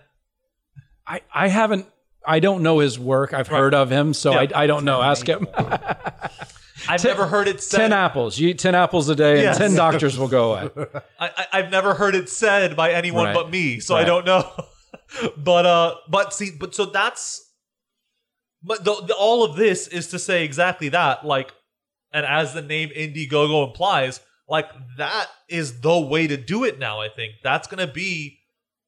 [1.06, 1.86] I I haven't.
[2.26, 3.32] I don't know his work.
[3.32, 4.46] I've heard of him, so Yeah.
[4.56, 5.00] I I don't know.
[5.00, 5.46] Ask him.
[6.88, 7.78] I've Ten- never heard it said.
[7.78, 8.38] ten apples.
[8.38, 9.56] You eat ten apples a day, Yes.
[9.60, 10.70] and ten doctors will go away.
[11.20, 13.34] I, I, I've never heard it said by anyone Right.
[13.34, 14.06] but me, so I Right.
[14.06, 14.50] don't know.
[15.36, 17.47] but uh, but see, but so that's,
[18.68, 21.24] but the, the, all of this is to say exactly that.
[21.24, 21.52] Like,
[22.12, 24.66] and as the name Indiegogo implies, like
[24.98, 27.00] that is the way to do it now.
[27.00, 28.38] I think that's gonna be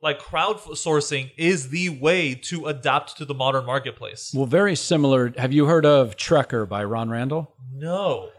[0.02, 4.32] like crowdsourcing is the way to adapt to the modern marketplace.
[4.34, 5.32] Well, very similar.
[5.36, 7.54] Have you heard of Trekker by Ron Randall?
[7.72, 8.30] No,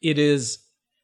[0.00, 0.58] It is.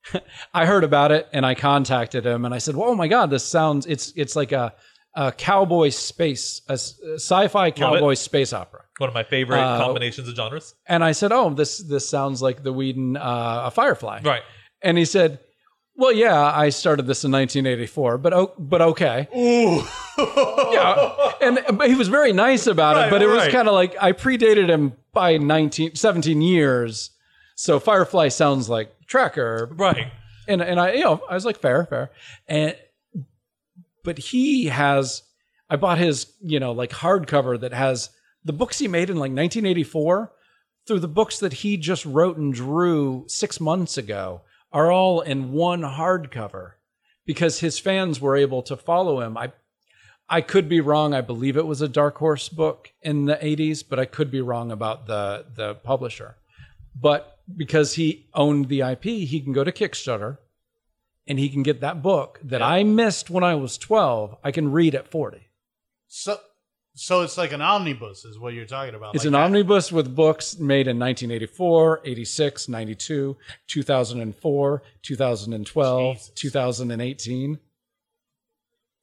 [0.54, 3.30] I heard about it and I contacted him and I said, "Well, oh my god,
[3.30, 4.74] this sounds it's it's like a,
[5.14, 10.34] a cowboy space, a sci-fi cowboy space opera." One of my favorite Uh, combinations of
[10.36, 10.74] genres.
[10.86, 14.42] And I said, "Oh, this this sounds like the Whedon uh, a Firefly." Right.
[14.82, 15.38] And he said,
[15.96, 19.82] "Well, yeah, I started this in 1984, but oh, but okay." Ooh.
[20.72, 21.32] Yeah.
[21.40, 23.52] And but he was very nice about Right, it, but it was right.
[23.52, 27.10] kind of like I predated him by 19 17 years.
[27.54, 30.08] So Firefly sounds like Trekker, right.
[30.48, 32.10] and and I you know I was like fair fair
[32.48, 32.76] and
[34.04, 35.22] but he has
[35.70, 38.10] I bought his you know like hardcover that has
[38.44, 40.32] the books he made in like 1984
[40.86, 44.42] through the books that he just wrote and drew 6 months ago
[44.72, 46.72] are all in one hardcover
[47.26, 49.52] because his fans were able to follow him I
[50.30, 53.84] I could be wrong I believe it was a dark horse book in the 80s
[53.88, 56.36] but I could be wrong about the the publisher
[57.00, 60.38] but because he owned the IP, he can go to Kickstarter
[61.26, 64.36] and he can get that book that I missed when I was 12.
[64.42, 65.48] I can read at 40.
[66.06, 66.38] So,
[66.98, 69.14] so it's like an omnibus, is what you're talking about.
[69.14, 69.44] It's like an that.
[69.44, 73.36] omnibus with books made in 1984, 86, 92,
[73.68, 76.30] 2004, 2012, Jesus.
[76.34, 77.58] 2018.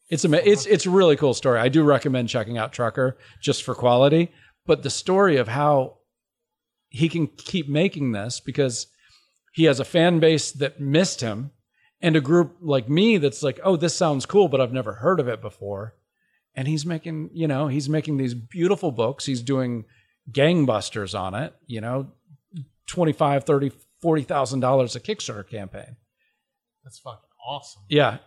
[0.10, 1.60] It's a it's it's a really cool story.
[1.60, 4.32] I do recommend checking out Trekker just for quality,
[4.66, 6.00] but the story of how
[6.90, 8.88] he can keep making this because
[9.54, 11.52] he has a fan base that missed him
[12.02, 15.20] and a group like me that's like, "Oh, this sounds cool, but I've never heard
[15.20, 15.96] of it before."
[16.56, 19.26] And he's making, you know, he's making these beautiful books.
[19.26, 19.86] He's doing
[20.32, 22.08] gangbusters on it, you know,
[22.88, 23.72] 25, 30,
[24.02, 25.98] 40,000 dollars a Kickstarter campaign.
[26.84, 27.84] That's fucking awesome.
[27.90, 28.18] Yeah.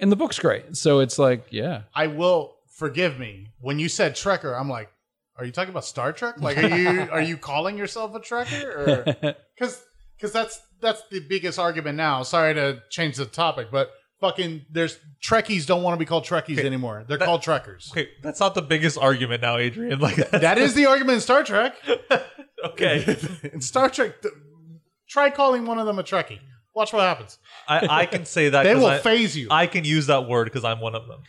[0.00, 0.76] And the book's great.
[0.76, 1.82] So it's like, yeah.
[1.94, 4.58] I will forgive me when you said Trekker.
[4.58, 4.90] I'm like,
[5.36, 6.40] are you talking about Star Trek?
[6.40, 8.64] Like, are you are you calling yourself a Trekker?
[8.76, 9.82] Or because
[10.16, 12.22] because that's that's the biggest argument now.
[12.22, 13.90] Sorry to change the topic, but
[14.20, 17.04] fucking there's Trekkies don't want to be called Trekkies anymore.
[17.06, 17.90] They're called Trekkers.
[17.92, 19.98] Okay, that's not the biggest argument now, Adrian.
[19.98, 21.74] Like that's, the argument in Star Trek.
[22.64, 23.16] okay.
[23.52, 24.34] in Star Trek, th-
[25.08, 26.38] try calling one of them a Trekkie.
[26.72, 27.38] Watch what happens.
[27.66, 28.62] I, I can say that.
[28.62, 29.48] They 'cause will I, phase you.
[29.50, 31.22] I can use that word because I'm one of them.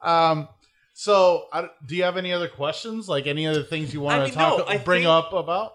[0.00, 0.48] um,
[0.94, 3.08] so, I, do you have any other questions?
[3.10, 5.74] Like any other things you want I to talk, no, I bring think- up about?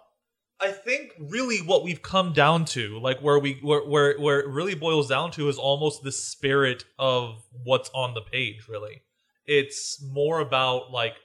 [0.62, 4.48] I think really what we've come down to, like where we where where where it
[4.48, 8.68] really boils down to, is almost the spirit of what's on the page.
[8.70, 9.02] Really,
[9.46, 11.16] it's more about like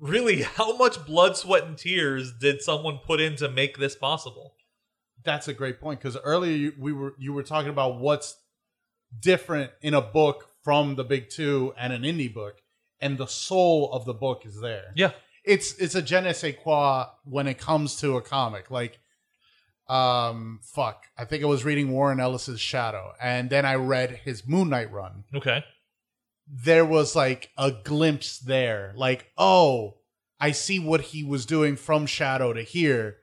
[0.00, 4.54] really how much blood, sweat, and tears did someone put in to make this possible.
[5.24, 8.36] That's a great point because earlier you, we were you were talking about what's
[9.20, 12.60] different in a book from the big two and an indie book,
[13.00, 14.92] and the soul of the book is there.
[14.96, 15.12] Yeah,
[15.50, 18.70] It's it's a je ne sais quoi when it comes to a comic.
[18.70, 18.98] Like,
[19.88, 24.46] um, fuck, I think I was reading Warren Ellis's Shadow, and then I read his
[24.46, 25.24] Moon Knight run.
[25.34, 25.64] okay,
[26.50, 29.94] there was like a glimpse there like oh
[30.40, 33.18] i see what he was doing from shadow to here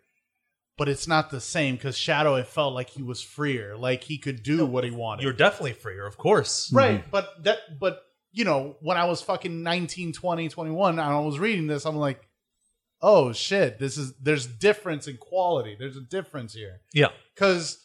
[0.78, 4.18] but it's not the same because shadow it felt like he was freer like he
[4.18, 6.72] could do what he wanted you're definitely freer, of course.
[6.72, 8.02] right but that but
[8.38, 11.96] you know when i was fucking 19 20 21 and i was reading this i'm
[11.96, 12.22] like
[13.02, 15.76] oh shit this is there's difference in quality.
[15.80, 16.82] There's a difference here.
[16.94, 17.78] Yeah, because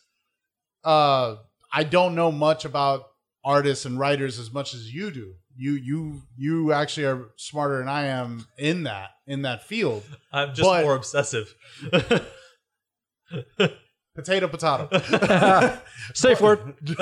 [0.84, 1.36] uh
[1.72, 3.04] i don't know much about
[3.44, 5.34] artists and writers as much as you do.
[5.56, 10.02] You you you actually are smarter than i am in that in that field.
[10.32, 11.54] I'm just But- more obsessive.
[14.14, 14.88] potato potato
[16.14, 16.74] Safe word.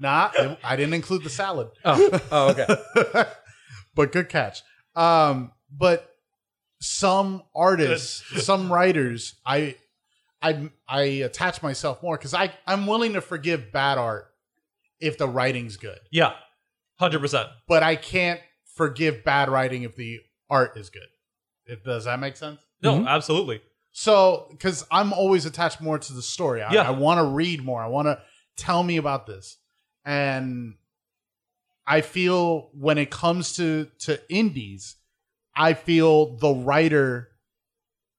[0.00, 0.30] nah
[0.64, 2.66] i didn't include the salad Oh, oh okay.
[3.94, 4.62] but good catch
[4.96, 6.14] um but
[6.80, 9.74] some artists some writers i
[10.40, 14.26] i i attach myself more because i i'm willing to forgive bad art
[15.00, 16.32] if the writing's good yeah,
[16.98, 17.48] hundred percent.
[17.68, 18.40] but I can't
[18.74, 20.20] forgive bad writing if the
[20.50, 21.06] art is good.
[21.64, 22.60] If does that make sense?
[22.82, 23.06] No, Mhm.
[23.08, 23.62] absolutely.
[23.92, 26.82] So, because I'm always attached more to the story, I, Yeah.
[26.82, 27.82] I want to read more.
[27.82, 28.20] I want to
[28.56, 29.56] tell me about this,
[30.04, 30.74] and
[31.86, 34.96] I feel when it comes to to indies,
[35.56, 37.28] I feel the writer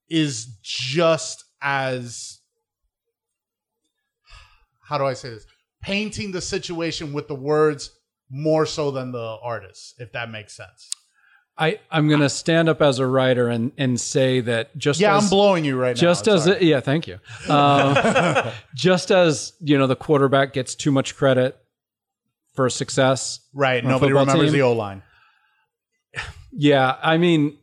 [0.10, 2.40] is just as
[4.82, 5.46] how do I say this?
[5.82, 7.92] Painting the situation with the words
[8.30, 10.90] more so than the artist, if that makes sense.
[11.62, 15.16] I, I'm going to stand up as a writer and, and say that just Yeah,
[15.16, 16.34] as, I'm blowing you right just now.
[16.34, 16.66] Just as sorry.
[16.66, 17.20] yeah, thank you.
[17.48, 21.56] Um, just as you know, the quarterback gets too much credit
[22.56, 23.42] for success.
[23.54, 24.54] right, nobody remembers team.
[24.54, 25.04] the O line.
[26.52, 27.60] Yeah, I mean,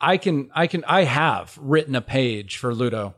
[0.00, 3.16] I can, I can, I have written a page for Ludo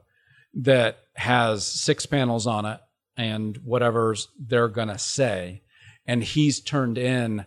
[0.54, 2.80] that has six panels on it
[3.18, 5.62] and whatever's they're gonna say,
[6.06, 7.44] and he's turned in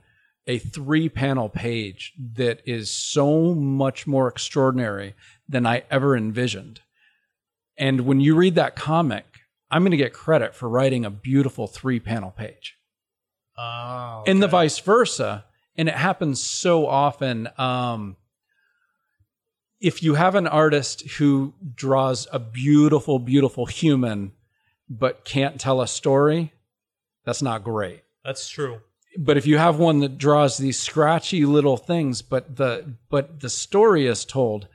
[0.47, 5.15] a three panel page that is so much more extraordinary
[5.47, 6.81] than I ever envisioned.
[7.77, 9.25] And when you read that comic,
[9.69, 12.77] I'm going to get credit for writing a beautiful three panel page
[13.57, 15.45] Oh, and the vice versa.
[15.75, 17.49] And it happens so often.
[17.57, 18.17] Um,
[19.79, 24.31] if you have an artist who draws a beautiful, beautiful human,
[24.89, 26.53] but can't tell a story,
[27.25, 28.03] that's not great.
[28.23, 28.81] That's true.
[29.17, 33.49] But if you have one that draws these scratchy little things, but the but the
[33.49, 34.67] story is told,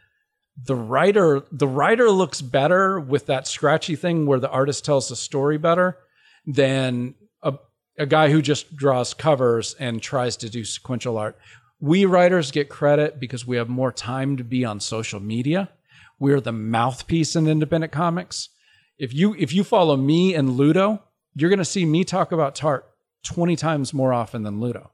[0.62, 5.16] the writer the writer looks better with that scratchy thing where the artist tells the
[5.16, 5.98] story better
[6.46, 7.54] than a,
[7.98, 11.38] a guy who just draws covers and tries to do sequential art.
[11.80, 15.70] We writers get credit because we have more time to be on social media.
[16.18, 18.50] We're the mouthpiece in independent comics.
[18.98, 21.02] If you if you follow me and Ludo,
[21.34, 22.86] you're going to see me talk about Tart
[23.26, 24.90] 20 times more often than Ludo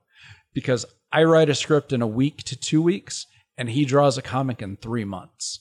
[0.53, 3.27] because I write a script in a week to two weeks
[3.57, 5.61] and he draws a comic in three months.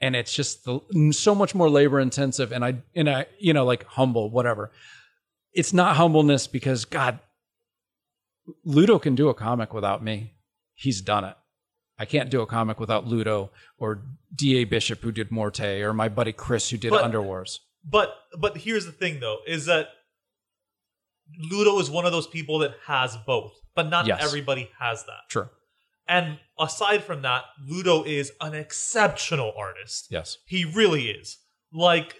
[0.00, 0.80] And it's just the,
[1.12, 4.70] so much more labor intensive and I, and I, you know, like humble, whatever.
[5.52, 7.18] It's not humbleness because God,
[8.64, 10.32] Ludo can do a comic without me.
[10.74, 11.36] He's done it.
[11.98, 14.02] I can't do a comic without Ludo or
[14.34, 14.64] D.A.
[14.64, 17.58] Bishop who did Morte or my buddy Chris who did But- Underwars.
[17.82, 19.88] But but here's the thing though, is that
[21.38, 24.22] Ludo is one of those people that has both, but not Yes.
[24.22, 25.28] everybody has that.
[25.28, 25.48] True.
[26.08, 30.08] And aside from that, Ludo is an exceptional artist.
[30.10, 30.38] Yes.
[30.46, 31.38] He really is.
[31.72, 32.16] Like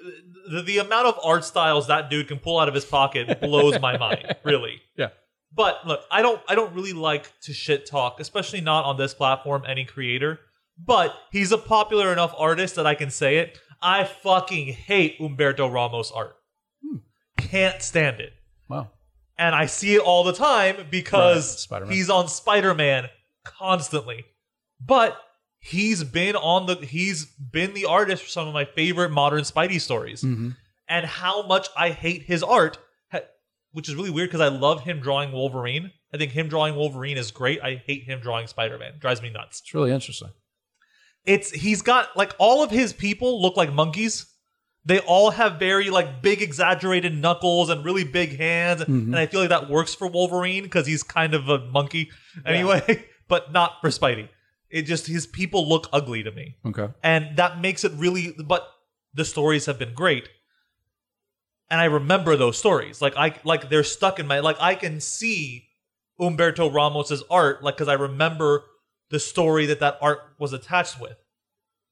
[0.49, 3.81] the, the amount of art styles that dude can pull out of his pocket blows
[3.81, 4.81] my mind, really.
[4.97, 5.09] Yeah.
[5.53, 9.13] But look, I don't I don't really like to shit talk, especially not on this
[9.13, 10.39] platform any creator.
[10.79, 13.59] But he's a popular enough artist that I can say it.
[13.83, 16.37] I fucking hate Humberto Ramos art.
[16.87, 16.99] Hmm.
[17.39, 18.33] Can't stand it.
[18.69, 18.91] Wow.
[19.41, 21.95] And I see it all the time Right, because Spider-Man.
[21.95, 23.09] he's on Spider-Man
[23.45, 24.25] constantly.
[24.85, 25.17] But
[25.59, 29.81] he's been on the he's been the artist for some of my favorite modern Spidey
[29.81, 30.23] stories.
[30.23, 30.57] Mhm.
[30.89, 32.79] And how much I hate his art,
[33.73, 35.93] which is really weird because I love him drawing Wolverine.
[36.13, 37.61] I think him drawing Wolverine is great.
[37.63, 38.99] I hate him drawing Spider-Man.
[38.99, 39.61] Drives me nuts.
[39.61, 40.31] It's really interesting.
[41.25, 44.27] It's he's got like all of his people look like monkeys.
[44.85, 49.13] They all have very like big exaggerated knuckles and really big hands, mm-hmm.
[49.13, 52.11] and I feel like that works for Wolverine because he's kind of a monkey
[52.47, 54.29] anyway, but not for Spidey.
[54.71, 56.89] It just his people look ugly to me, Okay.
[57.03, 58.35] and that makes it really.
[58.43, 58.67] But
[59.13, 60.29] the stories have been great,
[61.69, 63.03] and I remember those stories.
[63.03, 65.67] Like I like they're stuck in my like I can see
[66.19, 68.65] Humberto Ramos's art like because I remember
[69.11, 71.17] the story that that art was attached with.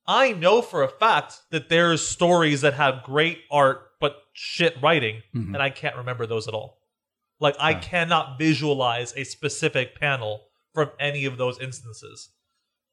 [0.09, 5.22] I know for a fact that there's stories that have great art but shit writing,
[5.35, 5.52] Mhm.
[5.55, 6.78] and I can't remember those at all.
[7.40, 7.80] Like I Yeah.
[7.80, 12.30] cannot visualize a specific panel from any of those instances.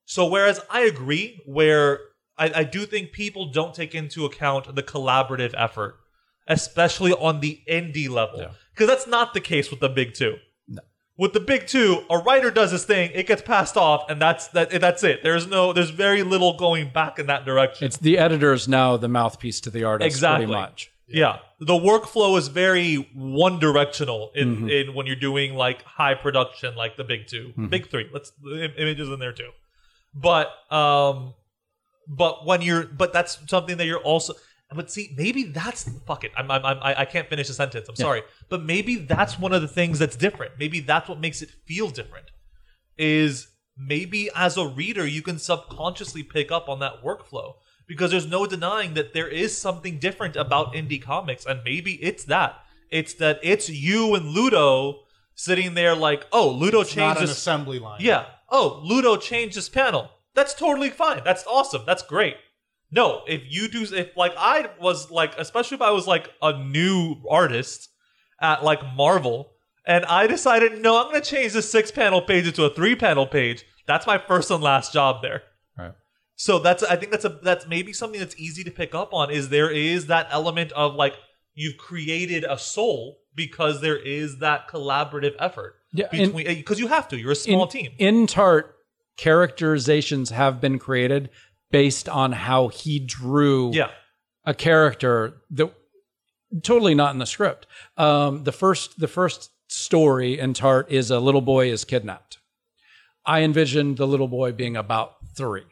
[0.05, 1.99] So whereas I agree, where
[2.37, 5.95] I, I do think people don't take into account the collaborative effort,
[6.47, 8.51] especially on the indie level, Yeah.
[8.73, 10.37] because that's not the case with the big two.
[11.17, 14.47] With the big two, a writer does his thing, it gets passed off, and that's
[14.49, 14.69] that.
[14.81, 15.23] That's it.
[15.23, 17.85] There's no, there's very little going back in that direction.
[17.85, 20.07] It's the editor's now the mouthpiece to the artist.
[20.07, 20.45] Exactly.
[20.47, 20.91] Pretty much.
[21.07, 21.37] Yeah.
[21.61, 24.87] The workflow is very one directional in, Mhm.
[24.89, 27.69] in when you're doing like high production, like the big 2 Mhm.
[27.69, 28.09] big three.
[28.11, 28.33] Let's
[28.77, 29.51] images in there too.
[30.13, 31.33] But um,
[32.09, 34.33] but when you're but that's something that you're also.
[34.73, 36.31] But see, maybe that's fuck it.
[36.35, 37.87] I'm, I'm, I'm I I can't finish a sentence.
[37.87, 38.03] I'm Yeah.
[38.05, 40.53] sorry, but maybe that's one of the things that's different.
[40.59, 42.31] Maybe that's what makes it feel different.
[42.97, 43.47] Is
[43.77, 47.55] maybe as a reader you can subconsciously pick up on that workflow
[47.87, 52.23] because there's no denying that there is something different about indie comics and maybe it's
[52.23, 52.55] that
[52.89, 55.01] it's that it's you and ludo
[55.35, 57.99] sitting there like oh ludo It's not changed an this assembly line.
[57.99, 62.37] yeah oh ludo changed this panel that's totally fine that's awesome that's great
[62.95, 66.57] no if you do if like i was like especially if i was like a
[66.57, 67.89] new artist
[68.41, 69.51] at like marvel
[69.85, 72.95] and i decided no i'm going to change this six panel page into a three
[72.95, 75.43] panel page that's my first and last job there
[75.77, 75.91] Right.
[76.35, 79.29] so that's I think that's a that's maybe something that's easy to pick up on
[79.29, 81.13] is there is that element of like
[81.53, 86.87] you've created a soul because there is that collaborative effort Yeah, between eh, because you
[86.87, 88.75] have to you're a small in, team In Tart,
[89.17, 91.29] characterizations have been created
[91.75, 93.89] based on how he drew yeah
[94.45, 95.69] a character that
[96.63, 97.67] totally not in the script.
[97.97, 102.37] Um, the first the first story in Tart is a little boy is kidnapped.
[103.25, 105.65] I envisioned the little boy being about three.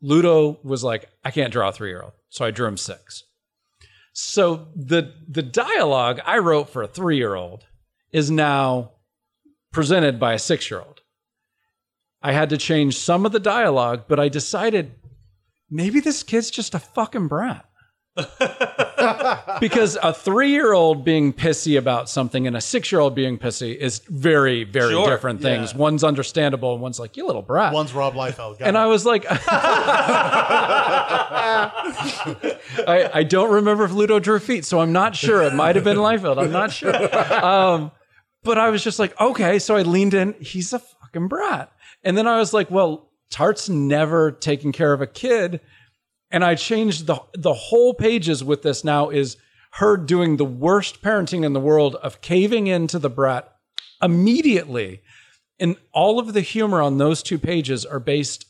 [0.00, 3.24] Ludo was like, I can't draw a three year old, so I drew him six.
[4.14, 7.66] So the the dialogue I wrote for a three year old
[8.10, 8.92] is now
[9.70, 10.97] presented by a six year old.
[12.22, 14.92] I had to change some of the dialogue, but I decided
[15.70, 17.64] maybe this kid's just a fucking brat.
[19.60, 23.38] because a three year old being pissy about something and a six year old being
[23.38, 25.08] pissy is very, very Sure.
[25.08, 25.70] different things.
[25.72, 25.78] Yeah.
[25.78, 27.72] One's understandable and one's like, you little brat.
[27.72, 28.58] One's Rob Liefeld.
[28.58, 28.80] Got and it.
[28.80, 29.24] I was like,
[32.88, 35.42] I, I don't remember if Ludo drew feet, so I'm not sure.
[35.42, 36.42] It might have been Liefeld.
[36.42, 36.94] I'm not sure.
[37.44, 37.92] Um,
[38.42, 39.58] but I was just like, okay.
[39.58, 40.34] So I leaned in.
[40.40, 41.70] He's a fucking brat.
[42.02, 45.60] And then I was like, well, Tart's never taken care of a kid.
[46.30, 49.36] And I changed the the whole pages with this now is
[49.72, 53.52] her doing the worst parenting in the world of caving into the brat
[54.02, 55.02] immediately.
[55.58, 58.46] And all of the humor on those two pages are based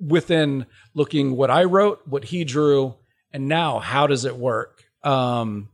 [0.00, 2.94] within looking what I wrote, what he drew,
[3.32, 4.84] and now how does it work?
[5.02, 5.68] Um,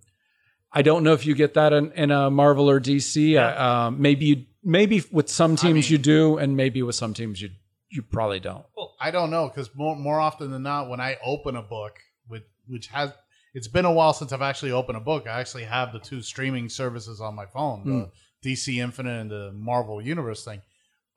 [0.73, 3.37] I don't know if you get that in, in a Marvel or DC.
[3.37, 7.15] Uh, um, maybe you, maybe with some teams mean- you do, and maybe with some
[7.15, 7.51] teams you
[7.91, 8.65] you probably don't.
[9.01, 11.99] I don't know because more more often than not, when I open a book,
[12.29, 13.13] with which has
[13.55, 15.27] it's been a while since I've actually opened a book.
[15.27, 18.11] I actually have the two streaming services on my phone,
[18.43, 20.63] the DC Infinite and the Marvel Universe thing.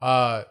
[0.02, 0.44] Uh,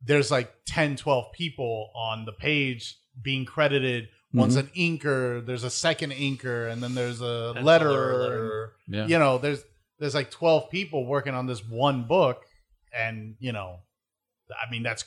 [0.00, 4.08] there's like 10, 12 people on the page being credited.
[4.32, 8.12] One's an inker, there's a second inker, and then there's a Penciler, letterer.
[8.12, 8.68] and- letterer.
[8.86, 9.06] Yeah.
[9.06, 9.64] you know there's
[9.98, 12.44] there's like 12 people working on this one book
[12.96, 13.76] and you know
[14.50, 15.04] i mean that's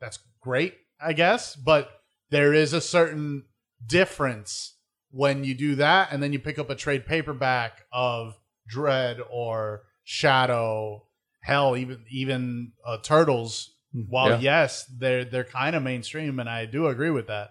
[0.00, 1.90] that's great i guess but
[2.30, 3.44] there is a certain
[3.86, 4.74] difference
[5.10, 8.38] when you do that and then you pick up a trade paperback of
[8.72, 11.02] Dredd or shadow
[11.42, 13.70] hell even even uh, turtles
[14.08, 14.38] while Yeah.
[14.38, 17.50] yes they're they're kind of mainstream and i do agree with that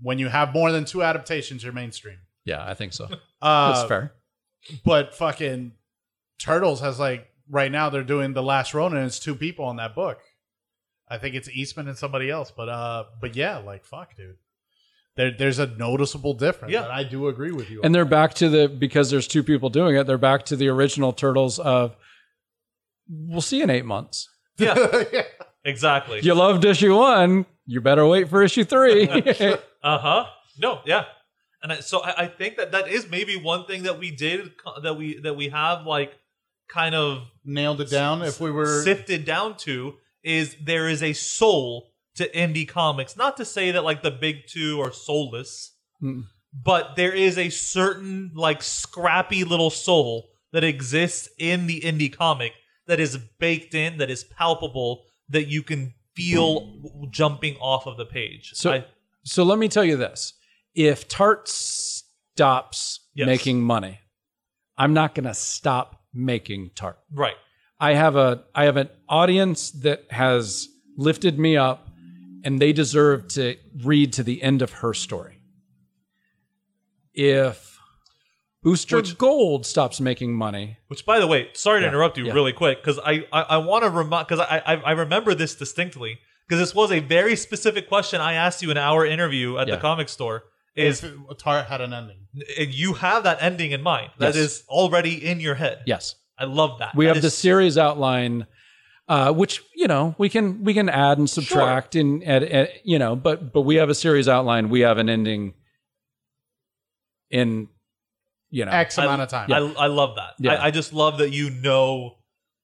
[0.00, 3.08] when you have more than two adaptations you're mainstream Yeah, I think so.
[3.42, 4.12] uh, That's fair.
[4.84, 5.72] But fucking
[6.38, 8.98] Turtles has like right now they're doing the Last Ronin.
[8.98, 10.18] And it's two people on that book.
[11.08, 12.52] I think it's Eastman and somebody else.
[12.54, 14.36] But uh, but yeah, like fuck, dude.
[15.16, 16.72] There, there's a noticeable difference.
[16.72, 16.84] Yeah.
[16.84, 17.80] and I do agree with you.
[17.82, 20.06] And they're back to the because there's two people doing it.
[20.06, 21.96] They're back to the original Turtles of.
[23.08, 24.28] We'll see in eight months.
[24.58, 24.74] Yeah,
[25.12, 25.22] yeah.
[25.64, 26.20] exactly.
[26.20, 29.08] You loved issue one, you better wait for issue three.
[29.80, 30.26] Uh huh.
[30.58, 31.04] No, yeah.
[31.62, 34.52] And I, so I, I think that that is maybe one thing that we did
[34.82, 36.12] that we that we have like
[36.68, 38.22] kind of nailed it down.
[38.22, 43.16] If we were sifted down to is there is a soul to indie comics.
[43.16, 46.24] Not to say that like the big two are soulless, Mm.
[46.52, 52.52] but there is a certain like scrappy little soul that exists in the indie comic
[52.86, 56.80] that is baked in, that is palpable, that you can feel
[57.10, 58.52] jumping off of the page.
[58.54, 58.84] So- I,
[59.24, 60.34] so let me tell you this:
[60.78, 63.26] if Tart stops Yes.
[63.26, 63.98] making money,
[64.76, 66.98] I'm not going to stop making Tart.
[67.12, 67.34] right.
[67.80, 71.88] I have a I have an audience that has lifted me up
[72.44, 75.40] and they deserve to read to the end of her story.
[77.14, 77.78] If
[78.62, 82.32] Booster Which- Gold stops making money, Which, by the way, sorry to interrupt you yeah.
[82.32, 85.54] really quick because I I, I want to remind because I, I I remember this
[85.54, 86.18] distinctly
[86.48, 89.76] because this was a very specific question I asked you in our interview at Yeah.
[89.76, 90.44] the comic store.
[90.76, 92.18] Is if Tart had an ending.
[92.58, 94.36] and you have that ending in mind That Yes.
[94.36, 95.82] is already in your head.
[95.86, 96.94] yes, I love that.
[96.94, 98.46] we That have the is- series outline,
[99.08, 102.98] uh, which you know we can we can add and subtract and add, add- you
[102.98, 104.68] know, but but we have a series outline.
[104.68, 105.54] We have an ending
[107.30, 107.68] in
[108.50, 109.52] you know X amount I, of time.
[109.52, 110.34] I, I love that.
[110.38, 110.54] Yeah.
[110.54, 112.16] I, I just love that you know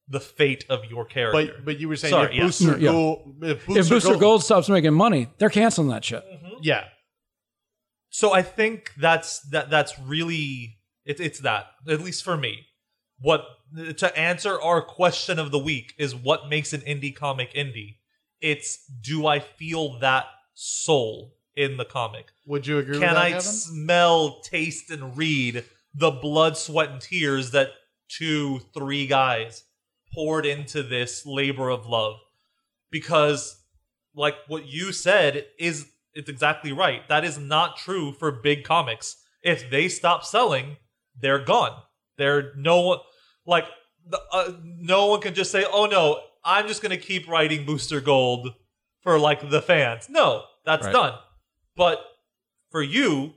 [0.09, 1.53] the fate of your character.
[1.57, 2.43] But but you were saying Sorry, if yeah.
[2.45, 2.91] Booster Yeah.
[2.93, 6.23] Gold, if Booster, if Booster Gold, Gold stops making money, they're canceling that shit.
[6.63, 6.85] yeah,
[8.15, 12.67] So I think that's that that's really it, it's that at least for me.
[13.19, 13.45] What
[13.97, 17.97] to answer our question of the week is what makes an indie comic indie?
[18.41, 22.29] It's do I feel that soul in the comic?
[22.47, 23.01] would you agree?
[23.01, 23.43] Can with that, I Kevin?
[23.43, 27.71] smell, taste, and read the blood, sweat, and tears that
[28.09, 29.65] two, three guys
[30.15, 32.21] poured into this labor of love?
[32.93, 33.61] Because,
[34.15, 37.07] like what you said, is it's exactly right.
[37.09, 39.17] That is not true for big comics.
[39.43, 40.77] If they stop selling,
[41.21, 41.83] they're gone.
[42.19, 42.99] They're no one
[43.47, 43.67] like
[44.33, 48.55] uh, no one can just say, "Oh no, I'm just gonna keep writing Booster Gold
[49.03, 50.93] for like the fans." No, that's Right.
[50.93, 51.19] done.
[51.77, 52.01] But
[52.71, 53.35] for you,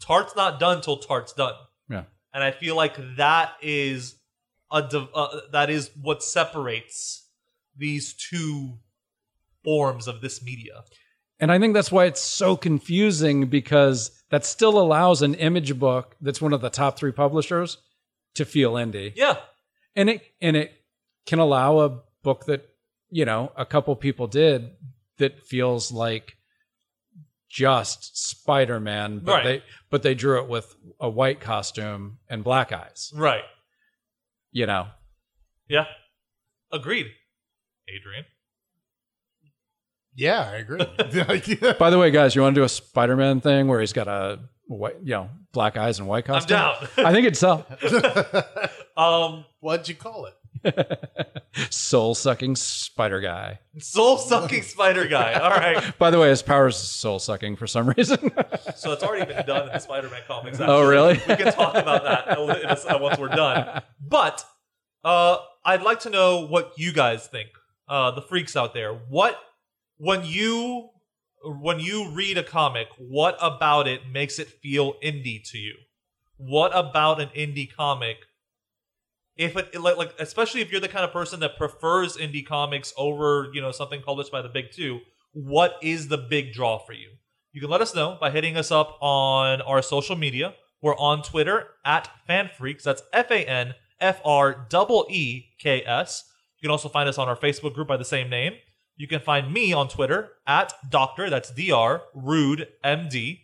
[0.00, 1.54] Tart's not done till Tart's done.
[1.90, 2.04] Yeah.
[2.32, 4.16] And I feel like that is
[4.70, 7.28] a div- uh, that is what separates
[7.76, 8.78] these two
[9.64, 10.82] forms of this media.
[11.42, 16.14] And I think that's why it's so confusing because that still allows an image book
[16.20, 17.78] that's one of the top three publishers
[18.36, 19.12] to feel indie.
[19.16, 19.38] Yeah.
[19.96, 20.72] And it and it
[21.26, 22.68] can allow a book that,
[23.10, 24.70] you know, a couple people did
[25.18, 26.36] that feels like
[27.50, 29.44] just Spider-Man, but Right.
[29.44, 33.12] they but they drew it with a white costume and black eyes.
[33.16, 33.44] Right.
[34.52, 34.86] You know.
[35.68, 35.86] Yeah.
[36.72, 37.08] Agreed.
[37.88, 38.26] Adrian.
[40.14, 40.78] Yeah, I agree.
[41.78, 44.40] By the way, guys, you want to do a Spider-Man thing where he's got a
[44.66, 46.56] white, you know, black eyes and white I'm costume?
[46.56, 46.74] down.
[46.98, 47.66] I think it'd sell.
[48.96, 50.34] um What'd you call it?
[51.70, 53.58] Soul sucking spider guy.
[53.78, 55.34] soul sucking spider guy.
[55.34, 55.96] All right.
[55.98, 58.30] By the way, his powers is soul sucking for some reason.
[58.76, 60.58] So it's already been done in the Spider-Man comics.
[60.60, 61.14] Oh, really?
[61.28, 63.82] We can talk about that once we're done.
[64.00, 64.44] But
[65.04, 67.48] uh, I'd like to know what you guys think,
[67.88, 68.94] uh, the freaks out there.
[68.94, 69.38] What
[70.02, 70.88] when you
[71.44, 75.74] when you read a comic, what about it makes it feel indie to you?
[76.48, 78.16] what about an indie comic?
[79.36, 82.92] If it like, like especially if you're the kind of person that prefers indie comics
[82.96, 85.00] over you know something published by the big two,
[85.32, 87.10] what is the big draw for you?
[87.52, 90.54] You can let us know by hitting us up on our social media.
[90.82, 92.82] We're on Twitter at FanFreeks.
[92.82, 96.24] That's F A N F R E E K S.
[96.58, 98.54] You can also find us on our Facebook group by the same name.
[99.02, 103.40] You can find me on Twitter at Doctor, that's DR, Rude MD.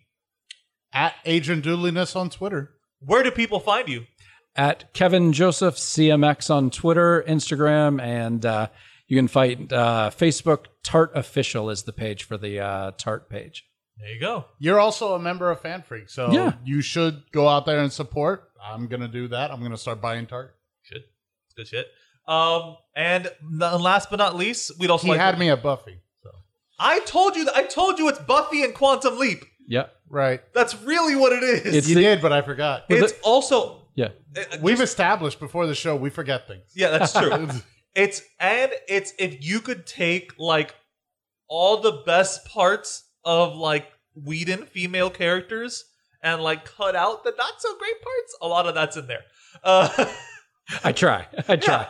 [0.92, 2.74] At Adrian Dudliness on Twitter.
[3.00, 4.04] Where do people find you?
[4.54, 8.68] At Kevin Joseph CMX on Twitter, Instagram, and uh,
[9.08, 10.66] you can find uh, Facebook.
[10.84, 13.64] Tart Official is the page for the uh, Tart page.
[13.98, 14.44] There you go.
[14.60, 16.52] You're also a member of Fan Freak, so Yeah.
[16.64, 18.44] you should go out there and support.
[18.62, 19.50] I'm gonna do that.
[19.50, 20.54] I'm gonna start buying Tart.
[20.82, 20.98] Should.
[21.46, 21.88] It's good shit.
[22.28, 25.98] Um, and last but not least, we'd also He like had to- me at Buffy.
[26.22, 26.30] So
[26.78, 29.44] I told you that I told you it's Buffy and Quantum Leap.
[29.66, 29.86] Yeah.
[30.08, 31.74] right, That's really what it is.
[31.74, 32.84] It's you the- did, but I forgot.
[32.88, 34.08] It's also Yeah.
[34.36, 36.70] uh, We've established before the show we forget things.
[36.74, 37.48] Yeah, that's true.
[37.94, 40.74] it's and it's if you could take like
[41.48, 45.84] all the best parts of like Whedon female characters
[46.22, 49.22] and like cut out the not so great parts, a lot of that's in there.
[49.64, 49.88] Uh,
[50.84, 51.26] I try.
[51.48, 51.86] I try.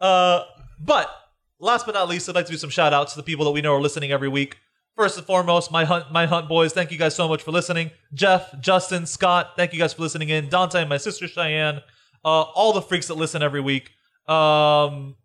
[0.00, 0.44] Uh,
[0.78, 1.10] but
[1.58, 3.50] last but not least, I'd like to do some shout outs to the people that
[3.52, 4.56] we know are listening every week.
[4.96, 6.72] First and foremost, my hunt, my hunt boys.
[6.72, 7.90] Thank you guys so much for listening.
[8.12, 10.48] Jeff, Justin, Scott, thank you guys for listening in.
[10.48, 11.80] Dante, my sister Cheyenne,
[12.24, 13.90] uh, all the freaks that listen every week.
[14.26, 15.16] Um,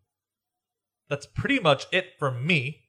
[1.10, 2.82] that's pretty much it for me.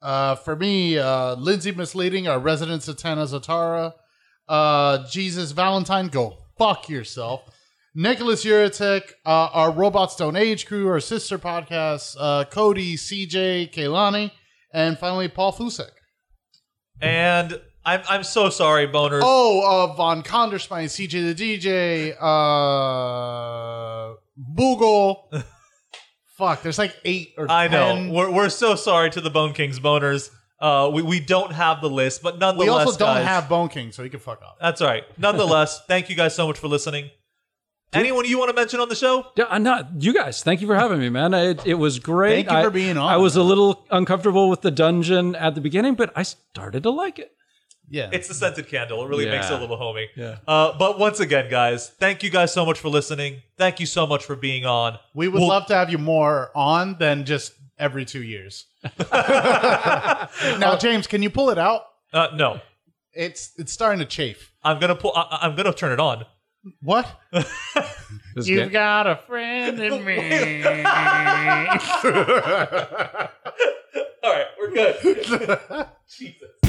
[0.00, 3.92] Uh, for me, uh, Lindsay Misleading, our resident Zatanna Zatara,
[4.48, 7.42] uh, Jesus Valentine, go fuck yourself.
[7.98, 14.30] Nicholas Uritek, uh, our Robot Stone Age crew, our sister podcast, uh, Cody, CJ, Kaylani,
[14.72, 15.90] and finally Paul Fusek.
[17.00, 19.22] And I'm I'm so sorry, boners.
[19.24, 24.14] Oh, uh, Von Conderspine, CJ the DJ, uh,
[24.56, 25.42] Boogle.
[26.36, 28.12] Fuck, there's like eight or I know.
[28.12, 30.30] We're we're so sorry to the Bone Kings boners.
[30.60, 33.68] Uh, we we don't have the list, but nonetheless, We also don't guys- have Bone
[33.68, 34.54] King, so he can fuck off.
[34.60, 35.02] That's all right.
[35.18, 37.10] Nonetheless, thank you guys so much for listening.
[37.92, 39.26] Anyone you want to mention on the show?
[39.36, 40.42] Yeah, I'm not you guys.
[40.42, 41.32] Thank you for having me, man.
[41.32, 42.46] It, it was great.
[42.46, 43.08] Thank you I- for being on.
[43.10, 46.90] I was a little uncomfortable with the dungeon at the beginning, but I started to
[46.90, 47.32] like it.
[47.90, 48.10] Yeah.
[48.12, 49.02] It's the scented candle.
[49.02, 49.30] It really Yeah.
[49.36, 50.08] makes it a little homey.
[50.14, 50.36] Yeah.
[50.46, 53.40] Uh, but once again, guys, thank you guys so much for listening.
[53.56, 54.98] Thank you so much for being on.
[55.14, 58.66] We would Well- love to have you more on than just every two years.
[59.12, 61.82] now, James, can you pull it out?
[62.12, 62.60] Uh, no,
[63.12, 64.52] It's it's starting to chafe.
[64.62, 65.12] I'm gonna pull.
[65.16, 66.24] I, I'm gonna turn it on.
[66.82, 67.06] What?
[68.36, 70.64] You've game- got a friend in me.
[74.22, 75.88] All right, we're good.
[76.08, 76.67] Jesus.